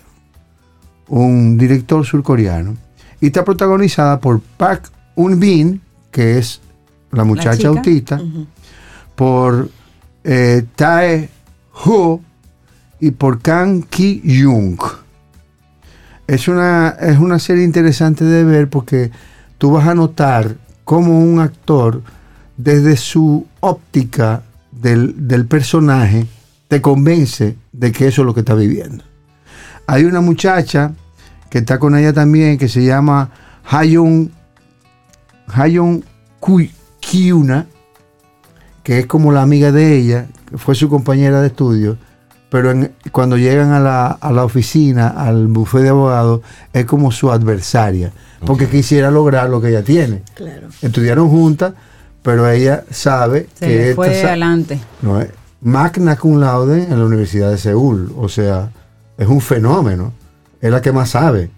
un 1.09 1.59
director 1.59 2.05
surcoreano, 2.05 2.77
y 3.21 3.27
está 3.27 3.45
protagonizada 3.45 4.21
por 4.21 4.41
Park 4.41 4.91
Un-bin, 5.15 5.83
que 6.11 6.39
es 6.39 6.63
la 7.13 7.25
muchacha 7.25 7.69
autista, 7.69 8.21
por 9.15 9.69
eh, 10.25 10.65
Tae 10.75 11.29
Ho 11.85 12.21
y 13.01 13.11
por 13.11 13.41
Kang 13.43 13.85
Ki-jung. 13.85 14.81
Es 16.27 16.49
una, 16.49 16.89
es 16.89 17.19
una 17.19 17.39
serie 17.39 17.65
interesante 17.65 18.25
de 18.25 18.45
ver 18.45 18.71
porque 18.71 19.11
tú 19.59 19.73
vas 19.73 19.87
a 19.87 19.95
notar 19.95 20.57
cómo 20.85 21.21
un 21.21 21.39
actor, 21.39 22.03
desde 22.57 22.97
su 22.97 23.47
óptica 23.61 24.43
del, 24.73 25.29
del 25.29 25.47
personaje, 25.47 26.27
te 26.69 26.81
convence 26.81 27.57
de 27.73 27.93
que 27.93 28.09
eso 28.09 28.23
es 28.23 28.27
lo 28.27 28.35
que 28.35 28.41
está 28.41 28.55
viviendo. 28.55 29.05
Hay 29.87 30.05
una 30.05 30.21
muchacha 30.21 30.93
que 31.51 31.59
está 31.59 31.79
con 31.79 31.97
ella 31.97 32.13
también 32.13 32.59
que 32.59 32.69
se 32.69 32.85
llama 32.85 33.31
Hayon, 33.71 34.33
Hayon 35.49 36.05
Kiuna, 37.01 37.67
que 38.83 39.01
es 39.01 39.07
como 39.07 39.33
la 39.33 39.43
amiga 39.43 39.73
de 39.73 39.97
ella, 39.97 40.27
que 40.49 40.59
fue 40.59 40.75
su 40.75 40.89
compañera 40.89 41.41
de 41.41 41.49
estudio, 41.49 41.97
pero 42.51 42.73
cuando 43.11 43.37
llegan 43.37 43.73
a 43.73 43.81
la, 43.81 44.45
oficina, 44.45 45.09
al 45.09 45.49
bufete 45.49 45.85
de 45.85 45.91
abogados, 45.91 46.41
es 46.73 46.85
como 46.87 47.11
su 47.11 47.31
adversaria, 47.31 48.13
porque 48.47 48.69
quisiera 48.69 49.11
lograr 49.11 49.51
lo 49.51 49.61
que 49.61 49.71
ella 49.71 49.83
tiene. 49.83 50.23
Estudiaron 50.81 51.29
juntas, 51.29 51.75
pero 52.23 52.49
ella 52.49 52.85
sabe 52.91 53.49
que 53.59 53.93
fue 53.95 54.23
adelante. 54.23 54.81
No, 55.03 55.21
es 55.21 55.31
magna 55.65 56.17
cum 56.17 56.39
laude 56.39 56.85
en 56.85 56.99
la 56.99 57.05
Universidad 57.07 57.51
de 57.51 57.59
Seúl, 57.59 58.13
o 58.17 58.29
sea, 58.29 58.71
es 59.19 59.27
un 59.27 59.41
fenómeno. 59.41 60.13
Es 60.61 60.71
la 60.71 60.81
que 60.81 60.93
más 60.93 61.11
sabe. 61.11 61.51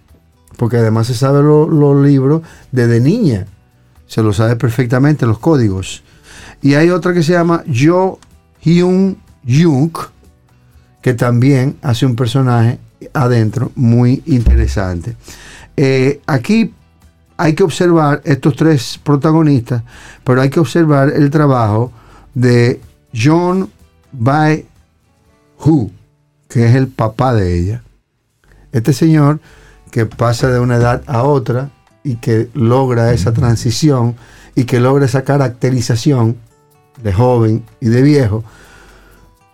Porque 0.56 0.78
además 0.78 1.08
se 1.08 1.14
sabe 1.14 1.42
los 1.42 2.02
libros 2.02 2.42
desde 2.72 3.00
niña. 3.00 3.46
Se 4.06 4.22
lo 4.22 4.32
sabe 4.32 4.56
perfectamente, 4.56 5.26
los 5.26 5.38
códigos. 5.38 6.02
Y 6.62 6.74
hay 6.74 6.90
otra 6.90 7.12
que 7.12 7.22
se 7.22 7.32
llama 7.32 7.62
Jo 7.66 8.18
Hyun 8.62 9.18
Jung, 9.46 9.92
que 11.02 11.14
también 11.14 11.76
hace 11.82 12.06
un 12.06 12.16
personaje 12.16 12.78
adentro 13.12 13.70
muy 13.74 14.22
interesante. 14.26 15.16
Eh, 15.76 16.20
aquí 16.26 16.72
hay 17.36 17.54
que 17.54 17.62
observar 17.62 18.22
estos 18.24 18.56
tres 18.56 18.98
protagonistas, 19.02 19.82
pero 20.24 20.40
hay 20.40 20.48
que 20.48 20.60
observar 20.60 21.10
el 21.10 21.30
trabajo 21.30 21.92
de 22.34 22.80
John 23.14 23.70
Bae 24.12 24.66
Hu, 25.64 25.90
que 26.48 26.66
es 26.66 26.74
el 26.74 26.88
papá 26.88 27.34
de 27.34 27.58
ella. 27.58 27.82
Este 28.72 28.92
señor 28.92 29.40
que 29.90 30.06
pasa 30.06 30.48
de 30.48 30.60
una 30.60 30.76
edad 30.76 31.02
a 31.06 31.22
otra 31.22 31.70
y 32.04 32.16
que 32.16 32.48
logra 32.54 33.12
esa 33.12 33.32
transición 33.32 34.16
y 34.54 34.64
que 34.64 34.80
logra 34.80 35.04
esa 35.04 35.22
caracterización 35.22 36.36
de 37.02 37.12
joven 37.12 37.64
y 37.80 37.86
de 37.88 38.02
viejo. 38.02 38.44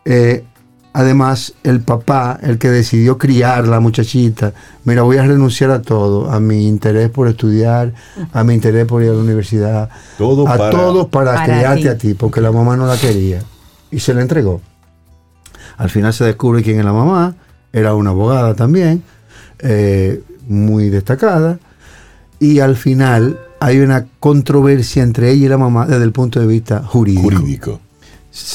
Eh, 0.04 0.44
además, 0.92 1.54
el 1.62 1.80
papá, 1.80 2.38
el 2.42 2.58
que 2.58 2.70
decidió 2.70 3.18
criar 3.18 3.68
la 3.68 3.80
muchachita, 3.80 4.52
mira, 4.84 5.02
voy 5.02 5.16
a 5.18 5.24
renunciar 5.24 5.70
a 5.70 5.82
todo, 5.82 6.30
a 6.30 6.40
mi 6.40 6.66
interés 6.66 7.10
por 7.10 7.28
estudiar, 7.28 7.94
a 8.32 8.44
mi 8.44 8.54
interés 8.54 8.86
por 8.86 9.02
ir 9.02 9.10
a 9.10 9.14
la 9.14 9.20
universidad, 9.20 9.88
todo 10.18 10.48
a 10.48 10.70
todo 10.70 11.08
para, 11.08 11.44
criarte 11.44 11.88
a 11.88 11.96
ti, 11.96 12.14
porque 12.14 12.40
la 12.40 12.52
mamá 12.52 12.76
no 12.76 12.86
la 12.86 12.96
quería. 12.96 13.42
Y 13.92 14.00
se 14.00 14.14
la 14.14 14.22
entregó. 14.22 14.60
Al 15.76 15.90
final 15.90 16.12
se 16.12 16.24
descubre 16.24 16.62
quién 16.62 16.78
es 16.80 16.84
la 16.84 16.92
mamá, 16.92 17.36
era 17.72 17.94
una 17.94 18.10
abogada 18.10 18.54
también, 18.54 19.02
eh, 19.60 20.22
muy 20.48 20.90
destacada, 20.90 21.58
y 22.40 22.58
al 22.58 22.76
final 22.76 23.38
hay 23.60 23.78
una 23.78 24.06
controversia 24.18 25.04
entre 25.04 25.30
ella 25.30 25.46
y 25.46 25.48
la 25.48 25.58
mamá 25.58 25.86
desde 25.86 26.02
el 26.02 26.12
punto 26.12 26.40
de 26.40 26.46
vista 26.46 26.82
jurídico. 26.82 27.22
Jurídico. 27.22 27.80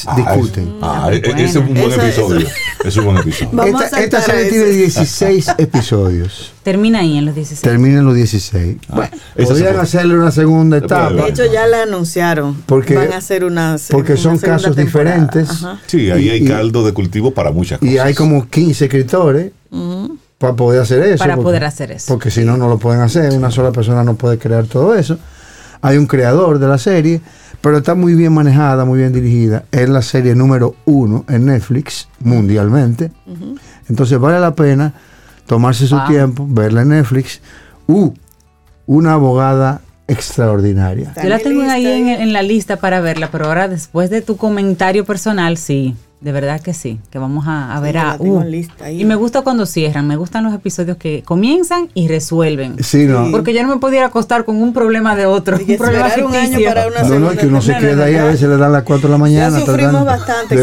Ah, 0.06 0.16
discuten. 0.16 0.74
Ah, 0.82 1.08
e-, 1.10 1.16
ese 1.16 1.44
es 1.44 1.56
un 1.56 1.74
buen 1.74 1.92
episodio. 1.92 2.46
Es 2.84 2.96
un 2.96 3.04
buen 3.04 3.16
episodio. 3.18 3.64
Esta, 3.98 4.20
serie 4.20 4.46
tiene 4.46 4.66
16 4.66 5.54
episodios. 5.58 6.52
Termina 6.62 7.00
ahí 7.00 7.16
en 7.16 7.26
los 7.26 7.34
16. 7.34 7.62
Termina 7.62 7.98
en 7.98 8.04
los 8.04 8.14
16. 8.14 8.78
Ah, 8.88 8.94
bueno, 8.94 9.10
podrían 9.48 9.76
hacerle 9.78 10.16
una 10.16 10.30
segunda 10.30 10.78
etapa. 10.78 11.12
De 11.12 11.28
hecho, 11.28 11.44
ya 11.46 11.66
la 11.66 11.82
anunciaron. 11.82 12.62
Porque, 12.66 12.94
Van 12.94 13.12
a 13.12 13.18
hacer 13.18 13.44
unas. 13.44 13.88
Porque 13.90 14.16
son 14.16 14.38
casos 14.38 14.76
diferentes. 14.76 15.48
Sí, 15.86 16.10
ahí 16.10 16.28
hay 16.30 16.44
caldo 16.44 16.84
de 16.84 16.92
cultivo 16.92 17.32
para 17.32 17.50
muchas 17.50 17.78
cosas. 17.78 17.94
Y 17.94 17.98
hay 17.98 18.14
como 18.14 18.48
15 18.48 18.84
escritores. 18.84 19.52
Para 20.38 20.54
poder 20.54 20.80
hacer 20.82 21.02
eso. 21.02 21.18
Para 21.18 21.36
poder 21.36 21.64
hacer 21.64 21.90
eso. 21.90 22.06
Porque 22.08 22.30
si 22.30 22.44
no, 22.44 22.56
no 22.56 22.68
lo 22.68 22.78
pueden 22.78 23.00
hacer. 23.00 23.32
Una 23.32 23.50
sola 23.50 23.72
persona 23.72 24.04
no 24.04 24.14
puede 24.14 24.38
crear 24.38 24.66
todo 24.66 24.94
eso. 24.94 25.18
Hay 25.80 25.96
un 25.96 26.06
creador 26.06 26.58
de 26.58 26.68
la 26.68 26.78
serie 26.78 27.20
pero 27.60 27.78
está 27.78 27.94
muy 27.94 28.14
bien 28.14 28.32
manejada, 28.32 28.84
muy 28.84 28.98
bien 28.98 29.12
dirigida. 29.12 29.64
Es 29.72 29.88
la 29.88 30.02
serie 30.02 30.34
número 30.34 30.74
uno 30.84 31.24
en 31.28 31.46
Netflix 31.46 32.08
mundialmente. 32.20 33.10
Entonces 33.88 34.18
vale 34.18 34.40
la 34.40 34.54
pena 34.54 34.92
tomarse 35.46 35.86
su 35.86 35.98
tiempo, 36.06 36.46
verla 36.48 36.82
en 36.82 36.90
Netflix. 36.90 37.40
Uh, 37.86 38.12
una 38.86 39.14
abogada 39.14 39.80
extraordinaria. 40.06 41.12
Yo 41.22 41.28
la 41.28 41.38
tengo 41.38 41.62
ahí 41.62 41.86
en, 41.86 42.32
la 42.32 42.42
lista 42.42 42.76
para 42.76 43.00
verla, 43.00 43.30
pero 43.30 43.46
ahora 43.46 43.68
después 43.68 44.08
de 44.08 44.22
tu 44.22 44.36
comentario 44.36 45.04
personal, 45.04 45.56
sí. 45.56 45.94
De 46.20 46.32
verdad 46.32 46.60
que 46.60 46.74
sí, 46.74 46.98
que 47.10 47.18
vamos 47.20 47.44
a, 47.46 47.78
ver 47.78 47.96
a... 47.98 48.16
Uh, 48.18 48.42
y 48.90 49.04
me 49.04 49.14
gusta 49.14 49.42
cuando 49.42 49.66
cierran, 49.66 50.08
me 50.08 50.16
gustan 50.16 50.42
los 50.42 50.52
episodios 50.52 50.96
que 50.96 51.22
comienzan 51.24 51.90
y 51.94 52.08
resuelven. 52.08 52.82
Sí, 52.82 53.06
no. 53.06 53.30
Porque 53.30 53.54
yo 53.54 53.62
no 53.62 53.68
me 53.68 53.80
pudiera 53.80 54.06
acostar 54.06 54.44
con 54.44 54.56
un 54.60 54.72
problema 54.72 55.14
de 55.14 55.26
otro. 55.26 55.56
un 55.56 55.76
problema 55.76 56.08
un 56.26 56.34
año 56.34 56.58
para 56.66 56.88
una 56.88 57.02
No, 57.02 57.18
no, 57.20 57.30
que 57.30 57.46
uno 57.46 57.62
se 57.62 57.76
queda 57.76 58.06
ahí, 58.06 58.16
a 58.16 58.24
veces 58.24 58.48
le 58.48 58.56
dan 58.56 58.72
las 58.72 58.82
4 58.82 59.06
de 59.06 59.12
la 59.12 59.18
mañana. 59.18 59.60
Ya 59.60 59.64
sufrimos 59.64 60.04
bastante 60.04 60.56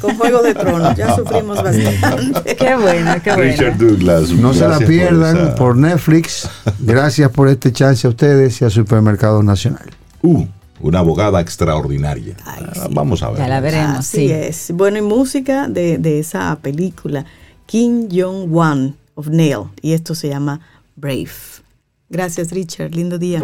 con, 0.00 0.16
Juegos 0.16 0.42
de 0.42 0.54
Tronos, 0.54 0.96
ya 0.96 1.14
sufrimos 1.16 1.62
bastante. 1.62 2.56
qué 2.58 2.74
bueno, 2.74 3.14
qué 3.22 3.32
bueno. 3.32 3.52
Richard 3.52 3.78
Douglas. 3.78 4.30
No 4.30 4.52
se 4.54 4.66
la 4.66 4.78
pierdan 4.78 5.36
por, 5.36 5.54
por 5.54 5.76
Netflix. 5.76 6.50
Gracias 6.80 7.30
por 7.30 7.48
este 7.48 7.72
chance 7.72 8.06
a 8.08 8.10
ustedes 8.10 8.60
y 8.60 8.64
a 8.64 8.70
Supermercados 8.70 9.44
Nacional. 9.44 9.88
Uh. 10.22 10.46
Una 10.80 11.00
abogada 11.00 11.40
extraordinaria. 11.40 12.36
Ah, 12.44 12.88
vamos 12.90 13.22
a 13.22 13.30
ver. 13.30 13.38
Ya 13.38 13.48
la 13.48 13.60
veremos, 13.60 13.98
Así 13.98 14.30
es. 14.30 14.70
Bueno, 14.72 14.98
y 14.98 15.02
música 15.02 15.68
de, 15.68 15.98
de 15.98 16.18
esa 16.18 16.58
película, 16.60 17.24
Kim 17.66 18.08
Jong-un 18.10 18.96
of 19.14 19.28
Nail, 19.28 19.64
y 19.80 19.92
esto 19.92 20.14
se 20.14 20.28
llama 20.28 20.60
Brave. 20.96 21.28
Gracias, 22.08 22.50
Richard. 22.50 22.94
Lindo 22.94 23.18
día. 23.18 23.42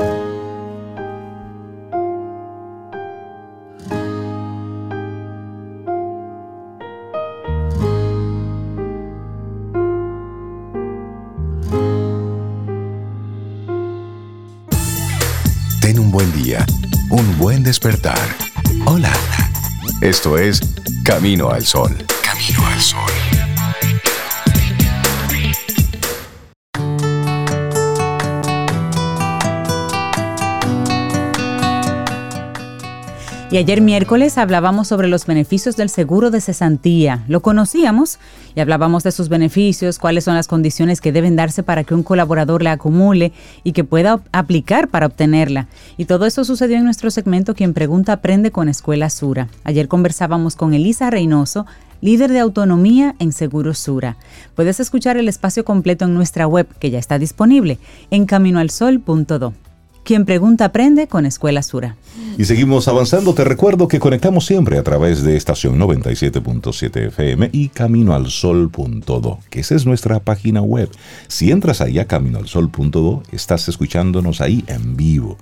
Despertar. 17.71 18.18
Hola. 18.85 19.12
Esto 20.01 20.37
es 20.37 20.61
Camino 21.05 21.51
al 21.51 21.64
Sol. 21.64 21.97
Camino 22.21 22.66
al 22.66 22.81
Sol. 22.81 23.39
Y 33.53 33.57
ayer 33.57 33.81
miércoles 33.81 34.39
hablábamos 34.39 34.87
sobre 34.87 35.09
los 35.09 35.27
beneficios 35.27 35.77
del 35.77 35.89
seguro 35.89 36.31
de 36.31 36.41
cesantía. 36.41 37.25
Lo 37.27 37.43
conocíamos 37.43 38.21
y 38.55 38.61
hablábamos 38.61 39.03
de 39.03 39.11
sus 39.11 39.29
beneficios, 39.29 39.99
cuáles 39.99 40.23
son 40.23 40.37
las 40.37 40.47
condiciones 40.47 41.01
que 41.01 41.11
deben 41.11 41.35
darse 41.35 41.65
para 41.65 41.83
que 41.83 41.93
un 41.93 42.05
colaborador 42.05 42.63
la 42.63 42.73
acumule 42.73 43.33
y 43.65 43.73
que 43.73 43.83
pueda 43.83 44.21
aplicar 44.31 44.87
para 44.87 45.07
obtenerla. 45.07 45.67
Y 45.97 46.05
todo 46.05 46.27
eso 46.27 46.45
sucedió 46.45 46.77
en 46.77 46.85
nuestro 46.85 47.11
segmento 47.11 47.57
Quien 47.57 47.75
Pregunta 47.75 48.13
Aprende 48.13 48.53
con 48.53 48.69
Escuela 48.69 49.11
Sura. 49.11 49.49
Ayer 49.65 49.89
conversábamos 49.89 50.55
con 50.55 50.73
Elisa 50.73 51.11
Reynoso, 51.11 51.67
líder 52.01 52.31
de 52.31 52.39
autonomía 52.39 53.17
en 53.19 53.33
Seguro 53.33 53.75
Sura. 53.75 54.17
Puedes 54.55 54.79
escuchar 54.79 55.17
el 55.17 55.29
espacio 55.29 55.65
completo 55.65 56.05
en 56.05 56.15
nuestra 56.15 56.47
web, 56.47 56.69
que 56.79 56.91
ya 56.91 57.01
está 57.01 57.19
disponible, 57.19 57.81
en 58.13 58.27
caminoalsol.do. 58.27 59.55
Quien 60.05 60.25
pregunta 60.25 60.67
aprende 60.67 61.07
con 61.07 61.27
Escuela 61.27 61.63
Sura. 61.63 61.97
Y 62.39 62.45
seguimos 62.45 62.89
avanzando. 62.89 63.35
Te 63.35 63.45
recuerdo 63.45 63.87
que 63.87 64.01
conectamos 64.01 64.47
siempre 64.47 64.79
a 64.79 64.83
través 64.83 65.23
de 65.23 65.37
estación 65.37 65.79
97.7 65.79 67.09
FM 67.09 67.51
y 67.53 67.69
caminoalsol.do, 67.69 69.39
que 69.51 69.61
esa 69.61 69.75
es 69.75 69.85
nuestra 69.85 70.21
página 70.21 70.63
web. 70.63 70.89
Si 71.29 71.51
entras 71.51 71.81
ahí 71.81 71.99
a 71.99 72.07
caminoalsol.do, 72.07 73.23
estás 73.31 73.69
escuchándonos 73.69 74.41
ahí 74.41 74.65
en 74.69 74.97
vivo. 74.97 75.37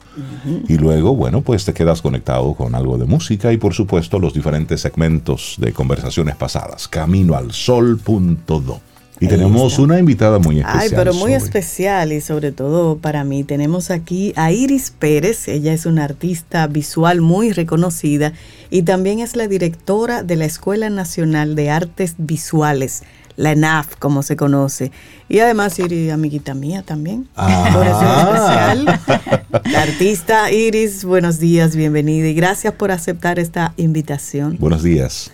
Y 0.67 0.77
luego, 0.77 1.15
bueno, 1.15 1.43
pues 1.43 1.65
te 1.65 1.73
quedas 1.73 2.03
conectado 2.03 2.55
con 2.55 2.75
algo 2.75 2.99
de 2.99 3.05
música 3.05 3.53
y 3.53 3.59
por 3.59 3.75
supuesto 3.75 4.19
los 4.19 4.35
diferentes 4.35 4.81
segmentos 4.81 5.55
de 5.59 5.73
conversaciones 5.73 6.37
pasadas. 6.37 6.89
Caminoalsol.do. 6.89 8.81
Y 9.21 9.27
tenemos 9.27 9.79
una 9.79 9.99
invitada 9.99 10.39
muy 10.39 10.61
especial. 10.61 10.83
Ay, 10.83 10.91
pero 10.95 11.13
muy 11.15 11.35
especial 11.35 12.13
y 12.13 12.21
sobre 12.21 12.53
todo 12.53 12.99
para 12.99 13.25
mí. 13.25 13.43
Tenemos 13.43 13.91
aquí 13.91 14.33
a 14.37 14.53
Iris 14.53 14.93
Pérez. 14.97 15.49
Ella 15.49 15.73
es 15.73 15.87
una 15.87 16.05
artista 16.05 16.67
visual 16.67 17.21
muy 17.21 17.53
reconocida 17.53 18.33
y 18.71 18.83
también 18.83 19.19
es 19.19 19.35
la 19.35 19.49
directora 19.49 20.23
de 20.23 20.37
la 20.37 20.45
Escuela 20.45 20.89
Nacional 20.89 21.57
de 21.57 21.71
Artes 21.71 22.15
Visuales, 22.19 23.03
la 23.37 23.53
ENAF, 23.53 23.97
como 23.97 24.23
se 24.23 24.37
conoce. 24.37 24.93
Y 25.29 25.41
además, 25.41 25.79
Iris, 25.79 26.13
amiguita 26.13 26.55
mía 26.55 26.83
también. 26.87 27.29
Ah. 27.35 27.71
Por 27.73 27.87
eso 27.87 28.03
es 28.03 29.01
especial. 29.01 29.73
La 29.73 29.83
artista 29.83 30.53
Iris, 30.53 31.05
buenos 31.05 31.41
días, 31.41 31.75
bienvenida 31.75 32.29
y 32.29 32.35
gracias 32.35 32.75
por 32.75 32.93
aceptar 32.93 33.39
esta 33.39 33.75
invitación. 33.77 34.57
Buenos 34.61 34.83
días. 34.83 35.33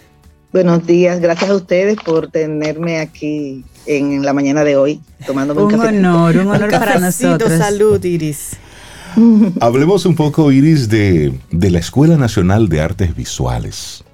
Buenos 0.53 0.87
días, 0.87 1.19
gracias 1.21 1.51
a 1.51 1.57
ustedes 1.57 1.97
por 2.05 2.31
tenerme 2.31 3.01
aquí 3.01 3.65
en 3.87 4.25
la 4.25 4.33
mañana 4.33 4.65
de 4.65 4.77
hoy, 4.77 5.01
tomándome 5.27 5.63
un, 5.63 5.75
un 5.75 5.81
honor, 5.81 6.37
un 6.37 6.49
honor 6.49 6.71
para 6.71 6.99
nosotros. 6.99 7.53
Salud, 7.59 8.03
Iris. 8.05 8.57
Hablemos 9.61 10.07
un 10.07 10.15
poco, 10.15 10.51
Iris, 10.51 10.89
de, 10.89 11.39
de 11.51 11.71
la 11.71 11.79
Escuela 11.79 12.17
Nacional 12.17 12.69
de 12.69 12.81
Artes 12.81 13.15
Visuales. 13.15 14.05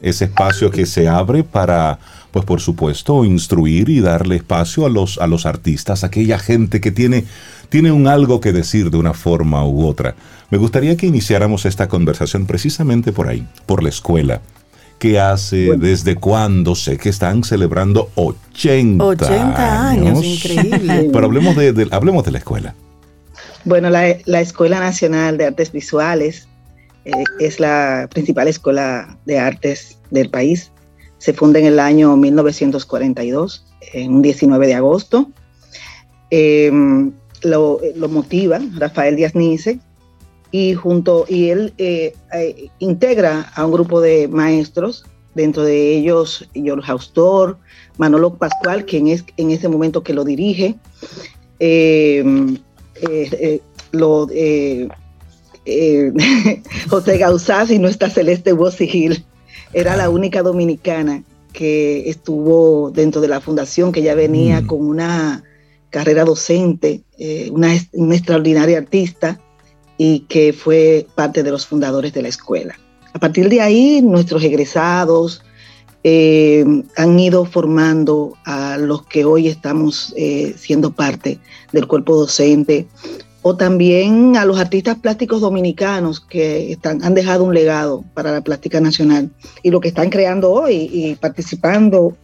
Ese 0.00 0.26
espacio 0.26 0.70
que 0.70 0.86
se 0.86 1.08
abre 1.08 1.42
para, 1.42 1.98
pues 2.30 2.44
por 2.44 2.60
supuesto, 2.60 3.24
instruir 3.24 3.88
y 3.88 4.00
darle 4.00 4.36
espacio 4.36 4.86
a 4.86 4.90
los, 4.90 5.18
a 5.18 5.26
los 5.26 5.44
artistas, 5.44 6.04
a 6.04 6.08
aquella 6.08 6.38
gente 6.38 6.80
que 6.80 6.92
tiene, 6.92 7.24
tiene 7.68 7.90
un 7.90 8.06
algo 8.06 8.40
que 8.40 8.52
decir 8.52 8.90
de 8.90 8.96
una 8.96 9.12
forma 9.12 9.66
u 9.66 9.86
otra. 9.86 10.14
Me 10.50 10.58
gustaría 10.58 10.96
que 10.96 11.06
iniciáramos 11.06 11.66
esta 11.66 11.88
conversación 11.88 12.46
precisamente 12.46 13.12
por 13.12 13.28
ahí, 13.28 13.46
por 13.66 13.82
la 13.82 13.88
escuela 13.88 14.40
qué 14.98 15.18
hace, 15.18 15.76
desde 15.76 16.16
cuándo, 16.16 16.74
sé 16.74 16.98
que 16.98 17.08
están 17.08 17.44
celebrando 17.44 18.10
80, 18.16 19.04
80 19.04 19.88
años, 19.90 20.24
increíble. 20.24 21.08
Pero 21.12 21.26
hablemos 21.26 21.56
de, 21.56 21.88
hablemos 21.90 22.24
de 22.24 22.32
la 22.32 22.38
escuela. 22.38 22.74
Bueno, 23.64 23.90
la, 23.90 24.10
Escuela 24.40 24.80
Nacional 24.80 25.36
de 25.38 25.46
Artes 25.46 25.72
Visuales 25.72 26.48
eh, 27.04 27.12
es 27.38 27.60
la 27.60 28.08
principal 28.10 28.48
escuela 28.48 29.18
de 29.24 29.38
artes 29.38 29.98
del 30.10 30.30
país. 30.30 30.72
Se 31.18 31.32
funda 31.32 31.58
en 31.58 31.66
el 31.66 31.80
año 31.80 32.16
1942, 32.16 33.66
en 33.92 34.14
un 34.14 34.22
19 34.22 34.66
de 34.66 34.74
agosto. 34.74 35.30
Eh, 36.30 36.70
lo, 37.42 37.80
lo 37.96 38.08
motiva 38.08 38.60
Rafael 38.76 39.16
Díaz 39.16 39.34
Nice, 39.34 39.78
y 40.50 40.74
junto 40.74 41.26
y 41.28 41.50
él 41.50 41.74
eh, 41.78 42.14
eh, 42.32 42.68
integra 42.78 43.52
a 43.54 43.66
un 43.66 43.72
grupo 43.72 44.00
de 44.00 44.28
maestros 44.28 45.04
dentro 45.34 45.62
de 45.62 45.96
ellos 45.96 46.48
George 46.54 46.90
Austor, 46.90 47.58
Manolo 47.98 48.34
Pascual, 48.34 48.86
quien 48.86 49.08
es 49.08 49.24
en 49.36 49.50
ese 49.50 49.68
momento 49.68 50.02
que 50.02 50.14
lo 50.14 50.24
dirige, 50.24 50.76
eh, 51.60 52.48
lo, 53.92 54.28
José 56.88 57.18
Gauzás 57.18 57.70
y 57.70 57.78
nuestra 57.78 58.08
Celeste 58.08 58.56
Gil 58.78 59.24
era 59.74 59.96
la 59.96 60.08
única 60.08 60.42
dominicana 60.42 61.22
que 61.52 62.08
estuvo 62.08 62.90
dentro 62.90 63.20
de 63.20 63.28
la 63.28 63.40
fundación, 63.40 63.92
que 63.92 64.02
ya 64.02 64.14
venía 64.14 64.62
mm. 64.62 64.66
con 64.66 64.86
una 64.86 65.44
carrera 65.90 66.24
docente, 66.24 67.02
una, 67.50 67.74
una 67.92 68.14
extraordinaria 68.14 68.78
artista, 68.78 69.40
y 69.98 70.20
que 70.20 70.52
fue 70.52 71.06
parte 71.14 71.42
de 71.42 71.50
los 71.50 71.66
fundadores 71.66 72.14
de 72.14 72.22
la 72.22 72.28
escuela. 72.28 72.78
A 73.12 73.18
partir 73.18 73.48
de 73.48 73.60
ahí, 73.60 74.00
nuestros 74.00 74.42
egresados 74.44 75.42
eh, 76.04 76.64
han 76.96 77.18
ido 77.18 77.44
formando 77.44 78.34
a 78.44 78.78
los 78.78 79.04
que 79.06 79.24
hoy 79.24 79.48
estamos 79.48 80.14
eh, 80.16 80.54
siendo 80.56 80.92
parte 80.92 81.40
del 81.72 81.88
cuerpo 81.88 82.16
docente, 82.16 82.86
o 83.42 83.56
también 83.56 84.36
a 84.36 84.44
los 84.44 84.58
artistas 84.58 84.98
plásticos 84.98 85.40
dominicanos 85.40 86.20
que 86.20 86.72
están, 86.72 87.02
han 87.04 87.14
dejado 87.14 87.44
un 87.44 87.54
legado 87.54 88.04
para 88.14 88.32
la 88.32 88.40
plástica 88.40 88.80
nacional 88.80 89.30
y 89.62 89.70
lo 89.70 89.80
que 89.80 89.88
están 89.88 90.10
creando 90.10 90.50
hoy 90.50 90.88
y 90.92 91.14
participando, 91.16 92.16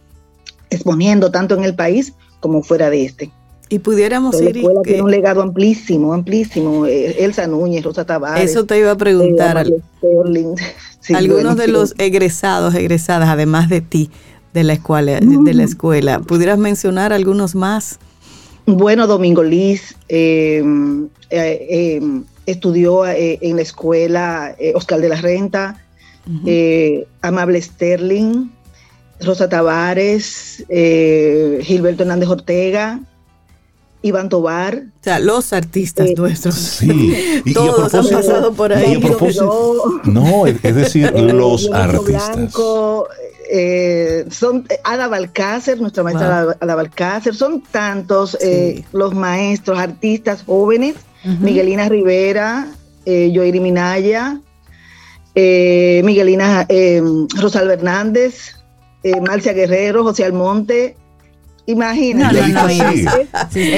exponiendo 0.69 1.31
tanto 1.31 1.55
en 1.55 1.63
el 1.63 1.75
país 1.75 2.13
como 2.39 2.63
fuera 2.63 2.89
de 2.89 3.05
este. 3.05 3.31
Y 3.69 3.79
pudiéramos 3.79 4.39
ir. 4.41 4.43
La 4.43 4.49
escuela 4.59 4.81
tiene 4.83 5.01
un 5.01 5.11
legado 5.11 5.41
amplísimo, 5.41 6.13
amplísimo. 6.13 6.85
Eh, 6.85 7.23
Elsa 7.23 7.47
Núñez, 7.47 7.83
Rosa 7.83 8.05
Tavares. 8.05 8.51
Eso 8.51 8.65
te 8.65 8.77
iba 8.77 8.91
a 8.91 8.97
preguntar. 8.97 9.65
algunos 11.13 11.57
de 11.57 11.67
los 11.67 11.95
egresados, 11.97 12.75
egresadas, 12.75 13.29
además 13.29 13.69
de 13.69 13.81
ti, 13.81 14.11
de 14.53 14.63
la 14.63 14.73
escuela, 14.73 15.19
de 15.19 15.53
la 15.53 15.63
escuela. 15.63 16.19
¿Pudieras 16.19 16.59
mencionar 16.59 17.11
algunos 17.11 17.55
más? 17.55 17.99
Bueno, 18.67 19.07
Domingo 19.07 19.43
Liz 19.43 19.95
eh, 20.09 20.63
estudió 22.45 23.05
eh, 23.05 23.39
en 23.41 23.55
la 23.55 23.61
escuela 23.61 24.55
Oscar 24.75 25.01
de 25.01 25.09
la 25.09 25.21
Renta, 25.21 25.83
Amable 27.21 27.61
Sterling, 27.61 28.49
Rosa 29.21 29.49
Tavares, 29.49 30.63
Gilberto 30.67 32.03
Hernández 32.03 32.29
Ortega, 32.29 33.01
Iván 34.05 34.29
Tobar. 34.29 34.83
O 35.01 35.03
sea, 35.03 35.17
los 35.17 35.51
artistas 35.51 36.07
eh, 36.07 36.13
nuestros. 36.15 36.53
Sí, 36.53 37.41
todos 37.55 37.91
han 37.91 38.07
pasado 38.07 38.53
por 38.53 38.71
ahí. 38.71 39.01
no, 40.03 40.45
es 40.45 40.75
decir, 40.75 41.11
los 41.15 41.71
artistas. 41.71 42.53
Eh, 43.51 44.25
son 44.29 44.65
eh, 44.69 44.79
Ada 44.83 45.07
Balcácer, 45.07 45.81
nuestra 45.81 46.03
maestra 46.03 46.55
Ada 46.59 46.75
Balcácer, 46.75 47.33
son 47.33 47.61
tantos 47.61 48.37
los 48.91 49.15
maestros, 49.15 49.79
artistas 49.79 50.43
jóvenes, 50.43 50.95
Miguelina 51.23 51.89
Rivera, 51.89 52.67
Joiri 53.05 53.59
Minaya, 53.59 54.39
Miguelina 55.35 56.67
Rosal 57.39 57.71
Hernández, 57.71 58.55
Marcia 59.27 59.53
Guerrero, 59.53 60.03
José 60.03 60.25
Almonte, 60.25 60.95
Imagínate. 61.67 62.41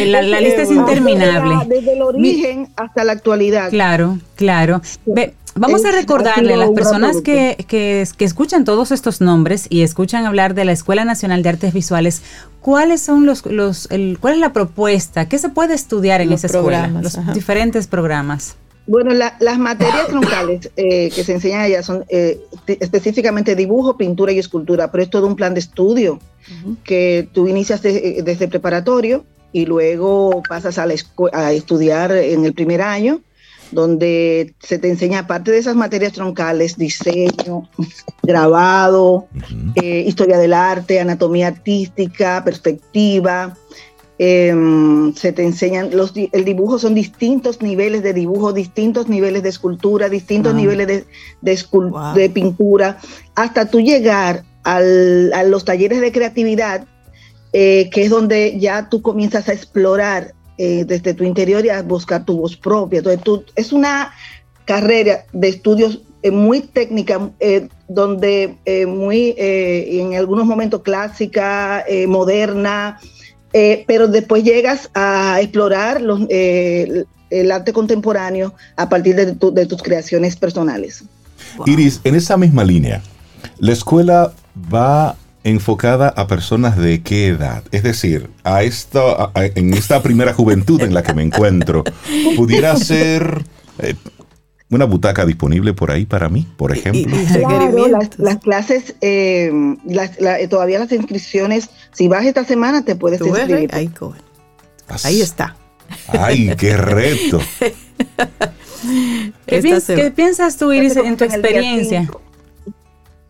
la, 0.05 0.41
lista 0.41 0.61
es 0.61 0.71
interminable. 0.71 1.55
Desde 1.67 1.93
el 1.93 2.01
origen 2.01 2.69
hasta 2.75 3.03
la 3.03 3.13
actualidad. 3.13 3.69
Claro, 3.69 4.19
claro. 4.35 4.81
Vamos 5.59 5.85
a 5.85 5.91
recordarle 5.91 6.53
a 6.53 6.57
las 6.57 6.69
personas 6.71 7.21
que, 7.21 7.65
que, 7.67 8.01
escuchan 8.19 8.63
todos 8.63 8.91
estos 8.91 9.21
nombres 9.21 9.65
y 9.69 9.81
escuchan 9.81 10.25
hablar 10.25 10.53
de 10.53 10.65
la 10.65 10.71
Escuela 10.71 11.03
Nacional 11.03 11.41
de 11.43 11.49
Artes 11.49 11.73
Visuales, 11.73 12.21
¿cuáles 12.61 13.01
son 13.01 13.25
los, 13.25 13.45
los 13.45 13.89
el, 13.89 14.17
cuál 14.19 14.35
es 14.35 14.39
la 14.39 14.53
propuesta? 14.53 15.27
¿Qué 15.27 15.39
se 15.39 15.49
puede 15.49 15.73
estudiar 15.73 16.21
en 16.21 16.31
esa 16.31 16.47
escuela? 16.47 16.87
Los 16.87 17.17
diferentes 17.33 17.87
programas. 17.87 18.55
Bueno, 18.87 19.13
las 19.13 19.59
materias 19.59 20.07
troncales 20.09 20.71
eh, 20.75 21.09
que 21.09 21.23
se 21.23 21.33
enseñan 21.33 21.61
allá 21.61 21.83
son 21.83 22.05
eh, 22.09 22.39
específicamente 22.67 23.55
dibujo, 23.55 23.97
pintura 23.97 24.31
y 24.31 24.39
escultura, 24.39 24.91
pero 24.91 25.03
es 25.03 25.09
todo 25.09 25.27
un 25.27 25.35
plan 25.35 25.53
de 25.53 25.59
estudio 25.59 26.19
que 26.85 27.27
tú 27.33 27.47
inicias 27.47 27.83
eh, 27.83 28.21
desde 28.23 28.47
preparatorio 28.47 29.25
y 29.51 29.65
luego 29.65 30.41
pasas 30.47 30.77
a, 30.77 30.85
la 30.85 30.95
a 31.33 31.51
estudiar 31.51 32.13
en 32.13 32.45
el 32.45 32.53
primer 32.53 32.81
año 32.81 33.21
donde 33.71 34.53
se 34.59 34.79
te 34.79 34.89
enseña, 34.89 35.19
aparte 35.19 35.51
de 35.51 35.57
esas 35.57 35.75
materias 35.75 36.13
troncales, 36.13 36.77
diseño, 36.77 37.69
grabado, 38.23 39.27
eh, 39.75 40.03
historia 40.07 40.37
del 40.37 40.53
arte, 40.53 40.99
anatomía 40.99 41.47
artística, 41.47 42.43
perspectiva. 42.43 43.57
Em, 44.19 45.13
se 45.13 45.31
te 45.31 45.43
enseñan, 45.43 45.91
los, 45.95 46.13
el 46.15 46.43
dibujo 46.43 46.79
son 46.79 46.95
distintos 46.95 47.61
niveles 47.61 48.01
de 48.01 48.13
dibujo, 48.13 48.51
distintos 48.51 49.07
niveles 49.07 49.43
de 49.43 49.49
escultura, 49.49 50.09
distintos 50.09 50.55
niveles 50.55 50.87
de, 50.87 51.05
de, 51.41 52.29
pintura, 52.29 52.97
hasta 53.35 53.69
tú 53.69 53.79
llegar 53.79 54.43
a 54.63 54.81
los 55.43 55.65
talleres 55.65 56.01
de 56.01 56.11
creatividad, 56.11 56.87
eh, 57.53 57.89
que 57.91 58.03
es 58.03 58.09
donde 58.09 58.59
ya 58.59 58.89
tú 58.89 59.03
comienzas 59.03 59.49
a 59.49 59.53
explorar 59.53 60.33
eh, 60.57 60.85
desde 60.85 61.13
tu 61.13 61.23
interior 61.23 61.63
y 61.63 61.69
a 61.69 61.83
buscar 61.83 62.25
tu 62.25 62.37
voz 62.37 62.57
propia. 62.57 62.97
Entonces, 62.97 63.21
tú, 63.23 63.43
es 63.55 63.71
una 63.71 64.11
carrera 64.65 65.25
de 65.31 65.49
estudios 65.49 66.01
eh, 66.23 66.31
muy 66.31 66.61
técnica, 66.61 67.29
eh, 67.39 67.67
donde 67.87 68.57
muy, 68.87 69.35
en 69.37 70.15
algunos 70.15 70.47
momentos 70.47 70.81
clásica, 70.81 71.85
moderna, 72.07 72.99
pero 73.51 74.07
después 74.07 74.43
llegas 74.43 74.89
a 74.93 75.39
explorar 75.41 76.01
los, 76.01 76.21
el 76.29 77.51
arte 77.51 77.73
contemporáneo 77.73 78.53
a 78.75 78.89
partir 78.89 79.15
de, 79.15 79.35
de 79.51 79.65
tus 79.65 79.81
creaciones 79.81 80.35
personales. 80.35 81.03
Iris, 81.65 82.01
en 82.03 82.15
esa 82.15 82.37
misma 82.37 82.63
línea, 82.63 83.01
la 83.59 83.73
escuela 83.73 84.33
va 84.73 85.15
enfocada 85.43 86.09
a 86.09 86.27
personas 86.27 86.77
de 86.77 87.01
qué 87.01 87.27
edad? 87.27 87.63
Es 87.71 87.83
decir, 87.83 88.29
a 88.43 88.63
esta, 88.63 89.31
en 89.35 89.73
esta 89.73 90.01
primera 90.03 90.33
juventud 90.33 90.81
en 90.81 90.93
la 90.93 91.03
que 91.03 91.13
me 91.13 91.23
encuentro, 91.23 91.83
¿pudiera 92.35 92.75
ser 92.75 93.43
eh, 93.79 93.95
una 94.69 94.85
butaca 94.85 95.25
disponible 95.25 95.73
por 95.73 95.91
ahí 95.91 96.05
para 96.05 96.29
mí, 96.29 96.45
por 96.57 96.71
ejemplo? 96.71 97.15
Claro, 97.31 97.87
las, 98.17 98.37
clases, 98.39 98.95
eh, 99.01 99.51
todavía 100.49 100.79
las 100.79 100.91
inscripciones, 100.91 101.69
si 101.93 102.07
vas 102.07 102.25
esta 102.25 102.43
semana 102.43 102.83
te 102.83 102.95
puedes 102.95 103.21
inscribir. 103.21 103.73
Ahí, 103.73 103.89
ahí 105.03 105.21
está. 105.21 105.55
¡Ay, 106.07 106.53
qué 106.57 106.75
reto! 106.75 107.39
¿Qué, 109.45 110.13
piensas 110.15 110.57
tú, 110.57 110.71
Iris, 110.73 110.95
en 110.97 111.17
tu 111.17 111.23
experiencia? 111.23 112.09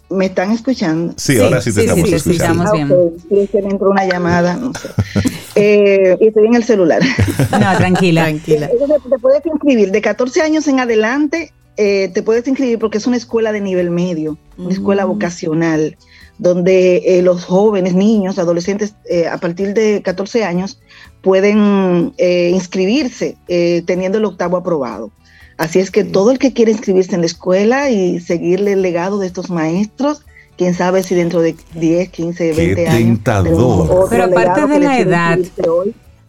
¿Me 0.10 0.28
están 0.28 0.52
escuchando? 0.52 1.14
Sí, 1.18 1.38
ahora 1.40 1.62
sí 1.62 1.74
te 1.74 1.82
estamos 1.82 2.12
escuchando. 2.12 2.64
Ah, 2.66 2.72
bien. 2.72 2.92
Okay. 2.92 3.48
que 3.48 3.62
me 3.62 3.70
entró 3.72 3.90
una 3.90 4.06
llamada, 4.06 4.56
no 4.56 4.72
sé. 4.74 4.90
eh, 5.58 6.18
estoy 6.20 6.48
en 6.48 6.56
el 6.56 6.64
celular. 6.64 7.02
No, 7.52 7.78
tranquila. 7.78 8.24
tranquila. 8.24 8.70
te 8.70 9.20
puedes 9.20 9.46
inscribir 9.46 9.92
de 9.92 10.02
14 10.02 10.42
años 10.42 10.68
en 10.68 10.80
adelante, 10.80 11.52
eh, 11.78 12.10
te 12.14 12.24
puedes 12.24 12.48
inscribir 12.48 12.80
porque 12.80 12.98
es 12.98 13.06
una 13.06 13.18
escuela 13.18 13.52
de 13.52 13.62
nivel 13.62 13.92
medio, 13.92 14.38
una 14.58 14.72
escuela 14.72 15.06
mm. 15.06 15.10
vocacional, 15.10 15.98
donde 16.40 16.98
eh, 17.06 17.22
los 17.22 17.46
jóvenes, 17.46 17.94
niños, 17.94 18.40
adolescentes, 18.40 18.96
eh, 19.10 19.28
a 19.28 19.38
partir 19.38 19.74
de 19.74 20.02
14 20.02 20.44
años, 20.44 20.80
pueden 21.22 22.14
inscribirse 22.18 23.36
teniendo 23.86 24.18
el 24.18 24.26
octavo 24.26 24.56
aprobado. 24.56 25.12
Así 25.58 25.80
es 25.80 25.92
que 25.92 26.04
todo 26.04 26.32
el 26.32 26.40
que 26.40 26.54
quiere 26.54 26.72
inscribirse 26.72 27.16
en 27.16 27.22
la 27.22 27.28
escuela 27.28 27.90
y 27.90 28.20
seguirle 28.20 28.74
el 28.74 28.82
legado 28.82 29.20
de 29.20 29.28
estos 29.28 29.50
maestros, 29.50 30.22
quién 30.58 30.74
sabe 30.74 31.04
si 31.04 31.16
dentro 31.16 31.42
de 31.42 31.56
10, 31.76 32.10
15, 32.10 32.54
20 32.54 32.88
años. 32.88 33.20
Pero, 33.24 34.08
pero 34.10 34.24
aparte 34.26 34.68
de 34.68 34.80
la 34.80 35.00
edad. 35.00 35.40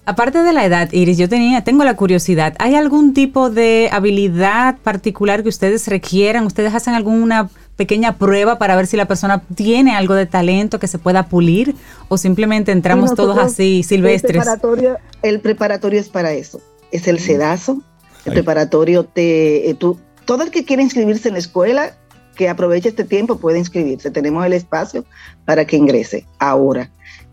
Aparte 0.04 0.42
de 0.42 0.54
la 0.54 0.64
edad, 0.64 0.90
Iris, 0.92 1.18
yo 1.18 1.28
tenía, 1.28 1.64
tengo 1.64 1.84
la 1.84 1.94
curiosidad. 1.94 2.54
¿Hay 2.58 2.74
algún 2.74 3.12
tipo 3.12 3.50
de 3.50 3.90
habilidad 3.92 4.78
particular 4.78 5.42
que 5.42 5.50
ustedes 5.50 5.86
requieran? 5.86 6.46
¿Ustedes 6.46 6.74
hacen 6.74 6.94
alguna 6.94 7.50
pequeña 7.76 8.16
prueba 8.16 8.56
para 8.56 8.74
ver 8.74 8.86
si 8.86 8.96
la 8.96 9.04
persona 9.04 9.42
tiene 9.54 9.94
algo 9.94 10.14
de 10.14 10.24
talento 10.24 10.78
que 10.78 10.86
se 10.86 10.98
pueda 10.98 11.28
pulir? 11.28 11.74
¿O 12.08 12.16
simplemente 12.16 12.72
entramos 12.72 13.14
todos 13.14 13.36
así 13.36 13.82
silvestres? 13.82 14.36
El 14.36 14.40
preparatorio, 14.40 14.96
el 15.22 15.40
preparatorio 15.40 16.00
es 16.00 16.08
para 16.08 16.32
eso. 16.32 16.58
Es 16.90 17.06
el 17.06 17.18
sedazo, 17.18 17.82
el 18.24 18.32
preparatorio 18.32 19.04
te... 19.04 19.68
Eh, 19.68 19.74
tú, 19.74 19.98
todo 20.24 20.42
el 20.42 20.50
que 20.50 20.64
quiere 20.64 20.82
inscribirse 20.82 21.28
en 21.28 21.34
la 21.34 21.40
escuela, 21.40 21.98
que 22.38 22.48
aproveche 22.48 22.88
este 22.88 23.02
tiempo, 23.02 23.36
puede 23.36 23.58
inscribirse. 23.58 24.12
Tenemos 24.12 24.46
el 24.46 24.52
espacio 24.52 25.04
para 25.44 25.66
que 25.66 25.76
ingrese 25.76 26.24
ahora, 26.38 26.88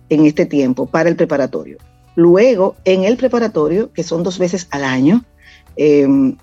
en 0.09 0.25
este 0.25 0.47
tiempo, 0.47 0.87
para 0.87 1.07
el 1.07 1.15
preparatorio. 1.15 1.77
Luego, 2.15 2.75
en 2.85 3.03
el 3.03 3.15
preparatorio, 3.15 3.93
que 3.93 4.01
son 4.01 4.23
dos 4.23 4.39
veces 4.39 4.67
al 4.71 4.83
año, 4.83 5.23
em, 5.75 6.35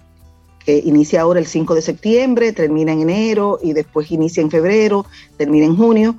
que 0.65 0.79
inicia 0.79 1.23
ahora 1.23 1.41
el 1.41 1.47
5 1.47 1.75
de 1.75 1.83
septiembre, 1.83 2.53
termina 2.53 2.93
en 2.93 3.01
enero 3.01 3.59
y 3.61 3.73
después 3.73 4.13
inicia 4.13 4.41
en 4.41 4.51
febrero, 4.51 5.07
termina 5.37 5.67
en 5.67 5.77
junio, 5.77 6.15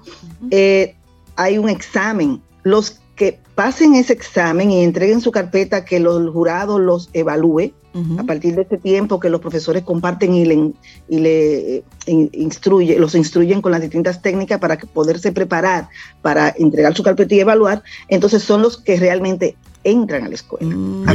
eh, 0.51 0.95
hay 1.37 1.57
un 1.57 1.69
examen. 1.69 2.41
Los 2.63 2.99
que 3.15 3.39
pasen 3.55 3.95
ese 3.95 4.13
examen 4.13 4.71
y 4.71 4.83
entreguen 4.83 5.21
su 5.21 5.31
carpeta, 5.31 5.85
que 5.85 5.99
los 5.99 6.31
jurados 6.31 6.79
los 6.79 7.09
evalúe, 7.13 7.73
a 8.17 8.23
partir 8.23 8.55
de 8.55 8.63
este 8.63 8.79
tiempo 8.79 9.19
que 9.19 9.29
los 9.29 9.39
profesores 9.39 9.83
comparten 9.83 10.33
y 10.33 10.45
le, 10.45 10.71
y 11.07 11.19
le 11.19 11.75
eh, 11.75 11.83
instruye, 12.07 12.97
los 12.97 13.13
instruyen 13.13 13.61
con 13.61 13.71
las 13.71 13.81
distintas 13.81 14.19
técnicas 14.19 14.59
para 14.59 14.77
poderse 14.77 15.31
preparar 15.31 15.89
para 16.23 16.55
entregar 16.57 16.95
su 16.95 17.03
carpeta 17.03 17.35
y 17.35 17.41
evaluar, 17.41 17.83
entonces 18.07 18.41
son 18.41 18.63
los 18.63 18.77
que 18.77 18.97
realmente 18.97 19.55
entran 19.83 20.23
a 20.23 20.27
la 20.27 20.33
escuela. 20.33 20.75
Mm. 20.75 21.07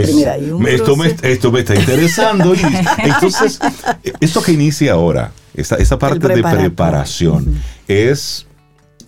esto, 0.69 0.97
me, 0.97 1.17
esto, 1.23 1.51
me, 1.51 1.61
está 1.61 1.75
interesando. 1.75 2.55
y, 2.55 2.61
entonces, 3.03 3.59
esto 4.21 4.41
que 4.41 4.53
inicia 4.53 4.93
ahora, 4.93 5.33
esa, 5.55 5.77
esa 5.77 5.99
parte 5.99 6.29
de 6.29 6.43
preparación, 6.43 7.61
es 7.89 8.47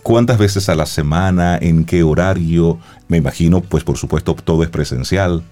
cuántas 0.03 0.37
veces 0.37 0.69
a 0.69 0.75
la 0.75 0.85
semana, 0.85 1.57
en 1.61 1.85
qué 1.85 2.03
horario, 2.03 2.79
me 3.07 3.17
imagino, 3.17 3.61
pues 3.61 3.83
por 3.83 3.97
supuesto 3.97 4.35
todo 4.35 4.63
es 4.63 4.69
presencial. 4.69 5.43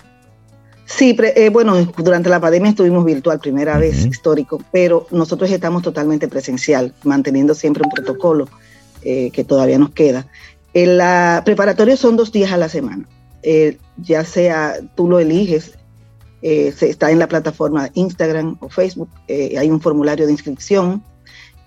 Sí, 0.86 1.16
eh, 1.36 1.50
bueno, 1.50 1.76
durante 1.98 2.30
la 2.30 2.40
pandemia 2.40 2.72
estuvimos 2.72 3.06
virtual, 3.06 3.40
primera 3.40 3.78
vez 3.78 4.06
histórico, 4.06 4.60
pero 4.72 5.06
nosotros 5.12 5.52
estamos 5.52 5.84
totalmente 5.84 6.28
presencial, 6.28 6.94
manteniendo 7.04 7.54
siempre 7.54 7.84
un 7.84 7.92
protocolo 7.92 8.50
eh, 9.04 9.30
que 9.32 9.44
todavía 9.44 9.78
nos 9.78 9.92
queda. 9.92 10.26
En 10.74 10.98
la 10.98 11.44
preparatoria 11.46 11.96
son 11.96 12.18
dos 12.18 12.32
días 12.32 12.52
a 12.52 12.58
la 12.58 12.70
semana, 12.70 13.08
eh, 13.44 13.78
ya 13.98 14.26
sea 14.26 14.78
tú 14.96 15.08
lo 15.08 15.20
eliges, 15.20 15.74
se, 16.42 16.90
está 16.90 17.12
en 17.12 17.20
la 17.20 17.28
plataforma 17.28 17.90
Instagram 17.94 18.58
o 18.62 18.70
Facebook, 18.70 19.10
hay 19.28 19.70
un 19.70 19.82
formulario 19.82 20.26
de 20.26 20.32
inscripción 20.32 21.04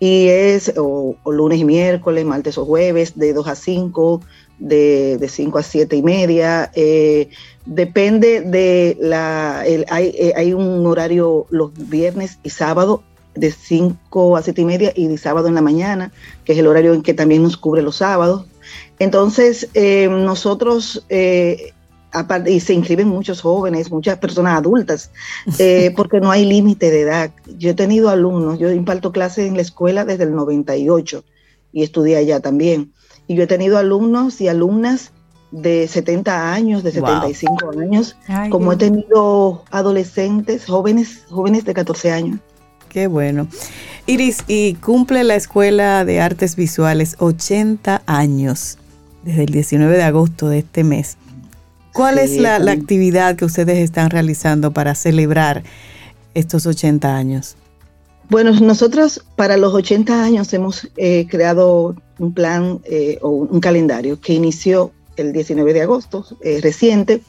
y 0.02 0.26
es 0.26 0.72
o, 0.76 1.14
lunes 1.26 1.60
y 1.60 1.64
miércoles, 1.64 2.24
martes 2.24 2.58
o 2.58 2.64
jueves, 2.64 3.16
de 3.16 3.32
2 3.32 3.46
a 3.46 3.54
5, 3.54 4.20
de, 4.58 5.16
de 5.16 5.28
5 5.28 5.58
a 5.58 5.62
7 5.62 5.94
y 5.94 6.02
media. 6.02 6.72
Eh, 6.74 7.28
depende 7.66 8.40
de 8.40 8.96
la... 8.98 9.60
hay, 9.60 10.08
eh, 10.18 10.32
hay, 10.34 10.54
un 10.54 10.84
horario 10.86 11.46
los 11.50 11.70
viernes 11.88 12.40
y 12.42 12.50
sábado 12.50 13.04
de 13.36 13.52
5 13.52 14.36
a 14.36 14.42
7 14.42 14.60
y 14.60 14.64
media 14.64 14.92
y 14.96 15.06
de 15.06 15.18
sábado 15.18 15.46
en 15.46 15.54
la 15.54 15.62
mañana, 15.62 16.10
que 16.44 16.54
es 16.54 16.58
el 16.58 16.66
horario 16.66 16.94
en 16.94 17.02
que 17.02 17.14
también 17.14 17.44
nos 17.44 17.56
cubre 17.56 17.80
los 17.80 17.94
sábados. 17.94 18.46
Entonces, 18.98 19.68
eh, 19.74 20.08
nosotros 20.10 21.06
y 22.46 22.60
se 22.60 22.74
inscriben 22.74 23.08
muchos 23.08 23.40
jóvenes, 23.40 23.90
muchas 23.90 24.18
personas 24.18 24.58
adultas, 24.58 25.10
eh, 25.58 25.92
porque 25.96 26.20
no 26.20 26.30
hay 26.30 26.44
límite 26.44 26.90
de 26.90 27.02
edad. 27.02 27.30
Yo 27.58 27.70
he 27.70 27.74
tenido 27.74 28.10
alumnos, 28.10 28.58
yo 28.58 28.70
imparto 28.70 29.12
clases 29.12 29.48
en 29.48 29.56
la 29.56 29.62
escuela 29.62 30.04
desde 30.04 30.24
el 30.24 30.34
98 30.34 31.24
y 31.72 31.82
estudié 31.82 32.16
allá 32.16 32.40
también. 32.40 32.92
Y 33.26 33.34
yo 33.34 33.44
he 33.44 33.46
tenido 33.46 33.78
alumnos 33.78 34.40
y 34.40 34.48
alumnas 34.48 35.12
de 35.52 35.86
70 35.86 36.52
años, 36.52 36.82
de 36.82 36.92
75 36.92 37.70
años, 37.78 38.16
como 38.50 38.72
he 38.72 38.76
tenido 38.76 39.64
adolescentes, 39.70 40.66
jóvenes, 40.66 41.24
jóvenes 41.28 41.64
de 41.64 41.74
14 41.74 42.10
años. 42.10 42.40
Qué 42.88 43.06
bueno. 43.06 43.46
Iris, 44.06 44.44
y 44.48 44.74
cumple 44.74 45.24
la 45.24 45.36
Escuela 45.36 46.04
de 46.04 46.20
Artes 46.20 46.56
Visuales 46.56 47.16
80 47.18 48.02
años 48.06 48.78
desde 49.22 49.44
el 49.44 49.50
19 49.50 49.96
de 49.96 50.02
agosto 50.02 50.48
de 50.48 50.58
este 50.58 50.84
mes. 50.84 51.16
¿Cuál 51.92 52.18
es 52.18 52.36
la, 52.38 52.56
actividad 52.56 53.36
que 53.36 53.44
ustedes 53.44 53.78
están 53.78 54.10
realizando 54.10 54.72
para 54.72 54.94
celebrar 54.94 55.62
estos 56.34 56.66
80 56.66 57.14
años? 57.14 57.56
Bueno, 58.30 58.52
nosotros 58.52 59.22
para 59.36 59.58
los 59.58 59.74
80 59.74 60.24
años 60.24 60.52
hemos 60.54 60.88
eh, 60.96 61.26
creado 61.28 61.94
un 62.18 62.32
plan 62.32 62.80
eh, 62.84 63.18
o 63.20 63.28
un 63.28 63.60
calendario 63.60 64.20
que 64.20 64.32
inició 64.32 64.92
el 65.16 65.32
19 65.34 65.74
de 65.74 65.82
agosto, 65.82 66.24
eh, 66.40 66.60
reciente, 66.62 67.20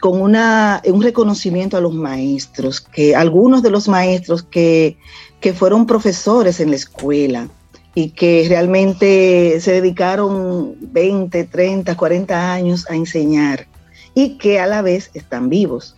con 0.00 0.20
una, 0.20 0.80
un 0.86 1.02
reconocimiento 1.02 1.76
a 1.76 1.80
los 1.80 1.94
maestros, 1.94 2.80
que 2.80 3.16
algunos 3.16 3.62
de 3.62 3.70
los 3.70 3.88
maestros 3.88 4.44
que, 4.44 4.96
que 5.40 5.54
fueron 5.54 5.86
profesores 5.86 6.60
en 6.60 6.70
la 6.70 6.76
escuela 6.76 7.48
y 7.96 8.10
que 8.10 8.46
realmente 8.48 9.58
se 9.60 9.72
dedicaron 9.72 10.76
20, 10.80 11.44
30, 11.44 11.96
40 11.96 12.52
años 12.52 12.88
a 12.88 12.94
enseñar 12.94 13.66
y 14.14 14.38
que 14.38 14.60
a 14.60 14.66
la 14.66 14.82
vez 14.82 15.10
están 15.14 15.48
vivos 15.48 15.96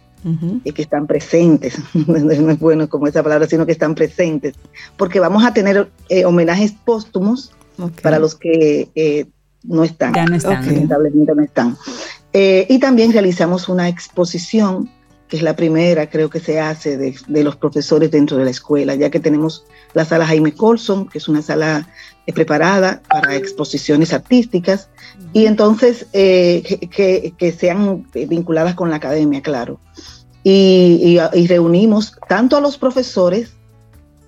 y 0.65 0.73
que 0.73 0.83
están 0.83 1.07
presentes. 1.07 1.79
no 1.95 2.51
es 2.51 2.59
bueno 2.59 2.89
como 2.89 3.07
esa 3.07 3.23
palabra, 3.23 3.47
sino 3.47 3.65
que 3.65 3.73
están 3.73 3.95
presentes. 3.95 4.55
Porque 4.97 5.21
vamos 5.21 5.45
a 5.45 5.53
tener 5.55 5.89
eh, 6.09 6.25
homenajes 6.25 6.73
póstumos 6.73 7.53
para 8.03 8.19
los 8.19 8.35
que 8.35 8.89
eh, 8.95 9.27
no 9.63 9.85
están. 9.85 10.15
Ya 10.15 10.25
no 10.25 10.35
están. 10.35 10.67
Lamentablemente 10.67 11.35
no 11.35 11.43
están. 11.43 11.77
Eh, 12.33 12.67
y 12.69 12.79
también 12.81 13.13
realizamos 13.13 13.69
una 13.69 13.89
exposición, 13.89 14.91
que 15.29 15.37
es 15.37 15.43
la 15.43 15.55
primera, 15.55 16.11
creo 16.11 16.29
que 16.29 16.41
se 16.41 16.59
hace, 16.61 16.97
de, 16.97 17.15
de, 17.29 17.45
los 17.45 17.57
profesores 17.57 18.11
dentro 18.11 18.37
de 18.37 18.45
la 18.45 18.51
escuela, 18.51 18.95
ya 18.95 19.11
que 19.11 19.21
tenemos 19.21 19.65
la 19.95 20.05
sala 20.05 20.27
Jaime 20.27 20.53
Colson, 20.53 21.09
que 21.09 21.19
es 21.19 21.29
una 21.29 21.43
sala 21.43 21.89
preparada 22.35 23.01
para 23.09 23.37
exposiciones 23.37 24.13
artísticas, 24.13 24.89
y 25.37 25.45
entonces 25.45 26.07
que, 26.13 27.35
que, 27.37 27.53
sean 27.53 28.07
vinculadas 28.15 28.75
con 28.75 28.89
la 28.89 28.97
academia, 28.97 29.43
claro. 29.43 29.79
Y, 30.43 31.19
reunimos 31.47 32.17
tanto 32.27 32.57
a 32.57 32.61
los 32.63 32.79
profesores 32.79 33.53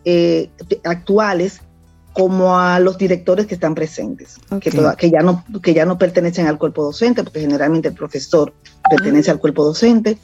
eh, 0.05 0.51
actuales 0.85 1.63
como 2.13 2.59
a 2.59 2.79
los 2.79 2.99
directores 2.99 3.47
que 3.47 3.55
están 3.55 3.75
presentes, 3.75 4.37
que, 4.61 4.71
que, 4.99 5.11
ya 5.11 5.21
no, 5.21 5.45
que 5.63 5.73
ya 5.73 5.87
no 5.87 5.97
pertenecen 5.97 6.47
al 6.47 6.59
cuerpo 6.59 6.85
docente, 6.85 7.25
porque 7.25 7.41
generalmente 7.41 7.89
el 7.89 7.95
profesor 7.95 8.53
pertenece 8.91 9.31
al 9.31 9.39
cuerpo 9.39 9.65
docente, 9.65 10.19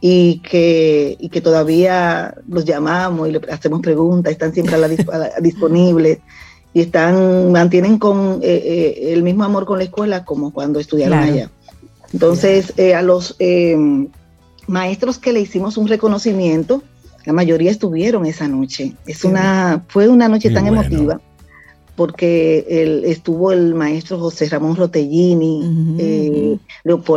y 0.00 0.38
que, 0.38 1.18
y 1.20 1.28
que 1.28 1.42
todavía 1.42 2.34
los 2.48 2.64
llamamos 2.64 3.28
y 3.28 3.32
le 3.32 3.40
hacemos 3.52 3.80
preguntas, 3.82 4.32
están 4.32 4.54
siempre 4.54 4.76
a 4.76 4.78
la, 4.78 4.88
disponibles 5.42 6.20
y 6.72 6.80
están, 6.80 7.50
mantienen 7.52 7.98
con 7.98 8.40
eh, 8.42 8.62
eh, 8.64 9.12
el 9.12 9.22
mismo 9.22 9.44
amor 9.44 9.64
con 9.66 9.78
la 9.78 9.84
escuela 9.84 10.24
como 10.24 10.52
cuando 10.52 10.78
estudiaron 10.78 11.18
allá. 11.18 11.50
Entonces, 12.12 12.74
a 12.94 13.02
los 13.02 13.36
maestros 14.66 15.18
que 15.18 15.32
le 15.32 15.40
hicimos 15.40 15.76
un 15.76 15.86
reconocimiento, 15.88 16.82
la 17.24 17.32
mayoría 17.32 17.70
estuvieron 17.70 18.26
esa 18.26 18.48
noche. 18.48 18.94
Es 19.06 19.24
una, 19.24 19.84
fue 19.88 20.08
una 20.08 20.28
noche 20.28 20.50
tan 20.50 20.66
emotiva 20.66 21.20
porque 22.00 22.64
estuvo 23.04 23.52
el 23.52 23.74
maestro 23.74 24.18
José 24.18 24.48
Ramón 24.48 24.74
Rotellini, 24.74 25.98
eh, 25.98 26.58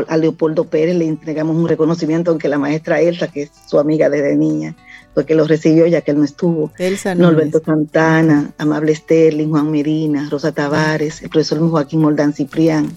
a 0.09 0.17
Leopoldo 0.17 0.65
Pérez 0.65 0.97
le 0.97 1.07
entregamos 1.07 1.55
un 1.55 1.69
reconocimiento, 1.69 2.31
aunque 2.31 2.49
la 2.49 2.57
maestra 2.57 2.99
Elsa, 2.99 3.29
que 3.29 3.43
es 3.43 3.51
su 3.65 3.79
amiga 3.79 4.09
desde 4.09 4.35
niña, 4.35 4.75
porque 5.13 5.35
lo 5.35 5.47
recibió 5.47 5.87
ya 5.87 6.01
que 6.01 6.11
él 6.11 6.17
no 6.17 6.25
estuvo. 6.25 6.69
Elsa 6.77 7.15
Norberto 7.15 7.61
Santana, 7.65 8.51
Amable 8.57 8.93
Sterling, 8.93 9.51
Juan 9.51 9.71
Medina, 9.71 10.27
Rosa 10.29 10.51
Tavares, 10.51 11.21
el 11.21 11.29
profesor 11.29 11.59
Joaquín 11.59 12.01
Moldán 12.01 12.33
Ciprián, 12.33 12.91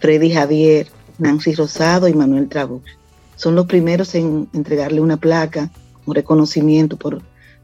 Freddy 0.00 0.34
Javier, 0.34 0.88
Nancy 1.16 1.54
Rosado 1.54 2.08
y 2.08 2.12
Manuel 2.12 2.50
Trabuc. 2.50 2.82
Son 3.36 3.54
los 3.54 3.64
primeros 3.64 4.14
en 4.14 4.50
entregarle 4.52 5.00
una 5.00 5.16
placa, 5.16 5.70
un 6.04 6.14
reconocimiento 6.14 6.98
por, 6.98 7.22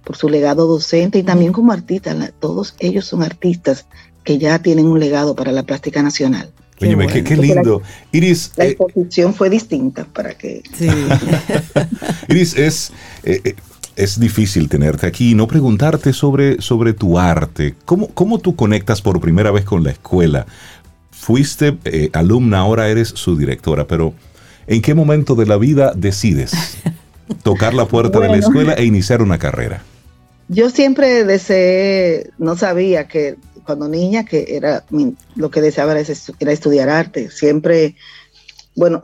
por 0.08 0.16
su 0.16 0.30
legado 0.30 0.66
docente 0.66 1.18
y 1.18 1.22
también 1.22 1.52
como 1.52 1.70
artista. 1.70 2.16
Todos 2.40 2.74
ellos 2.78 3.04
son 3.04 3.22
artistas 3.22 3.84
que 4.24 4.38
ya 4.38 4.58
tienen 4.58 4.86
un 4.86 4.98
legado 4.98 5.36
para 5.36 5.52
la 5.52 5.64
plástica 5.64 6.02
nacional. 6.02 6.50
Qué, 6.78 6.88
qué, 7.22 7.36
lindo. 7.36 7.82
La, 7.82 8.18
Iris. 8.18 8.52
La 8.56 8.64
eh, 8.64 8.68
exposición 8.70 9.34
fue 9.34 9.50
distinta 9.50 10.06
para 10.06 10.32
que. 10.32 10.62
Sí. 10.72 10.88
Iris, 12.28 12.56
es. 12.56 12.90
Eh, 13.22 13.42
eh, 13.44 13.54
es 13.96 14.18
difícil 14.18 14.70
tenerte 14.70 15.06
aquí 15.06 15.32
y 15.32 15.34
no 15.34 15.46
preguntarte 15.46 16.14
sobre, 16.14 16.62
sobre 16.62 16.94
tu 16.94 17.18
arte. 17.18 17.74
¿Cómo, 17.84 18.08
¿Cómo 18.08 18.38
tú 18.38 18.56
conectas 18.56 19.02
por 19.02 19.20
primera 19.20 19.50
vez 19.50 19.66
con 19.66 19.84
la 19.84 19.90
escuela? 19.90 20.46
Fuiste 21.10 21.76
alumna, 22.14 22.60
ahora 22.60 22.88
eres 22.88 23.08
su 23.08 23.36
directora, 23.36 23.86
pero 23.86 24.14
¿En 24.68 24.82
qué 24.82 24.94
momento 24.94 25.34
de 25.34 25.46
la 25.46 25.56
vida 25.56 25.92
decides 25.96 26.52
tocar 27.42 27.72
la 27.72 27.86
puerta 27.86 28.20
de 28.20 28.28
la 28.28 28.36
escuela 28.36 28.74
e 28.74 28.84
iniciar 28.84 29.22
una 29.22 29.38
carrera? 29.38 29.82
Yo 30.48 30.70
siempre 30.70 31.24
deseé, 31.24 32.30
no 32.38 32.56
sabía 32.56 33.06
que 33.06 33.36
cuando 33.64 33.86
niña 33.86 34.24
que 34.24 34.56
era 34.56 34.84
lo 35.36 35.50
que 35.50 35.60
deseaba 35.60 35.92
era, 35.92 36.52
estudiar 36.52 36.88
arte. 36.88 37.30
Siempre, 37.30 37.96
bueno, 38.74 39.02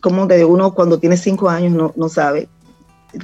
como 0.00 0.28
que 0.28 0.44
uno 0.44 0.74
cuando 0.74 1.00
tiene 1.00 1.16
cinco 1.16 1.50
años 1.50 1.72
no, 1.72 1.92
no 1.96 2.08
sabe 2.08 2.48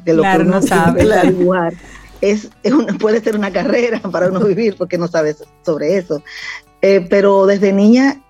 que 0.05 0.13
lo 0.13 0.23
que 0.23 0.37
uno 0.37 0.45
no 0.45 0.63
sabe 0.63 1.05
dibujar 1.29 1.75
es, 2.21 2.49
puede 3.01 3.21
ser 3.21 3.37
una 3.37 3.53
carrera 3.53 4.01
para 4.13 4.29
uno 4.29 4.41
vivir 4.41 4.77
porque 4.77 4.99
no 4.99 5.09
sabe 5.09 5.37
sobre 5.65 5.99
eso. 5.99 6.23
Eh, 6.81 7.07
pero 7.09 7.47
desde 7.47 7.73
niña 7.73 8.23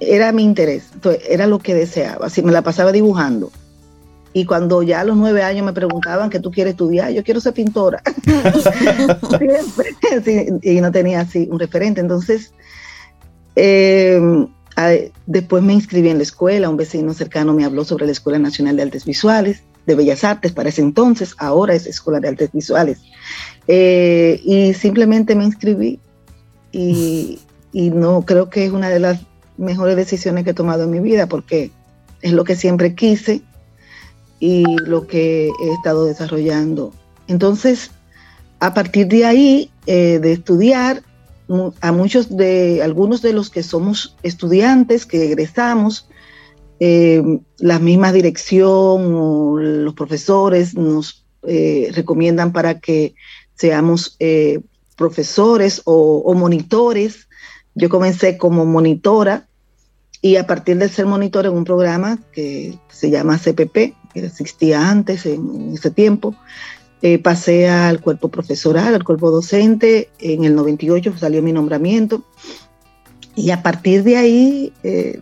era 0.00 0.32
mi 0.32 0.44
interés, 0.44 0.84
era 1.28 1.46
lo 1.46 1.58
que 1.58 1.74
deseaba, 1.74 2.26
así 2.26 2.42
me 2.42 2.52
la 2.52 2.62
pasaba 2.62 2.92
dibujando. 2.92 3.50
Y 4.32 4.44
cuando 4.44 4.82
ya 4.82 5.00
a 5.00 5.04
los 5.04 5.16
nueve 5.16 5.42
años 5.42 5.64
me 5.64 5.72
preguntaban 5.72 6.30
qué 6.30 6.38
tú 6.38 6.50
quieres 6.50 6.72
estudiar, 6.72 7.12
yo 7.12 7.24
quiero 7.24 7.40
ser 7.40 7.54
pintora. 7.54 8.02
y 10.62 10.80
no 10.80 10.92
tenía 10.92 11.20
así 11.20 11.48
un 11.50 11.58
referente. 11.58 12.00
Entonces, 12.00 12.52
em, 13.56 14.46
después 15.26 15.62
me 15.62 15.72
inscribí 15.72 16.10
en 16.10 16.18
la 16.18 16.22
escuela, 16.22 16.68
un 16.68 16.76
vecino 16.76 17.14
cercano 17.14 17.54
me 17.54 17.64
habló 17.64 17.84
sobre 17.84 18.06
la 18.06 18.12
Escuela 18.12 18.38
Nacional 18.38 18.76
de 18.76 18.82
Artes 18.82 19.04
Visuales, 19.04 19.62
de 19.86 19.94
Bellas 19.94 20.22
Artes 20.22 20.52
para 20.52 20.68
ese 20.68 20.82
entonces, 20.82 21.34
ahora 21.38 21.74
es 21.74 21.86
Escuela 21.86 22.20
de 22.20 22.28
Artes 22.28 22.52
Visuales. 22.52 23.00
Eh, 23.66 24.40
y 24.44 24.74
simplemente 24.74 25.34
me 25.34 25.44
inscribí 25.44 25.98
y, 26.70 27.40
y 27.72 27.90
no 27.90 28.22
creo 28.22 28.50
que 28.50 28.66
es 28.66 28.72
una 28.72 28.90
de 28.90 28.98
las 28.98 29.20
mejores 29.56 29.96
decisiones 29.96 30.44
que 30.44 30.50
he 30.50 30.54
tomado 30.54 30.84
en 30.84 30.90
mi 30.90 31.00
vida 31.00 31.26
porque 31.26 31.70
es 32.22 32.32
lo 32.32 32.44
que 32.44 32.56
siempre 32.56 32.94
quise 32.94 33.42
y 34.40 34.64
lo 34.78 35.06
que 35.06 35.50
he 35.60 35.72
estado 35.72 36.04
desarrollando. 36.04 36.92
Entonces, 37.26 37.90
a 38.60 38.74
partir 38.74 39.08
de 39.08 39.24
ahí, 39.24 39.70
eh, 39.86 40.18
de 40.20 40.32
estudiar, 40.32 41.02
a 41.80 41.92
muchos 41.92 42.36
de, 42.36 42.82
algunos 42.82 43.22
de 43.22 43.32
los 43.32 43.48
que 43.48 43.62
somos 43.62 44.16
estudiantes, 44.22 45.06
que 45.06 45.24
egresamos, 45.24 46.08
eh, 46.78 47.22
la 47.58 47.78
misma 47.78 48.12
dirección 48.12 49.14
o 49.14 49.56
los 49.58 49.94
profesores 49.94 50.74
nos 50.74 51.24
eh, 51.42 51.90
recomiendan 51.94 52.52
para 52.52 52.80
que 52.80 53.14
seamos 53.54 54.16
profesores 54.94 55.82
o 55.84 56.34
monitores. 56.34 57.28
Yo 57.74 57.88
comencé 57.88 58.36
como 58.36 58.66
monitora 58.66 59.48
y 60.20 60.36
a 60.36 60.46
partir 60.46 60.78
de 60.78 60.88
ser 60.88 61.06
monitor 61.06 61.46
en 61.46 61.52
un 61.52 61.64
programa 61.64 62.18
que 62.32 62.78
se 62.88 63.10
llama 63.10 63.38
CPP, 63.38 63.94
que 64.20 64.26
existía 64.26 64.88
antes 64.88 65.26
en, 65.26 65.72
ese 65.74 65.90
tiempo, 65.90 66.34
eh, 67.02 67.18
pasé 67.18 67.68
al 67.68 68.00
cuerpo 68.00 68.28
profesoral, 68.28 68.94
al 68.94 69.04
cuerpo 69.04 69.30
docente. 69.30 70.10
En 70.18 70.44
el 70.44 70.54
98 70.54 71.16
salió 71.18 71.42
mi 71.42 71.52
nombramiento. 71.52 72.24
Y 73.34 73.50
a 73.50 73.62
partir 73.62 74.02
de 74.02 74.16
ahí, 74.16 74.72
eh, 74.82 75.20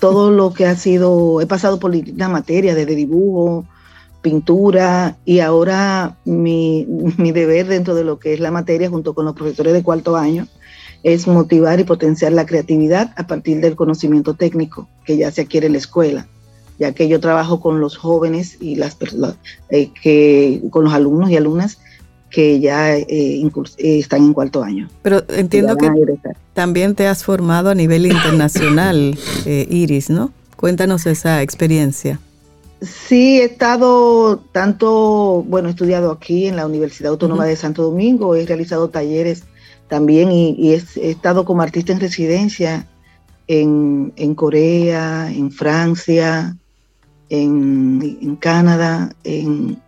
todo 0.00 0.30
lo 0.30 0.52
que 0.52 0.66
ha 0.66 0.76
sido, 0.76 1.40
he 1.40 1.46
pasado 1.46 1.78
por 1.78 1.94
la 1.94 2.28
materia 2.28 2.74
desde 2.74 2.94
dibujo, 2.94 3.64
pintura 4.24 5.18
y 5.24 5.40
ahora 5.40 6.16
mi, 6.24 6.86
mi 7.18 7.30
deber 7.30 7.66
dentro 7.68 7.94
de 7.94 8.04
lo 8.04 8.18
que 8.18 8.34
es 8.34 8.40
la 8.40 8.50
materia 8.50 8.90
junto 8.90 9.14
con 9.14 9.26
los 9.26 9.34
profesores 9.34 9.72
de 9.72 9.82
cuarto 9.82 10.16
año 10.16 10.48
es 11.04 11.28
motivar 11.28 11.78
y 11.78 11.84
potenciar 11.84 12.32
la 12.32 12.46
creatividad 12.46 13.12
a 13.16 13.26
partir 13.26 13.60
del 13.60 13.76
conocimiento 13.76 14.34
técnico 14.34 14.88
que 15.04 15.18
ya 15.18 15.30
se 15.30 15.42
adquiere 15.42 15.66
en 15.66 15.72
la 15.72 15.78
escuela, 15.78 16.26
ya 16.78 16.92
que 16.92 17.08
yo 17.08 17.20
trabajo 17.20 17.60
con 17.60 17.80
los 17.80 17.96
jóvenes 17.96 18.58
y 18.60 18.76
las 18.76 18.94
personas, 18.94 19.36
eh, 19.70 19.90
que, 20.02 20.62
con 20.70 20.84
los 20.84 20.92
alumnos 20.92 21.30
y 21.30 21.36
alumnas 21.36 21.78
que 22.30 22.58
ya 22.58 22.96
eh, 22.96 23.06
eh, 23.08 23.50
están 23.78 24.24
en 24.24 24.32
cuarto 24.32 24.62
año. 24.64 24.88
Pero 25.02 25.22
entiendo 25.28 25.76
que 25.76 25.88
también 26.52 26.94
te 26.96 27.06
has 27.06 27.22
formado 27.22 27.70
a 27.70 27.74
nivel 27.74 28.06
internacional, 28.06 29.16
Iris, 29.46 30.10
¿no? 30.10 30.32
Cuéntanos 30.56 31.06
esa 31.06 31.42
experiencia. 31.42 32.18
Sí, 32.82 33.40
he 33.40 33.44
estado 33.44 34.38
tanto, 34.52 35.44
bueno, 35.46 35.68
he 35.68 35.70
estudiado 35.70 36.10
aquí 36.10 36.46
en 36.46 36.56
la 36.56 36.66
Universidad 36.66 37.12
Autónoma 37.12 37.46
de 37.46 37.56
Santo 37.56 37.82
Domingo, 37.82 38.34
he 38.34 38.44
realizado 38.44 38.90
talleres 38.90 39.44
también 39.88 40.30
y, 40.32 40.72
he, 40.72 40.82
estado 41.08 41.44
como 41.44 41.62
artista 41.62 41.92
en 41.92 42.00
residencia 42.00 42.86
en, 43.46 44.34
Corea, 44.34 45.30
en 45.30 45.50
Francia, 45.50 46.56
en, 47.28 48.36
Canadá, 48.40 49.14
en, 49.24 49.80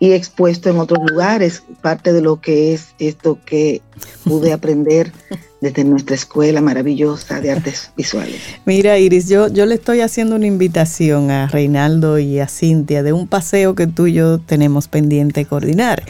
y 0.00 0.12
expuesto 0.12 0.70
en 0.70 0.78
otros 0.78 0.98
lugares, 1.10 1.62
parte 1.82 2.12
de 2.12 2.20
lo 2.20 2.40
que 2.40 2.72
es 2.72 2.88
esto 2.98 3.38
que 3.44 3.82
pude 4.24 4.52
aprender 4.54 5.12
desde 5.60 5.82
nuestra 5.84 6.14
escuela 6.14 6.60
maravillosa 6.60 7.40
de 7.40 7.50
artes 7.50 7.90
visuales. 7.96 8.40
Mira, 8.64 8.98
Iris, 8.98 9.28
yo, 9.28 9.48
yo 9.48 9.66
le 9.66 9.74
estoy 9.74 10.00
haciendo 10.00 10.36
una 10.36 10.46
invitación 10.46 11.30
a 11.30 11.48
Reinaldo 11.48 12.18
y 12.18 12.38
a 12.38 12.46
Cintia 12.46 13.02
de 13.02 13.12
un 13.12 13.26
paseo 13.26 13.74
que 13.74 13.86
tú 13.86 14.06
y 14.06 14.12
yo 14.12 14.38
tenemos 14.38 14.86
pendiente 14.86 15.44
coordinar, 15.46 16.04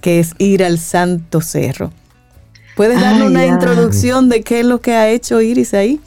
que 0.00 0.20
es 0.20 0.34
ir 0.38 0.62
al 0.62 0.78
Santo 0.78 1.40
Cerro. 1.40 1.92
¿Puedes 2.76 3.00
darle 3.00 3.26
una 3.26 3.46
introducción 3.46 4.28
de 4.28 4.42
qué 4.42 4.60
es 4.60 4.66
lo 4.66 4.80
que 4.80 4.92
ha 4.92 5.08
hecho 5.08 5.40
Iris 5.40 5.74
ahí? 5.74 6.00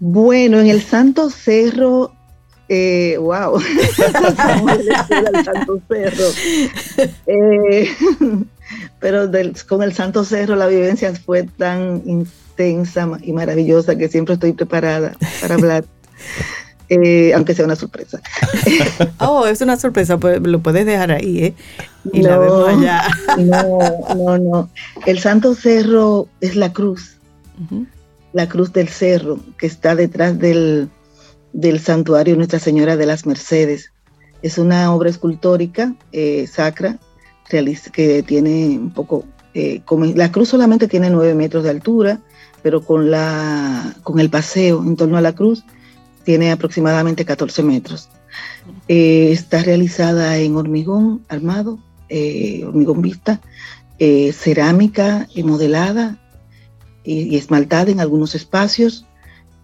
Bueno, 0.00 0.60
en 0.60 0.68
el 0.68 0.82
Santo 0.82 1.30
Cerro 1.30 2.12
eh, 2.68 3.16
wow, 3.18 3.58
Santo 5.44 5.80
Cerro. 5.88 6.26
Eh, 7.26 7.88
pero 9.00 9.30
con 9.66 9.82
el 9.82 9.94
Santo 9.94 10.24
Cerro 10.24 10.54
la 10.54 10.66
vivencia 10.66 11.14
fue 11.14 11.44
tan 11.44 12.02
intensa 12.04 13.08
y 13.22 13.32
maravillosa 13.32 13.96
que 13.96 14.08
siempre 14.08 14.34
estoy 14.34 14.52
preparada 14.52 15.16
para 15.40 15.54
hablar. 15.54 15.84
Eh, 16.90 17.34
aunque 17.34 17.54
sea 17.54 17.66
una 17.66 17.76
sorpresa. 17.76 18.18
oh, 19.18 19.46
es 19.46 19.60
una 19.60 19.76
sorpresa, 19.76 20.16
pues 20.16 20.40
lo 20.40 20.60
puedes 20.60 20.86
dejar 20.86 21.12
ahí, 21.12 21.44
¿eh? 21.44 21.54
Y 22.14 22.22
la 22.22 22.38
vemos 22.38 22.66
allá. 22.66 23.02
no, 23.36 23.78
no, 24.16 24.38
no. 24.38 24.70
El 25.04 25.18
Santo 25.18 25.54
Cerro 25.54 26.28
es 26.40 26.56
la 26.56 26.72
cruz, 26.72 27.18
la 28.32 28.48
cruz 28.48 28.72
del 28.72 28.88
cerro 28.88 29.38
que 29.58 29.66
está 29.66 29.94
detrás 29.94 30.38
del, 30.38 30.88
del 31.52 31.80
santuario 31.80 32.36
Nuestra 32.36 32.58
Señora 32.58 32.96
de 32.96 33.06
las 33.06 33.26
Mercedes. 33.26 33.92
Es 34.42 34.58
una 34.58 34.94
obra 34.94 35.10
escultórica 35.10 35.94
eh, 36.12 36.46
sacra 36.46 36.98
que 37.92 38.22
tiene 38.22 38.78
un 38.78 38.90
poco, 38.90 39.24
eh, 39.54 39.80
la 40.14 40.30
cruz 40.30 40.50
solamente 40.50 40.86
tiene 40.86 41.08
nueve 41.08 41.34
metros 41.34 41.64
de 41.64 41.70
altura, 41.70 42.20
pero 42.62 42.84
con, 42.84 43.10
la, 43.10 43.96
con 44.02 44.20
el 44.20 44.28
paseo 44.28 44.82
en 44.82 44.96
torno 44.96 45.16
a 45.16 45.22
la 45.22 45.34
cruz 45.34 45.64
tiene 46.24 46.52
aproximadamente 46.52 47.24
14 47.24 47.62
metros. 47.62 48.10
Eh, 48.86 49.30
está 49.32 49.62
realizada 49.62 50.36
en 50.36 50.56
hormigón 50.56 51.24
armado, 51.28 51.78
hormigón 52.66 53.02
vista, 53.02 53.40
cerámica 53.98 55.26
modelada 55.42 56.18
y, 57.02 57.36
esmaltada 57.36 57.90
en 57.90 58.00
algunos 58.00 58.34
espacios, 58.34 59.06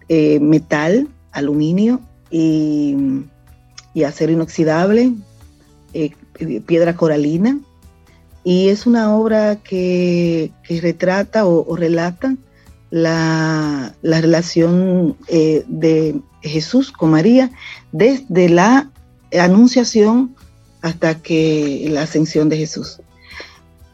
metal 0.09 1.07
aluminio 1.35 2.01
y, 2.31 2.95
acero 4.05 4.31
inoxidable, 4.31 5.13
eh, 5.93 6.11
piedra 6.65 6.95
coralina. 6.95 7.59
Y 8.43 8.69
es 8.69 8.85
una 8.85 9.15
obra 9.15 9.57
que, 9.57 10.51
retrata 10.67 11.45
o, 11.45 11.75
relata 11.75 12.35
la, 12.89 13.93
relación 14.01 15.15
eh, 15.27 15.63
de 15.67 16.19
Jesús 16.41 16.91
con 16.91 17.11
María 17.11 17.51
desde 17.91 18.49
la 18.49 18.91
anunciación 19.37 20.35
hasta 20.81 21.15
que 21.15 21.87
la 21.89 22.03
ascensión 22.03 22.49
de 22.49 22.57
Jesús. 22.57 22.99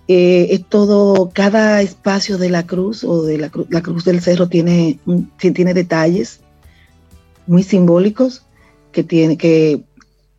Eh, 0.08 0.48
es 0.52 0.66
todo, 0.68 1.32
cada 1.34 1.82
espacio 1.82 2.38
de 2.38 2.50
la 2.50 2.66
cruz 2.66 3.06
o 3.06 3.24
de 3.24 3.38
la, 3.38 3.50
la 3.70 3.82
cruz 3.82 4.04
del 4.04 4.20
cerro 4.20 4.50
tiene, 4.50 5.00
tiene 5.38 5.74
detalles 5.74 6.42
muy 7.52 7.64
simbólicos 7.64 8.44
que, 8.94 9.04
tiene, 9.04 9.38
que, 9.38 9.84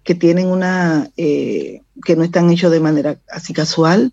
que 0.03 0.15
tienen 0.15 0.49
una, 0.49 1.11
eh, 1.17 1.83
que 2.05 2.17
no 2.17 2.25
están 2.25 2.51
hechos 2.51 2.73
de 2.73 2.81
manera 2.81 3.21
así 3.31 3.53
casual, 3.53 4.13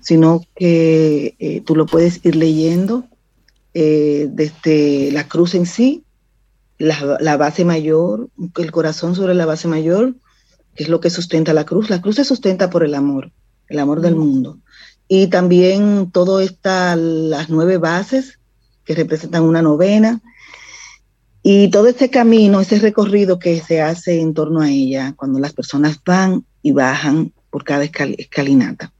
sino 0.00 0.42
que 0.54 1.36
eh, 1.38 1.60
tú 1.60 1.76
lo 1.76 1.84
puedes 1.84 2.24
ir 2.24 2.34
leyendo 2.34 3.04
eh, 3.74 4.26
desde 4.30 5.12
la 5.12 5.28
cruz 5.28 5.54
en 5.54 5.66
sí, 5.66 6.04
la, 6.78 7.18
la, 7.20 7.36
base 7.36 7.66
mayor, 7.66 8.30
el 8.56 8.72
corazón 8.72 9.14
sobre 9.14 9.34
la 9.34 9.44
base 9.44 9.68
mayor, 9.68 10.14
que 10.74 10.84
es 10.84 10.88
lo 10.88 11.00
que 11.00 11.10
sustenta 11.10 11.52
la 11.52 11.66
cruz. 11.66 11.90
La 11.90 12.00
cruz 12.00 12.16
se 12.16 12.24
sustenta 12.24 12.70
por 12.70 12.84
el 12.84 12.94
amor, 12.94 13.32
el 13.68 13.78
amor 13.78 14.00
del 14.00 14.14
mundo. 14.14 14.60
Y 15.08 15.26
también 15.26 16.10
todo 16.10 16.40
está, 16.40 16.96
las 16.96 17.50
nueve 17.50 17.76
bases 17.76 18.38
que 18.86 18.94
representan 18.94 19.42
una 19.42 19.60
novena, 19.60 20.22
y 21.48 21.68
todo 21.68 21.86
ese 21.86 22.10
camino, 22.10 22.60
ese 22.60 22.80
recorrido 22.80 23.38
que 23.38 23.60
se 23.60 23.80
hace 23.80 24.20
en 24.20 24.34
torno 24.34 24.62
a 24.62 24.68
ella, 24.68 25.14
cuando 25.14 25.38
las 25.38 25.52
personas 25.52 26.00
van 26.04 26.44
y 26.60 26.72
bajan 26.72 27.30
por 27.50 27.62
cada 27.62 27.84
escalinata. 27.84 28.92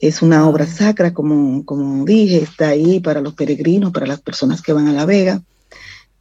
Es 0.00 0.20
una 0.20 0.48
obra 0.48 0.66
sacra, 0.66 1.14
como, 1.14 1.64
como 1.64 2.04
dije, 2.04 2.38
está 2.38 2.70
ahí 2.70 2.98
para 2.98 3.20
los 3.20 3.34
peregrinos, 3.34 3.92
para 3.92 4.08
las 4.08 4.20
personas 4.20 4.62
que 4.62 4.72
van 4.72 4.88
a 4.88 4.92
La 4.92 5.06
Vega. 5.06 5.42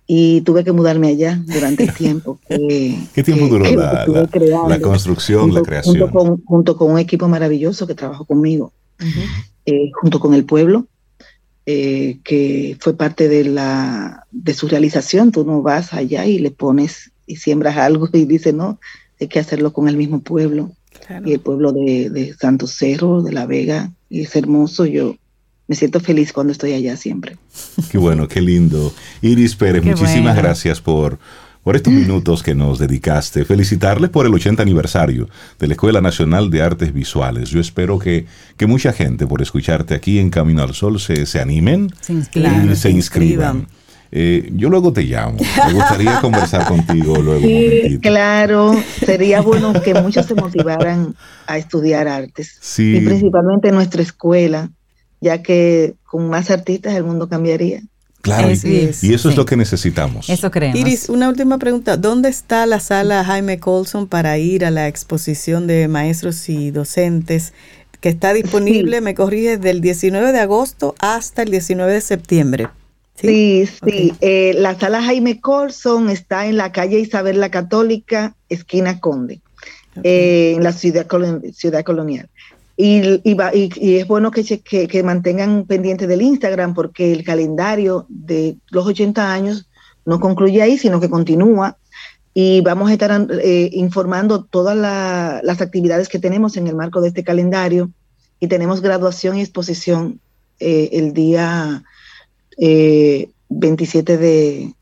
Y 0.06 0.42
tuve 0.42 0.64
que 0.64 0.72
mudarme 0.72 1.08
allá 1.08 1.42
durante 1.44 1.86
el 1.86 1.96
tiempo. 1.96 2.40
¿Qué 2.48 3.24
tiempo 3.24 3.48
duró 3.48 3.66
la, 3.66 4.80
construcción, 4.80 5.52
la 5.52 5.64
creación? 5.64 6.12
Junto 6.46 6.78
con, 6.78 6.92
un 6.92 7.00
equipo 7.00 7.28
maravilloso 7.28 7.88
que 7.88 7.96
trabajó 7.96 8.24
conmigo, 8.24 8.72
eh, 9.66 9.90
junto 10.00 10.20
con 10.20 10.36
el 10.36 10.46
pueblo, 10.46 10.86
eh, 11.66 12.20
que 12.24 12.78
fue 12.80 12.96
parte 12.96 13.28
de, 13.28 13.44
la, 13.44 14.26
de 14.32 14.54
su 14.54 14.68
realización. 14.68 15.32
Tú 15.32 15.46
no 15.46 15.62
vas 15.62 15.94
allá 15.94 16.26
y 16.26 16.40
le 16.40 16.52
pones 16.52 17.12
y 17.26 17.38
siembras 17.38 17.78
algo 17.78 18.10
y 18.12 18.26
dices, 18.26 18.54
no, 18.54 18.80
hay 19.20 19.28
que 19.28 19.40
hacerlo 19.40 19.74
con 19.74 19.88
el 19.88 19.98
mismo 19.98 20.22
pueblo. 20.22 20.72
Y 21.26 21.34
el 21.34 21.40
pueblo 21.40 21.72
de, 21.72 22.10
de 22.10 22.34
Santo 22.34 22.68
Cerro, 22.68 23.22
de 23.22 23.32
La 23.32 23.46
Vega, 23.46 23.92
y 24.10 24.22
es 24.22 24.36
hermoso. 24.36 24.86
Yo 24.86 25.16
me 25.68 25.76
siento 25.76 26.00
feliz 26.00 26.34
cuando 26.34 26.52
estoy 26.52 26.74
allá 26.74 26.98
siempre. 26.98 27.38
Qué 27.92 27.98
bueno, 27.98 28.28
qué 28.28 28.42
lindo. 28.42 28.92
Iris 29.22 29.56
Pérez, 29.56 29.84
muchísimas 29.84 30.36
gracias 30.36 30.82
por 30.82 31.20
por 31.64 31.76
estos 31.76 31.94
minutos 31.94 32.44
que 32.44 32.56
nos 32.56 32.80
dedicaste. 32.80 33.46
Felicitarles 33.46 34.10
por 34.10 34.26
el 34.26 34.34
80 34.34 34.64
aniversario 34.64 35.30
de 35.60 35.68
la 35.68 35.74
Escuela 35.74 36.02
Nacional 36.02 36.50
de 36.50 36.62
Artes 36.62 36.94
Visuales. 36.94 37.50
Yo 37.50 37.60
espero 37.60 38.00
que, 38.00 38.26
que 38.58 38.66
mucha 38.66 38.94
gente, 38.94 39.28
por 39.28 39.42
escucharte 39.42 39.94
aquí 39.94 40.20
en 40.20 40.30
Camino 40.30 40.64
al 40.64 40.74
Sol, 40.74 41.00
se, 41.00 41.26
se 41.26 41.40
animen 41.40 41.92
y 42.34 42.76
se 42.76 42.90
inscriban. 42.90 43.68
Eh, 44.12 44.50
yo 44.56 44.70
luego 44.70 44.92
te 44.92 45.04
llamo. 45.04 45.38
Me 45.68 45.74
gustaría 45.74 46.20
conversar 46.22 46.68
contigo 46.68 47.18
luego. 47.18 47.42
Sí, 47.42 48.00
claro. 48.02 48.74
Sería 49.06 49.42
bueno 49.42 49.74
que 49.82 49.94
muchos 49.94 50.26
se 50.26 50.36
motivaran 50.36 51.16
a 51.46 51.58
estudiar 51.58 52.08
artes. 52.08 52.58
Sí. 52.60 52.98
Y 52.98 53.02
principalmente 53.02 53.70
en 53.70 53.76
nuestra 53.76 54.02
escuela, 54.02 54.72
ya 55.22 55.44
que 55.44 55.96
con 56.04 56.30
más 56.30 56.50
artistas 56.50 56.96
el 56.96 57.04
mundo 57.04 57.30
cambiaría. 57.30 57.82
Claro, 58.22 58.50
y, 58.50 59.14
eso 59.14 59.30
es 59.30 59.38
lo 59.38 59.46
que 59.46 59.56
necesitamos. 59.56 60.30
Eso 60.30 60.52
creemos. 60.52 60.78
Iris, 60.78 61.08
una 61.08 61.30
última 61.30 61.58
pregunta. 61.58 61.96
¿Dónde 61.96 62.28
está 62.28 62.66
la 62.66 62.82
sala 62.82 63.24
Jaime 63.24 63.60
Colson 63.60 64.08
para 64.08 64.38
ir 64.38 64.66
a 64.66 64.72
la 64.72 64.88
exposición 64.88 65.68
de 65.68 65.88
maestros 65.88 66.50
y 66.50 66.72
docentes 66.72 67.54
que 68.02 68.10
está 68.10 68.34
disponible, 68.34 69.02
me 69.02 69.16
corrige, 69.16 69.58
del 69.58 69.82
19 69.82 70.32
de 70.32 70.40
agosto 70.40 70.96
hasta 71.00 71.44
el 71.44 71.52
19 71.52 71.94
de 71.94 72.02
septiembre? 72.02 72.68
Sí, 73.16 73.68
sí. 73.86 74.14
Eh, 74.22 74.54
la 74.58 74.78
sala 74.78 75.02
Jaime 75.02 75.40
Colson 75.40 76.10
está 76.10 76.46
en 76.46 76.58
la 76.58 76.72
calle 76.72 77.00
Isabel 77.00 77.40
la 77.40 77.52
Católica, 77.52 78.36
esquina 78.48 79.00
Conde, 79.00 79.42
eh, 80.04 80.54
en 80.56 80.64
la 80.64 80.72
ciudad, 80.72 81.08
ciudad 81.54 81.84
colonial. 81.84 82.30
Y, 82.82 83.20
y, 83.26 83.98
es 83.98 84.08
bueno 84.08 84.32
que, 84.32 84.62
que, 84.62 85.04
mantengan 85.04 85.66
pendiente 85.66 86.08
del 86.08 86.22
Instagram 86.22 86.74
porque 86.74 87.12
el 87.12 87.26
calendario 87.26 88.06
de 88.08 88.56
los 88.70 88.86
80 88.86 89.34
años 89.34 89.68
no 90.06 90.22
concluye 90.22 90.62
ahí, 90.62 90.78
sino 90.78 91.02
que 91.02 91.10
continúa. 91.10 91.76
Y 92.34 92.62
vamos 92.62 92.90
a 92.90 92.94
estar 92.94 93.28
eh, 93.44 93.70
informando 93.74 94.46
todas 94.46 94.78
las 94.78 95.62
actividades 95.62 96.08
que 96.08 96.20
tenemos 96.20 96.56
en 96.56 96.68
el 96.68 96.76
marco 96.78 97.02
de 97.02 97.10
este 97.10 97.26
calendario. 97.26 97.92
Y 98.40 98.48
tenemos 98.48 98.80
graduación 98.80 99.38
y 99.38 99.42
exposición 99.42 100.22
eh, 100.62 100.92
el 100.94 101.12
día 101.12 101.84
27 102.58 104.14
eh, 104.14 104.74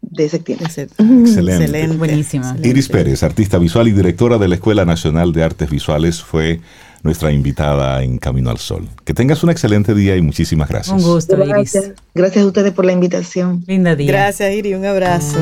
de, 0.00 0.28
septiembre. 0.28 0.66
Excelente. 0.66 1.52
Excelente. 1.52 1.96
Buenísima. 1.98 2.56
Iris 2.64 2.88
Pérez, 2.88 3.22
artista 3.22 3.58
visual 3.58 3.86
y 3.86 3.92
directora 3.92 4.38
de 4.38 4.48
la 4.48 4.56
Escuela 4.56 4.84
Nacional 4.84 5.32
de 5.32 5.44
Artes 5.44 5.70
Visuales, 5.70 6.20
fue 6.20 6.60
nuestra 7.04 7.30
invitada 7.30 8.02
en 8.02 8.18
Camino 8.18 8.50
al 8.50 8.58
Sol. 8.58 8.88
Que 9.04 9.14
tengas 9.14 9.44
un 9.44 9.50
excelente 9.50 9.94
día 9.94 10.16
y 10.16 10.22
muchísimas 10.22 10.68
gracias. 10.68 10.96
Un 10.96 11.02
gusto, 11.02 11.36
Iris. 11.44 11.92
Gracias, 12.14 12.44
a 12.44 12.46
ustedes 12.46 12.72
por 12.72 12.86
la 12.86 12.92
invitación. 12.92 13.62
Linda 13.66 13.94
día. 13.94 14.08
Gracias, 14.08 14.52
Iris. 14.52 14.74
Un 14.74 14.86
abrazo. 14.86 15.38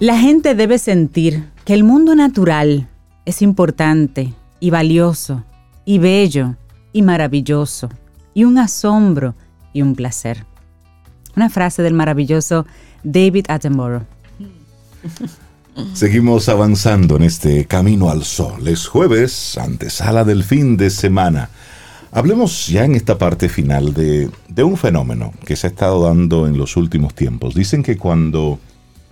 La 0.00 0.18
gente 0.18 0.54
debe 0.54 0.78
sentir 0.78 1.44
que 1.64 1.72
el 1.72 1.84
mundo 1.84 2.14
natural 2.14 2.88
es 3.24 3.40
importante 3.40 4.34
y 4.60 4.68
valioso, 4.68 5.44
y 5.84 5.98
bello, 5.98 6.56
y 6.92 7.02
maravilloso, 7.02 7.88
y 8.34 8.44
un 8.44 8.58
asombro 8.58 9.34
y 9.72 9.82
un 9.82 9.94
placer. 9.94 10.44
Una 11.36 11.50
frase 11.50 11.82
del 11.82 11.94
maravilloso 11.94 12.66
David 13.02 13.46
Attenborough. 13.48 14.06
Seguimos 15.92 16.48
avanzando 16.48 17.16
en 17.16 17.24
este 17.24 17.66
camino 17.66 18.08
al 18.08 18.24
sol. 18.24 18.68
Es 18.68 18.86
jueves, 18.86 19.58
antesala 19.58 20.24
del 20.24 20.44
fin 20.44 20.76
de 20.76 20.90
semana. 20.90 21.50
Hablemos 22.12 22.68
ya 22.68 22.84
en 22.84 22.94
esta 22.94 23.18
parte 23.18 23.48
final 23.48 23.92
de, 23.92 24.30
un 24.62 24.76
fenómeno 24.76 25.32
que 25.44 25.56
se 25.56 25.66
ha 25.66 25.70
estado 25.70 26.04
dando 26.04 26.46
en 26.46 26.56
los 26.56 26.76
últimos 26.76 27.12
tiempos. 27.14 27.54
Dicen 27.56 27.82
que 27.82 27.96
cuando 27.96 28.60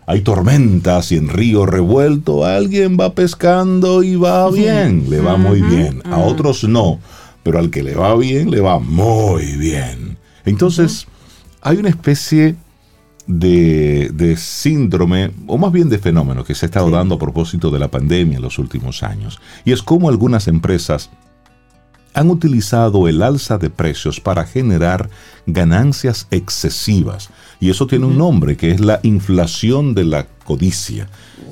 hay 0.06 0.22
tormentas 0.22 1.12
y 1.12 1.16
en 1.16 1.28
río 1.28 1.66
revuelto, 1.66 2.44
alguien 2.44 2.96
va 2.98 3.14
pescando 3.14 4.02
y 4.02 4.16
va 4.16 4.50
bien, 4.50 5.08
le 5.08 5.20
va 5.20 5.36
muy 5.36 5.62
bien. 5.62 6.02
A 6.04 6.18
otros 6.18 6.64
no, 6.64 6.98
pero 7.42 7.58
al 7.58 7.70
que 7.70 7.82
le 7.82 7.94
va 7.94 8.16
bien, 8.16 8.50
le 8.50 8.60
va 8.60 8.78
muy 8.78 9.56
bien. 9.56 10.18
Entonces, 10.44 11.06
hay 11.60 11.76
una 11.76 11.88
especie 11.88 12.56
de, 13.26 14.34
síndrome, 14.36 15.30
o 15.46 15.56
más 15.58 15.72
bien 15.72 15.88
de 15.88 15.98
fenómeno, 15.98 16.44
que 16.44 16.54
se 16.54 16.66
ha 16.66 16.68
estado 16.68 16.90
dando 16.90 17.14
a 17.14 17.18
propósito 17.18 17.70
de 17.70 17.78
la 17.78 17.88
pandemia 17.88 18.36
en 18.36 18.42
los 18.42 18.58
últimos 18.58 19.02
años. 19.02 19.40
Y 19.64 19.72
es 19.72 19.82
como 19.82 20.08
algunas 20.08 20.48
empresas 20.48 21.10
han 22.14 22.30
utilizado 22.30 23.08
el 23.08 23.22
alza 23.22 23.56
de 23.56 23.70
precios 23.70 24.20
para 24.20 24.44
generar 24.44 25.08
ganancias 25.46 26.26
excesivas. 26.30 27.30
Y 27.60 27.70
eso 27.70 27.86
tiene 27.86 28.06
un 28.06 28.18
nombre, 28.18 28.56
que 28.56 28.70
es 28.70 28.80
la 28.80 29.00
inflación 29.02 29.94
de 29.94 30.04
la 30.04 30.26
codicia 30.44 31.08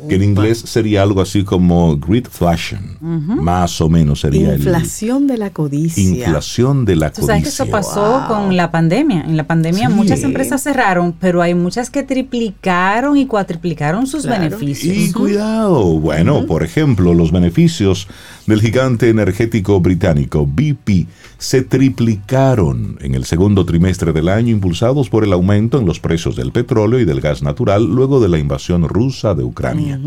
que 0.08 0.14
en 0.16 0.22
inglés 0.22 0.62
sería 0.66 1.02
algo 1.02 1.20
así 1.20 1.44
como 1.44 1.96
greedflation, 1.96 2.96
más 3.00 3.80
o 3.80 3.88
menos 3.88 4.20
sería 4.20 4.54
inflación 4.54 5.26
de 5.26 5.36
la 5.36 5.50
codicia. 5.50 6.02
Inflación 6.02 6.84
de 6.84 6.96
la 6.96 7.10
codicia. 7.10 7.26
sabes 7.26 7.42
que 7.42 7.48
eso 7.48 7.66
pasó 7.66 8.24
con 8.28 8.56
la 8.56 8.70
pandemia. 8.70 9.22
En 9.22 9.36
la 9.36 9.44
pandemia 9.44 9.88
muchas 9.88 10.22
empresas 10.22 10.62
cerraron, 10.62 11.12
pero 11.12 11.42
hay 11.42 11.54
muchas 11.54 11.90
que 11.90 12.02
triplicaron 12.02 13.16
y 13.16 13.26
cuatriplicaron 13.26 14.06
sus 14.06 14.26
beneficios. 14.26 14.96
Y 14.96 15.12
cuidado, 15.12 15.98
bueno, 15.98 16.46
por 16.46 16.62
ejemplo, 16.62 17.14
los 17.14 17.32
beneficios 17.32 18.08
del 18.46 18.60
gigante 18.60 19.08
energético 19.08 19.80
británico 19.80 20.46
BP 20.46 21.06
se 21.40 21.62
triplicaron 21.62 22.98
en 23.00 23.14
el 23.14 23.24
segundo 23.24 23.64
trimestre 23.64 24.12
del 24.12 24.28
año 24.28 24.50
impulsados 24.50 25.08
por 25.08 25.24
el 25.24 25.32
aumento 25.32 25.78
en 25.78 25.86
los 25.86 25.98
precios 25.98 26.36
del 26.36 26.52
petróleo 26.52 27.00
y 27.00 27.06
del 27.06 27.22
gas 27.22 27.42
natural 27.42 27.86
luego 27.86 28.20
de 28.20 28.28
la 28.28 28.38
invasión 28.38 28.86
rusa 28.86 29.34
de 29.34 29.42
Ucrania. 29.42 29.98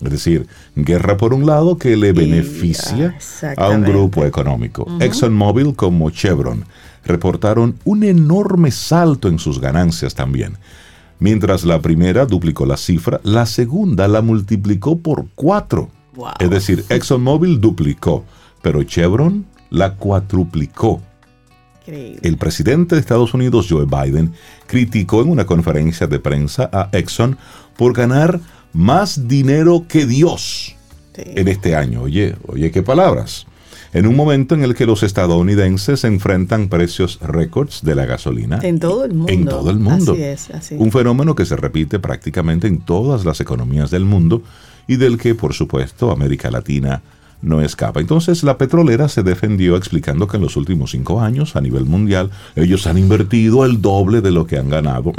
Es 0.00 0.10
decir, 0.10 0.46
guerra 0.74 1.18
por 1.18 1.34
un 1.34 1.44
lado 1.44 1.76
que 1.76 1.94
le 1.94 2.12
beneficia 2.12 3.18
a 3.58 3.68
un 3.68 3.82
grupo 3.82 4.24
económico. 4.24 4.86
ExxonMobil 4.98 5.76
como 5.76 6.08
Chevron 6.08 6.64
reportaron 7.04 7.76
un 7.84 8.02
enorme 8.02 8.70
salto 8.70 9.28
en 9.28 9.38
sus 9.38 9.60
ganancias 9.60 10.14
también. 10.14 10.56
Mientras 11.18 11.64
la 11.64 11.82
primera 11.82 12.24
duplicó 12.24 12.64
la 12.64 12.78
cifra, 12.78 13.20
la 13.24 13.44
segunda 13.44 14.08
la 14.08 14.22
multiplicó 14.22 14.98
por 14.98 15.26
cuatro. 15.34 15.90
Es 16.40 16.48
decir, 16.48 16.86
ExxonMobil 16.88 17.60
duplicó, 17.60 18.24
pero 18.62 18.82
Chevron 18.84 19.44
la 19.70 19.94
cuatruplicó. 19.94 21.00
El 21.86 22.36
presidente 22.36 22.94
de 22.94 23.00
Estados 23.00 23.32
Unidos, 23.32 23.66
Joe 23.70 23.86
Biden, 23.86 24.34
criticó 24.66 25.22
en 25.22 25.30
una 25.30 25.46
conferencia 25.46 26.06
de 26.06 26.18
prensa 26.18 26.68
a 26.70 26.90
Exxon 26.92 27.38
por 27.78 27.94
ganar 27.94 28.40
más 28.74 29.26
dinero 29.26 29.86
que 29.88 30.04
Dios 30.04 30.76
en 31.14 31.48
este 31.48 31.74
año. 31.74 32.02
Oye, 32.02 32.36
oye, 32.46 32.70
qué 32.70 32.82
palabras. 32.82 33.46
En 33.94 34.06
un 34.06 34.16
momento 34.16 34.54
en 34.54 34.64
el 34.64 34.74
que 34.74 34.84
los 34.84 35.02
estadounidenses 35.02 36.04
enfrentan 36.04 36.68
precios 36.68 37.18
récords 37.22 37.82
de 37.82 37.94
la 37.94 38.04
gasolina. 38.04 38.58
En 38.62 38.78
todo 38.78 39.06
el 39.06 39.14
mundo. 39.14 39.32
En 39.32 39.46
todo 39.46 39.70
el 39.70 39.78
mundo. 39.78 40.12
Así 40.12 40.22
es, 40.22 40.50
así. 40.50 40.74
Un 40.78 40.92
fenómeno 40.92 41.34
que 41.34 41.46
se 41.46 41.56
repite 41.56 41.98
prácticamente 41.98 42.66
en 42.66 42.80
todas 42.80 43.24
las 43.24 43.40
economías 43.40 43.90
del 43.90 44.04
mundo 44.04 44.42
y 44.86 44.96
del 44.96 45.16
que, 45.16 45.34
por 45.34 45.54
supuesto, 45.54 46.10
América 46.10 46.50
Latina 46.50 47.02
no 47.40 47.60
escapa. 47.60 48.00
Entonces 48.00 48.42
la 48.42 48.58
petrolera 48.58 49.08
se 49.08 49.22
defendió 49.22 49.76
explicando 49.76 50.26
que 50.26 50.36
en 50.36 50.42
los 50.42 50.56
últimos 50.56 50.90
cinco 50.90 51.20
años 51.20 51.56
a 51.56 51.60
nivel 51.60 51.84
mundial 51.84 52.30
ellos 52.56 52.86
han 52.86 52.98
invertido 52.98 53.64
el 53.64 53.80
doble 53.80 54.20
de 54.20 54.30
lo 54.30 54.46
que 54.46 54.58
han 54.58 54.68
ganado. 54.68 55.12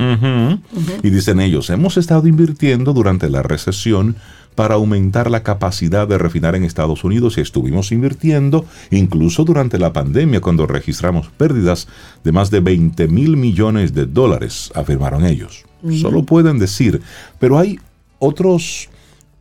Y 1.03 1.09
dicen 1.09 1.39
ellos, 1.39 1.69
hemos 1.69 1.97
estado 1.97 2.27
invirtiendo 2.27 2.93
durante 2.93 3.29
la 3.29 3.41
recesión 3.41 4.15
para 4.55 4.75
aumentar 4.75 5.31
la 5.31 5.41
capacidad 5.41 6.05
de 6.05 6.17
refinar 6.17 6.55
en 6.55 6.65
Estados 6.65 7.05
Unidos 7.05 7.37
y 7.37 7.41
estuvimos 7.41 7.93
invirtiendo 7.93 8.65
incluso 8.91 9.45
durante 9.45 9.79
la 9.79 9.93
pandemia 9.93 10.41
cuando 10.41 10.67
registramos 10.67 11.29
pérdidas 11.29 11.87
de 12.25 12.33
más 12.33 12.51
de 12.51 12.59
20 12.59 13.07
mil 13.07 13.37
millones 13.37 13.93
de 13.93 14.05
dólares, 14.05 14.71
afirmaron 14.75 15.25
ellos. 15.25 15.63
Solo 16.01 16.23
pueden 16.23 16.59
decir, 16.59 17.01
pero 17.39 17.57
hay 17.57 17.79
otros 18.17 18.89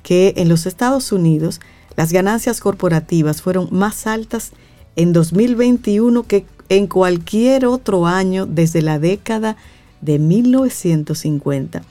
que 0.03 0.35
en 0.37 0.49
los 0.49 0.67
Estados 0.67 1.13
Unidos 1.13 1.61
las 1.97 2.13
ganancias 2.13 2.61
corporativas 2.61 3.43
fueron 3.43 3.69
más 3.71 4.07
altas 4.07 4.53
en 4.97 5.13
2021 5.13 6.25
que 6.25 6.47
en 6.69 6.87
cualquier 6.87 7.67
otro 7.67 8.07
año 8.07 8.47
desde 8.47 8.83
la 8.83 8.99
década 8.99 9.53
de 9.53 9.76
1950. 10.01 11.83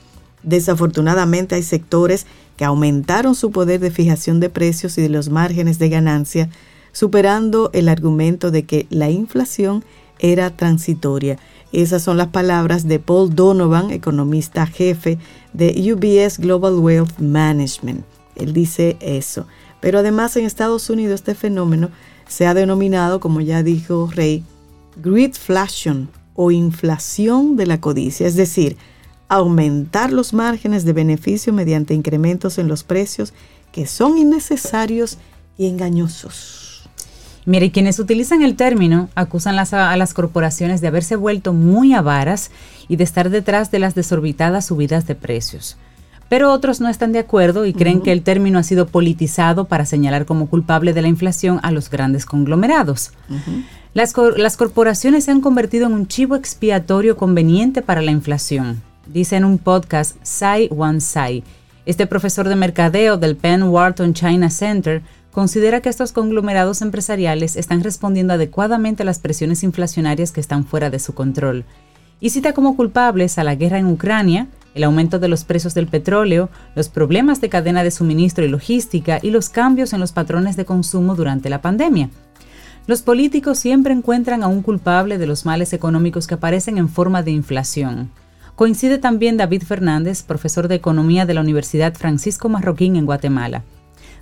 Desafortunadamente 0.43 1.55
hay 1.55 1.63
sectores 1.63 2.27
que 2.55 2.65
aumentaron 2.65 3.35
su 3.35 3.51
poder 3.51 3.79
de 3.79 3.91
fijación 3.91 4.39
de 4.39 4.49
precios 4.49 4.97
y 4.97 5.01
de 5.01 5.09
los 5.09 5.29
márgenes 5.29 5.79
de 5.79 5.89
ganancia, 5.89 6.49
superando 6.91 7.71
el 7.73 7.89
argumento 7.89 8.51
de 8.51 8.63
que 8.63 8.87
la 8.89 9.09
inflación 9.09 9.83
era 10.19 10.55
transitoria. 10.55 11.37
Esas 11.73 12.03
son 12.03 12.17
las 12.17 12.27
palabras 12.27 12.87
de 12.87 12.99
Paul 12.99 13.35
Donovan, 13.35 13.91
economista 13.91 14.65
jefe 14.65 15.17
de 15.51 15.91
UBS 15.91 16.39
Global 16.39 16.75
Wealth 16.75 17.19
Management. 17.19 18.05
Él 18.35 18.53
dice 18.53 18.97
eso. 19.01 19.47
Pero 19.81 19.99
además 19.99 20.37
en 20.37 20.45
Estados 20.45 20.89
Unidos 20.89 21.15
este 21.15 21.35
fenómeno 21.35 21.89
se 22.27 22.47
ha 22.47 22.53
denominado, 22.53 23.19
como 23.19 23.41
ya 23.41 23.61
dijo 23.61 24.09
Rey, 24.13 24.43
greedflation 24.95 26.09
o 26.35 26.51
inflación 26.51 27.55
de 27.55 27.65
la 27.65 27.81
codicia, 27.81 28.27
es 28.27 28.35
decir, 28.35 28.77
aumentar 29.27 30.13
los 30.13 30.33
márgenes 30.33 30.85
de 30.85 30.93
beneficio 30.93 31.53
mediante 31.53 31.93
incrementos 31.93 32.57
en 32.57 32.67
los 32.67 32.83
precios 32.83 33.33
que 33.71 33.87
son 33.87 34.17
innecesarios 34.17 35.17
y 35.57 35.67
engañosos. 35.67 36.89
Mire, 37.45 37.71
quienes 37.71 37.99
utilizan 37.99 38.41
el 38.41 38.55
término 38.55 39.09
acusan 39.13 39.59
a 39.59 39.97
las 39.97 40.13
corporaciones 40.13 40.81
de 40.81 40.87
haberse 40.87 41.15
vuelto 41.15 41.53
muy 41.53 41.93
avaras 41.93 42.49
y 42.87 42.95
de 42.95 43.03
estar 43.03 43.29
detrás 43.29 43.69
de 43.69 43.79
las 43.79 43.93
desorbitadas 43.93 44.65
subidas 44.65 45.05
de 45.05 45.15
precios. 45.15 45.77
Pero 46.27 46.51
otros 46.51 46.81
no 46.81 46.89
están 46.89 47.11
de 47.11 47.19
acuerdo 47.19 47.67
y 47.67 47.73
creen 47.73 48.01
que 48.01 48.11
el 48.11 48.23
término 48.23 48.57
ha 48.57 48.63
sido 48.63 48.87
politizado 48.87 49.65
para 49.65 49.85
señalar 49.85 50.25
como 50.25 50.47
culpable 50.47 50.91
de 50.93 51.03
la 51.03 51.07
inflación 51.07 51.59
a 51.61 51.71
los 51.71 51.91
grandes 51.91 52.25
conglomerados. 52.25 53.11
Las, 53.95 54.11
corporaciones 54.11 55.23
se 55.23 55.31
han 55.31 55.39
convertido 55.39 55.85
en 55.85 55.93
un 55.93 56.05
chivo 56.05 56.35
expiatorio 56.35 57.15
conveniente 57.15 57.81
para 57.81 58.01
la 58.01 58.11
inflación, 58.11 58.81
dice 59.07 59.37
en 59.37 59.45
un 59.45 59.57
podcast 59.57 60.17
Sai 60.21 60.67
Wan 60.69 60.99
Sai. 60.99 61.45
Este 61.85 62.05
profesor 62.05 62.49
de 62.49 62.57
mercadeo 62.57 63.15
del 63.15 63.37
Penn 63.37 63.63
Wharton 63.63 64.13
China 64.13 64.49
Center 64.49 65.01
considera 65.31 65.79
que 65.79 65.87
estos 65.87 66.11
conglomerados 66.11 66.81
empresariales 66.81 67.55
están 67.55 67.85
respondiendo 67.85 68.33
adecuadamente 68.33 69.03
a 69.03 69.05
las 69.05 69.19
presiones 69.19 69.63
inflacionarias 69.63 70.33
que 70.33 70.41
están 70.41 70.65
fuera 70.65 70.89
de 70.89 70.99
su 70.99 71.13
control. 71.13 71.63
Y 72.19 72.31
cita 72.31 72.51
como 72.51 72.75
culpables 72.75 73.37
a 73.37 73.45
la 73.45 73.55
guerra 73.55 73.79
en 73.79 73.85
Ucrania, 73.85 74.49
el 74.73 74.83
aumento 74.83 75.19
de 75.19 75.29
los 75.29 75.45
precios 75.45 75.73
del 75.73 75.87
petróleo, 75.87 76.49
los 76.75 76.89
problemas 76.89 77.39
de 77.39 77.47
cadena 77.47 77.81
de 77.81 77.91
suministro 77.91 78.43
y 78.43 78.49
logística 78.49 79.19
y 79.21 79.31
los 79.31 79.47
cambios 79.47 79.93
en 79.93 80.01
los 80.01 80.11
patrones 80.11 80.57
de 80.57 80.65
consumo 80.65 81.15
durante 81.15 81.49
la 81.49 81.61
pandemia. 81.61 82.09
Los 82.87 83.01
políticos 83.01 83.57
siempre 83.59 83.93
encuentran 83.93 84.43
a 84.43 84.47
un 84.47 84.61
culpable 84.61 85.17
de 85.17 85.27
los 85.27 85.45
males 85.45 85.73
económicos 85.73 86.27
que 86.27 86.35
aparecen 86.35 86.77
en 86.77 86.89
forma 86.89 87.23
de 87.23 87.31
inflación. 87.31 88.11
Coincide 88.55 88.97
también 88.97 89.37
David 89.37 89.63
Fernández, 89.63 90.23
profesor 90.23 90.67
de 90.67 90.75
Economía 90.75 91.25
de 91.25 91.33
la 91.33 91.41
Universidad 91.41 91.93
Francisco 91.95 92.47
Marroquín 92.47 92.95
en 92.95 93.05
Guatemala 93.05 93.63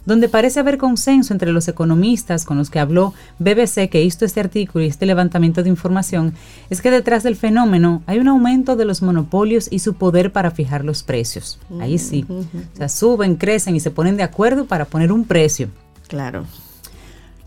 donde 0.06 0.30
parece 0.30 0.60
haber 0.60 0.77
consenso 0.77 1.34
entre 1.34 1.52
los 1.52 1.68
economistas 1.68 2.45
con 2.45 2.57
los 2.57 2.69
que 2.69 2.80
habló 2.80 3.14
BBC 3.40 3.90
que 3.90 4.03
hizo 4.03 4.26
este 4.26 4.40
artículo 4.40 4.84
y 4.84 4.88
este 4.88 5.06
levantamiento 5.06 5.64
de 5.64 5.69
información, 5.69 6.34
es 6.69 6.81
que 6.81 6.91
detrás 6.91 7.23
del 7.23 7.35
fenómeno 7.35 8.03
hay 8.06 8.19
un 8.19 8.27
aumento 8.27 8.76
de 8.76 8.85
los 8.85 9.02
monopolios 9.02 9.68
y 9.72 9.80
su 9.80 9.94
poder 9.94 10.31
para 10.31 10.52
fijar 10.52 10.84
los 10.84 11.03
precios. 11.03 11.60
Ahí 11.80 11.98
sí. 11.98 12.26
O 12.30 12.77
sea, 12.77 12.90
suben, 12.90 13.35
crecen 13.35 13.76
y 13.76 13.80
se 13.80 13.91
ponen 13.91 14.18
de 14.18 14.23
acuerdo 14.23 14.65
para 14.65 14.85
poner 14.85 15.11
un 15.11 15.26
precio. 15.26 15.69
Claro. 16.07 16.45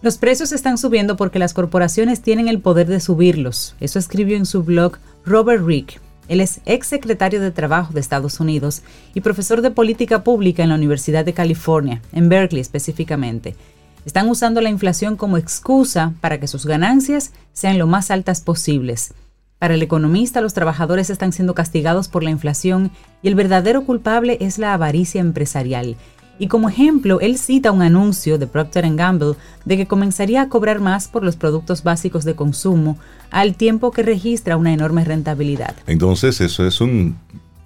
Los 0.02 0.18
precios 0.18 0.52
están 0.52 0.76
subiendo 0.76 1.16
porque 1.16 1.38
las 1.38 1.54
corporaciones 1.54 2.20
tienen 2.20 2.48
el 2.48 2.60
poder 2.60 2.86
de 2.86 3.00
subirlos. 3.00 3.74
Eso 3.80 3.98
escribió 3.98 4.36
en 4.36 4.44
su 4.44 4.62
blog 4.62 4.98
Robert 5.24 5.64
Rick. 5.64 6.00
Él 6.28 6.40
es 6.40 6.60
ex 6.66 6.86
secretario 6.86 7.40
de 7.40 7.50
Trabajo 7.50 7.94
de 7.94 8.00
Estados 8.00 8.38
Unidos 8.38 8.82
y 9.14 9.22
profesor 9.22 9.62
de 9.62 9.70
política 9.70 10.22
pública 10.22 10.62
en 10.62 10.68
la 10.68 10.74
Universidad 10.74 11.24
de 11.24 11.32
California, 11.32 12.02
en 12.12 12.28
Berkeley 12.28 12.60
específicamente. 12.60 13.56
Están 14.04 14.28
usando 14.28 14.60
la 14.60 14.68
inflación 14.68 15.16
como 15.16 15.38
excusa 15.38 16.12
para 16.20 16.38
que 16.38 16.46
sus 16.46 16.66
ganancias 16.66 17.32
sean 17.52 17.78
lo 17.78 17.86
más 17.86 18.10
altas 18.10 18.40
posibles. 18.40 19.14
Para 19.58 19.74
el 19.74 19.82
economista, 19.82 20.42
los 20.42 20.52
trabajadores 20.52 21.08
están 21.08 21.32
siendo 21.32 21.54
castigados 21.54 22.08
por 22.08 22.22
la 22.22 22.30
inflación 22.30 22.90
y 23.22 23.28
el 23.28 23.34
verdadero 23.34 23.84
culpable 23.84 24.36
es 24.40 24.58
la 24.58 24.74
avaricia 24.74 25.22
empresarial. 25.22 25.96
Y 26.38 26.48
como 26.48 26.68
ejemplo, 26.68 27.20
él 27.20 27.38
cita 27.38 27.72
un 27.72 27.82
anuncio 27.82 28.38
de 28.38 28.46
Procter 28.46 28.84
Gamble 28.94 29.34
de 29.64 29.76
que 29.76 29.86
comenzaría 29.86 30.42
a 30.42 30.48
cobrar 30.48 30.80
más 30.80 31.08
por 31.08 31.24
los 31.24 31.36
productos 31.36 31.82
básicos 31.82 32.24
de 32.24 32.34
consumo 32.34 32.98
al 33.30 33.54
tiempo 33.54 33.90
que 33.90 34.02
registra 34.02 34.56
una 34.56 34.72
enorme 34.72 35.04
rentabilidad. 35.04 35.74
Entonces 35.86 36.40
eso 36.40 36.66
es 36.66 36.80
un 36.80 37.16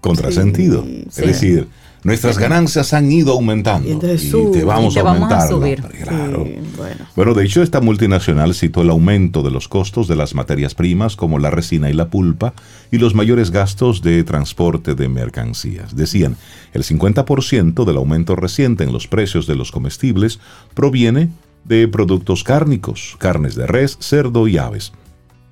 contrasentido. 0.00 0.84
es 0.86 1.16
decir, 1.16 1.68
nuestras 2.02 2.38
ganancias 2.38 2.92
han 2.92 3.10
ido 3.10 3.32
aumentando 3.32 3.88
y, 3.88 3.96
te 3.96 4.64
vamos 4.64 4.96
a 4.96 5.00
aumentar. 5.00 5.48
subir. 5.48 5.82
Claro. 5.82 6.46
bueno. 6.76 7.06
bueno, 7.14 7.34
de 7.34 7.44
hecho 7.44 7.62
esta 7.62 7.80
multinacional 7.80 8.54
citó 8.54 8.82
el 8.82 8.90
aumento 8.90 9.42
de 9.42 9.50
los 9.50 9.68
costos 9.68 10.08
de 10.08 10.16
las 10.16 10.34
materias 10.34 10.74
primas 10.74 11.16
como 11.16 11.38
la 11.38 11.50
resina 11.50 11.90
y 11.90 11.92
la 11.92 12.08
pulpa 12.08 12.54
y 12.90 12.98
los 12.98 13.14
mayores 13.14 13.50
gastos 13.50 14.02
de 14.02 14.24
transporte 14.24 14.94
de 14.94 15.08
mercancías. 15.08 15.94
Decían, 15.94 16.36
el 16.72 16.84
50% 16.84 17.84
del 17.84 17.96
aumento 17.96 18.36
reciente 18.36 18.84
en 18.84 18.92
los 18.92 19.06
precios 19.06 19.46
de 19.46 19.56
los 19.56 19.70
comestibles 19.70 20.40
proviene 20.74 21.28
de 21.64 21.86
productos 21.88 22.44
cárnicos, 22.44 23.16
carnes 23.18 23.54
de 23.54 23.66
res, 23.66 23.98
cerdo 24.00 24.48
y 24.48 24.58
aves. 24.58 24.92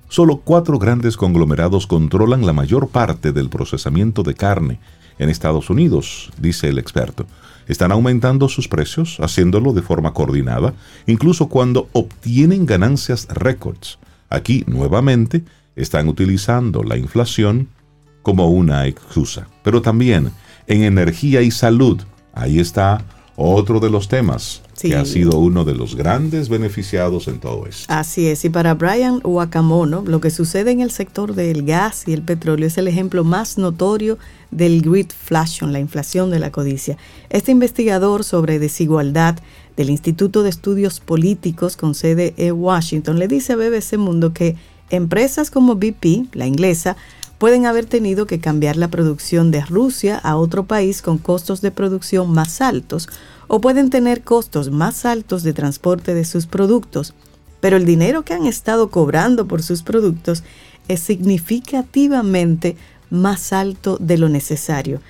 Solo 0.09 0.41
cuatro 0.43 0.79
grandes 0.79 1.17
conglomerados 1.17 1.85
controlan 1.85 2.43
la 2.45 2.53
mayor 2.53 2.89
parte 2.89 3.31
del 3.31 3.49
procesamiento 3.49 4.23
de 4.23 4.33
carne 4.33 4.79
en 5.19 5.29
Estados 5.29 5.69
Unidos, 5.69 6.31
dice 6.39 6.69
el 6.69 6.79
experto. 6.79 7.27
Están 7.67 7.91
aumentando 7.91 8.49
sus 8.49 8.67
precios, 8.67 9.17
haciéndolo 9.19 9.73
de 9.73 9.83
forma 9.83 10.13
coordinada, 10.13 10.73
incluso 11.05 11.49
cuando 11.49 11.87
obtienen 11.93 12.65
ganancias 12.65 13.27
récords. 13.29 13.99
Aquí, 14.29 14.63
nuevamente, 14.65 15.43
están 15.75 16.07
utilizando 16.07 16.81
la 16.81 16.97
inflación 16.97 17.67
como 18.23 18.49
una 18.49 18.87
excusa. 18.87 19.47
Pero 19.63 19.81
también 19.81 20.31
en 20.65 20.83
energía 20.83 21.41
y 21.41 21.51
salud, 21.51 22.01
ahí 22.33 22.59
está 22.59 23.03
otro 23.35 23.79
de 23.79 23.89
los 23.89 24.07
temas 24.07 24.63
que 24.81 24.95
ha 24.95 25.05
sido 25.05 25.37
uno 25.37 25.65
de 25.65 25.75
los 25.75 25.95
grandes 25.95 26.49
beneficiados 26.49 27.27
en 27.27 27.39
todo 27.39 27.65
esto. 27.67 27.85
Así 27.87 28.27
es, 28.27 28.45
y 28.45 28.49
para 28.49 28.73
Brian 28.73 29.21
Wakamono, 29.23 30.03
lo 30.05 30.21
que 30.21 30.29
sucede 30.29 30.71
en 30.71 30.81
el 30.81 30.91
sector 30.91 31.35
del 31.35 31.63
gas 31.63 32.03
y 32.07 32.13
el 32.13 32.21
petróleo 32.21 32.67
es 32.67 32.77
el 32.77 32.87
ejemplo 32.87 33.23
más 33.23 33.57
notorio 33.57 34.17
del 34.51 34.81
greedflation, 34.81 35.73
la 35.73 35.79
inflación 35.79 36.31
de 36.31 36.39
la 36.39 36.51
codicia. 36.51 36.97
Este 37.29 37.51
investigador 37.51 38.23
sobre 38.23 38.59
desigualdad 38.59 39.37
del 39.77 39.89
Instituto 39.89 40.43
de 40.43 40.49
Estudios 40.49 40.99
Políticos 40.99 41.77
con 41.77 41.95
sede 41.95 42.33
en 42.37 42.53
Washington 42.53 43.19
le 43.19 43.27
dice 43.27 43.53
a 43.53 43.55
BBC 43.55 43.97
Mundo 43.97 44.33
que 44.33 44.55
empresas 44.89 45.51
como 45.51 45.75
BP, 45.75 46.33
la 46.33 46.47
inglesa, 46.47 46.97
pueden 47.37 47.65
haber 47.65 47.85
tenido 47.85 48.27
que 48.27 48.39
cambiar 48.39 48.75
la 48.75 48.89
producción 48.89 49.49
de 49.49 49.61
Rusia 49.61 50.17
a 50.17 50.35
otro 50.35 50.65
país 50.65 51.01
con 51.01 51.17
costos 51.17 51.61
de 51.61 51.71
producción 51.71 52.31
más 52.31 52.59
altos 52.59 53.07
o 53.49 53.59
pueden 53.59 53.89
tener 53.89 54.23
costos 54.23 54.71
más 54.71 55.05
altos 55.05 55.43
de 55.43 55.53
transporte 55.53 56.13
de 56.13 56.23
sus 56.23 56.45
productos, 56.45 57.13
pero 57.59 57.75
el 57.75 57.85
dinero 57.85 58.23
que 58.23 58.33
han 58.33 58.45
estado 58.45 58.89
cobrando 58.89 59.47
por 59.47 59.63
sus 59.63 59.83
productos 59.83 60.43
es 60.87 61.01
significativamente 61.01 62.77
más 63.09 63.51
alto 63.51 63.97
de 63.99 64.17
lo 64.17 64.29
necesario. 64.29 65.01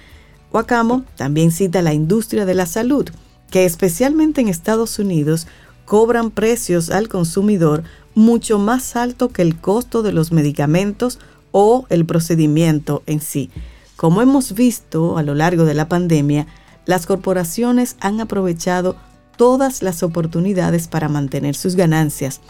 Wacamo 0.51 1.03
también 1.15 1.51
cita 1.51 1.81
la 1.81 1.93
industria 1.93 2.45
de 2.45 2.55
la 2.55 2.65
salud, 2.65 3.07
que 3.51 3.65
especialmente 3.65 4.41
en 4.41 4.47
Estados 4.47 4.97
Unidos 4.97 5.45
cobran 5.85 6.31
precios 6.31 6.89
al 6.89 7.07
consumidor 7.07 7.83
mucho 8.15 8.57
más 8.57 8.95
alto 8.95 9.29
que 9.29 9.41
el 9.41 9.59
costo 9.59 10.01
de 10.01 10.13
los 10.13 10.31
medicamentos 10.31 11.19
o 11.51 11.85
el 11.89 12.05
procedimiento 12.05 13.03
en 13.05 13.19
sí. 13.21 13.49
Como 13.95 14.21
hemos 14.21 14.53
visto 14.53 15.17
a 15.17 15.23
lo 15.23 15.35
largo 15.35 15.65
de 15.65 15.73
la 15.73 15.89
pandemia, 15.89 16.47
las 16.89 17.05
corporaciones 17.05 17.97
han 17.99 18.19
aprovechado 18.19 18.95
todas 19.37 19.83
las 19.83 20.01
oportunidades 20.01 20.87
para 20.87 21.07
mantener 21.07 21.53
sus 21.53 21.75
ganancias. 21.75 22.41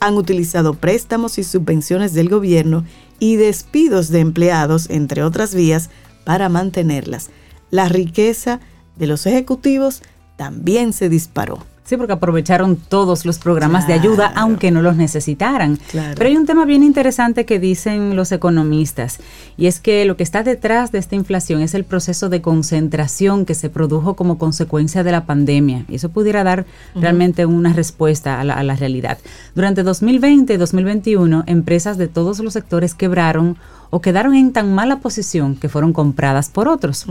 Han 0.00 0.14
utilizado 0.14 0.72
préstamos 0.72 1.36
y 1.36 1.44
subvenciones 1.44 2.14
del 2.14 2.30
gobierno 2.30 2.86
y 3.18 3.36
despidos 3.36 4.08
de 4.08 4.20
empleados, 4.20 4.88
entre 4.88 5.22
otras 5.22 5.54
vías, 5.54 5.90
para 6.24 6.48
mantenerlas. 6.48 7.28
La 7.70 7.86
riqueza 7.86 8.60
de 8.96 9.08
los 9.08 9.26
ejecutivos 9.26 10.00
también 10.38 10.94
se 10.94 11.10
disparó. 11.10 11.58
Sí, 11.84 11.96
porque 11.96 12.12
aprovecharon 12.12 12.76
todos 12.76 13.26
los 13.26 13.38
programas 13.38 13.88
de 13.88 13.94
ayuda, 13.94 14.32
aunque 14.36 14.70
no 14.70 14.82
los 14.82 14.96
necesitaran. 14.96 15.80
Pero 15.92 16.26
hay 16.28 16.36
un 16.36 16.46
tema 16.46 16.64
bien 16.64 16.84
interesante 16.84 17.44
que 17.44 17.58
dicen 17.58 18.14
los 18.14 18.30
economistas, 18.30 19.18
y 19.56 19.66
es 19.66 19.80
que 19.80 20.04
lo 20.04 20.16
que 20.16 20.22
está 20.22 20.44
detrás 20.44 20.92
de 20.92 21.00
esta 21.00 21.16
inflación 21.16 21.60
es 21.60 21.74
el 21.74 21.84
proceso 21.84 22.28
de 22.28 22.40
concentración 22.40 23.44
que 23.44 23.54
se 23.54 23.68
produjo 23.68 24.14
como 24.14 24.38
consecuencia 24.38 25.02
de 25.02 25.10
la 25.10 25.26
pandemia. 25.26 25.84
Y 25.88 25.96
eso 25.96 26.08
pudiera 26.08 26.44
dar 26.44 26.66
realmente 26.94 27.46
una 27.46 27.72
respuesta 27.72 28.40
a 28.40 28.44
la, 28.44 28.76
realidad. 28.76 29.18
Durante 29.54 29.82
2020 29.82 30.54
y 30.54 30.56
2021, 30.56 31.44
empresas 31.46 31.98
de 31.98 32.06
todos 32.06 32.38
los 32.38 32.52
sectores 32.52 32.94
quebraron 32.94 33.58
o 33.90 34.00
quedaron 34.00 34.34
en 34.34 34.52
tan 34.52 34.72
mala 34.72 35.00
posición 35.00 35.56
que 35.56 35.68
fueron 35.68 35.92
compradas 35.92 36.48
por 36.48 36.68
otros. 36.68 37.06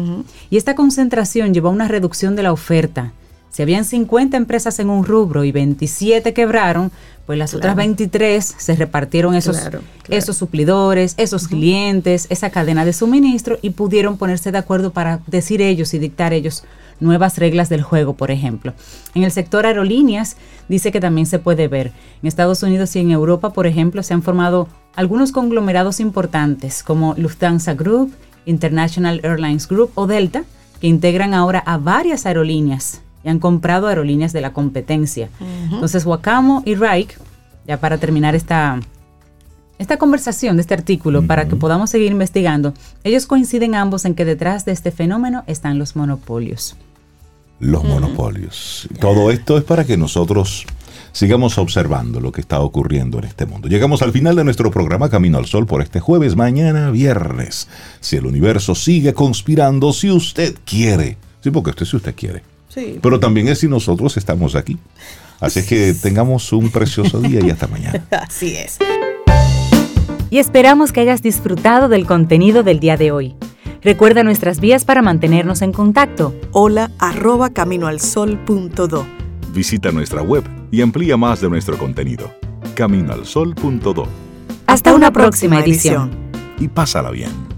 Y 0.49 0.55
esta 0.55 0.75
concentración 0.75 1.53
llevó 1.53 1.67
a 1.67 1.71
una 1.71 1.89
reducción 1.89 2.37
de 2.37 2.43
la 2.43 2.53
oferta 2.53 3.11
si 3.51 3.61
habían 3.61 3.83
50 3.83 4.37
empresas 4.37 4.79
en 4.79 4.89
un 4.89 5.03
rubro 5.03 5.43
y 5.43 5.51
27 5.51 6.33
quebraron, 6.33 6.89
pues 7.25 7.37
las 7.37 7.53
otras 7.53 7.75
23 7.75 8.55
se 8.57 8.75
repartieron 8.75 9.35
esos, 9.35 9.59
esos 10.09 10.37
suplidores, 10.37 11.15
esos 11.17 11.47
clientes, 11.47 12.27
esa 12.29 12.49
cadena 12.49 12.85
de 12.85 12.93
suministro 12.93 13.59
y 13.61 13.71
pudieron 13.71 14.17
ponerse 14.17 14.51
de 14.51 14.57
acuerdo 14.57 14.91
para 14.91 15.19
decir 15.27 15.61
ellos 15.61 15.93
y 15.93 15.99
dictar 15.99 16.33
ellos 16.33 16.63
nuevas 17.01 17.37
reglas 17.37 17.67
del 17.67 17.81
juego, 17.83 18.13
por 18.13 18.31
ejemplo. 18.31 18.73
En 19.15 19.23
el 19.23 19.31
sector 19.31 19.65
aerolíneas 19.65 20.37
dice 20.69 20.91
que 20.91 21.01
también 21.01 21.25
se 21.25 21.39
puede 21.39 21.67
ver. 21.67 21.91
En 22.21 22.27
Estados 22.27 22.63
Unidos 22.63 22.95
y 22.95 22.99
en 22.99 23.11
Europa, 23.11 23.51
por 23.51 23.67
ejemplo, 23.67 24.01
se 24.01 24.13
han 24.13 24.23
formado 24.23 24.69
algunos 24.95 25.31
conglomerados 25.31 25.99
importantes 25.99 26.83
como 26.83 27.15
Lufthansa 27.17 27.73
Group, 27.73 28.13
International 28.45 29.19
Airlines 29.23 29.67
Group 29.67 29.91
o 29.95 30.07
Delta, 30.07 30.43
que 30.79 30.87
integran 30.87 31.33
ahora 31.33 31.59
a 31.59 31.77
varias 31.77 32.25
aerolíneas 32.25 33.01
y 33.23 33.29
han 33.29 33.39
comprado 33.39 33.87
aerolíneas 33.87 34.33
de 34.33 34.41
la 34.41 34.53
competencia. 34.53 35.29
Entonces, 35.71 36.05
Wakamo 36.05 36.63
y 36.65 36.75
Reich, 36.75 37.17
ya 37.67 37.79
para 37.79 37.97
terminar 37.97 38.35
esta, 38.35 38.79
esta 39.77 39.97
conversación 39.97 40.57
de 40.57 40.61
este 40.61 40.73
artículo, 40.73 41.25
para 41.25 41.47
que 41.47 41.55
podamos 41.55 41.89
seguir 41.89 42.11
investigando, 42.11 42.73
ellos 43.03 43.25
coinciden 43.25 43.75
ambos 43.75 44.05
en 44.05 44.15
que 44.15 44.25
detrás 44.25 44.65
de 44.65 44.71
este 44.71 44.91
fenómeno 44.91 45.43
están 45.47 45.79
los 45.79 45.95
monopolios. 45.95 46.75
Los 47.59 47.83
monopolios. 47.83 48.87
Todo 48.99 49.29
esto 49.29 49.57
es 49.57 49.63
para 49.63 49.85
que 49.85 49.95
nosotros 49.95 50.65
sigamos 51.11 51.57
observando 51.57 52.19
lo 52.19 52.31
que 52.31 52.41
está 52.41 52.59
ocurriendo 52.59 53.19
en 53.19 53.25
este 53.25 53.45
mundo. 53.45 53.67
Llegamos 53.67 54.01
al 54.01 54.11
final 54.11 54.35
de 54.35 54.43
nuestro 54.43 54.71
programa 54.71 55.09
Camino 55.09 55.37
al 55.37 55.45
Sol 55.45 55.67
por 55.67 55.81
este 55.81 55.99
jueves, 55.99 56.35
mañana 56.35 56.89
viernes. 56.89 57.67
Si 57.99 58.15
el 58.15 58.25
universo 58.25 58.75
sigue 58.75 59.13
conspirando, 59.13 59.93
si 59.93 60.09
usted 60.09 60.55
quiere. 60.65 61.17
Sí, 61.41 61.51
porque 61.51 61.71
usted 61.71 61.85
si 61.85 61.97
usted 61.97 62.15
quiere. 62.15 62.43
Pero 62.73 63.19
también 63.19 63.47
es 63.47 63.59
si 63.59 63.67
nosotros 63.67 64.17
estamos 64.17 64.55
aquí. 64.55 64.77
Así 65.39 65.65
que 65.65 65.93
tengamos 65.93 66.53
un 66.53 66.69
precioso 66.69 67.19
día 67.19 67.39
y 67.45 67.49
hasta 67.49 67.67
mañana. 67.67 68.03
Así 68.11 68.55
es. 68.55 68.77
Y 70.29 70.37
esperamos 70.37 70.91
que 70.91 71.01
hayas 71.01 71.21
disfrutado 71.21 71.89
del 71.89 72.05
contenido 72.05 72.63
del 72.63 72.79
día 72.79 72.95
de 72.95 73.11
hoy. 73.11 73.35
Recuerda 73.81 74.23
nuestras 74.23 74.59
vías 74.59 74.85
para 74.85 75.01
mantenernos 75.01 75.61
en 75.61 75.73
contacto. 75.73 76.35
Hola 76.51 76.91
arroba 76.99 77.49
caminoalsol.do. 77.49 79.05
Visita 79.53 79.91
nuestra 79.91 80.21
web 80.21 80.43
y 80.71 80.81
amplía 80.81 81.17
más 81.17 81.41
de 81.41 81.49
nuestro 81.49 81.77
contenido 81.77 82.31
caminoalsol.do. 82.75 84.07
Hasta 84.67 84.93
una 84.93 85.11
próxima 85.11 85.59
edición. 85.59 86.11
Y 86.59 86.67
pásala 86.67 87.11
bien. 87.11 87.50